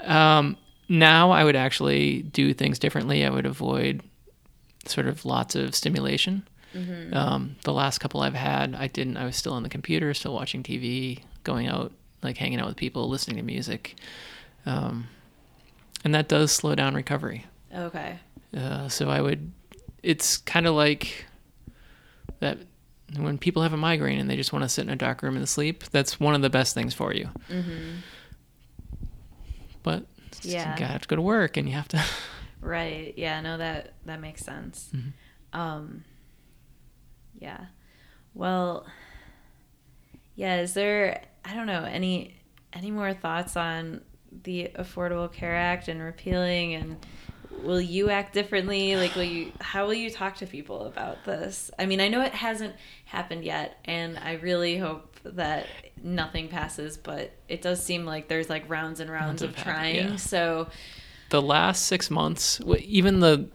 Um, 0.00 0.56
now 0.88 1.30
I 1.30 1.44
would 1.44 1.54
actually 1.54 2.22
do 2.22 2.52
things 2.52 2.80
differently. 2.80 3.24
I 3.24 3.30
would 3.30 3.46
avoid 3.46 4.02
sort 4.86 5.06
of 5.06 5.24
lots 5.24 5.54
of 5.54 5.76
stimulation. 5.76 6.46
Mm-hmm. 6.74 7.16
Um, 7.16 7.56
the 7.62 7.72
last 7.72 7.98
couple 7.98 8.20
I've 8.20 8.34
had, 8.34 8.74
I 8.74 8.88
didn't. 8.88 9.16
I 9.16 9.24
was 9.24 9.36
still 9.36 9.52
on 9.52 9.62
the 9.62 9.68
computer, 9.68 10.12
still 10.12 10.34
watching 10.34 10.64
TV, 10.64 11.20
going 11.44 11.68
out, 11.68 11.92
like 12.22 12.36
hanging 12.36 12.58
out 12.58 12.66
with 12.66 12.76
people, 12.76 13.08
listening 13.08 13.36
to 13.36 13.44
music, 13.44 13.94
um, 14.66 15.06
and 16.04 16.12
that 16.16 16.26
does 16.26 16.50
slow 16.50 16.74
down 16.74 16.94
recovery. 16.96 17.46
Okay. 17.72 18.18
Uh, 18.56 18.88
so 18.88 19.08
I 19.08 19.20
would. 19.20 19.52
It's 20.02 20.36
kind 20.36 20.66
of 20.66 20.74
like 20.74 21.26
that 22.40 22.58
when 23.16 23.38
people 23.38 23.62
have 23.62 23.72
a 23.72 23.76
migraine 23.76 24.18
and 24.18 24.28
they 24.28 24.36
just 24.36 24.52
want 24.52 24.64
to 24.64 24.68
sit 24.68 24.82
in 24.82 24.90
a 24.90 24.96
dark 24.96 25.22
room 25.22 25.36
and 25.36 25.48
sleep. 25.48 25.84
That's 25.84 26.18
one 26.18 26.34
of 26.34 26.42
the 26.42 26.50
best 26.50 26.74
things 26.74 26.94
for 26.94 27.12
you. 27.12 27.28
Mm-hmm. 27.48 27.96
But 29.82 30.06
yeah, 30.42 30.78
you 30.78 30.86
have 30.86 31.02
to 31.02 31.08
go 31.08 31.16
to 31.16 31.22
work 31.22 31.56
and 31.56 31.68
you 31.68 31.74
have 31.74 31.88
to. 31.88 32.02
right. 32.60 33.14
Yeah. 33.16 33.40
No. 33.40 33.58
That 33.58 33.94
that 34.06 34.20
makes 34.20 34.42
sense. 34.42 34.90
Mm-hmm. 34.94 35.60
Um 35.60 36.04
yeah. 37.38 37.66
Well, 38.32 38.86
yeah, 40.34 40.60
is 40.60 40.74
there 40.74 41.22
I 41.44 41.54
don't 41.54 41.66
know, 41.66 41.84
any 41.84 42.36
any 42.72 42.90
more 42.90 43.12
thoughts 43.12 43.56
on 43.56 44.00
the 44.42 44.70
Affordable 44.76 45.30
Care 45.30 45.54
Act 45.54 45.88
and 45.88 46.02
repealing 46.02 46.74
and 46.74 47.06
will 47.62 47.80
you 47.80 48.10
act 48.10 48.32
differently? 48.32 48.96
Like 48.96 49.14
will 49.14 49.24
you 49.24 49.52
how 49.60 49.86
will 49.86 49.94
you 49.94 50.10
talk 50.10 50.36
to 50.36 50.46
people 50.46 50.86
about 50.86 51.24
this? 51.24 51.70
I 51.78 51.86
mean, 51.86 52.00
I 52.00 52.08
know 52.08 52.20
it 52.22 52.32
hasn't 52.32 52.74
happened 53.06 53.44
yet 53.44 53.78
and 53.84 54.18
I 54.18 54.34
really 54.34 54.78
hope 54.78 55.16
that 55.24 55.66
nothing 56.02 56.48
passes, 56.48 56.96
but 56.96 57.32
it 57.48 57.62
does 57.62 57.82
seem 57.82 58.04
like 58.04 58.28
there's 58.28 58.50
like 58.50 58.68
rounds 58.68 59.00
and 59.00 59.10
rounds, 59.10 59.42
rounds 59.42 59.42
of 59.42 59.56
trying. 59.56 59.96
Yeah. 59.96 60.16
So 60.16 60.68
the 61.30 61.42
last 61.42 61.86
6 61.86 62.10
months, 62.10 62.60
even 62.80 63.20
the 63.20 63.48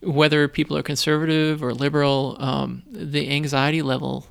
whether 0.00 0.46
people 0.46 0.76
are 0.76 0.82
conservative 0.82 1.62
or 1.62 1.74
liberal, 1.74 2.36
um, 2.38 2.82
the 2.90 3.30
anxiety 3.30 3.82
level 3.82 4.26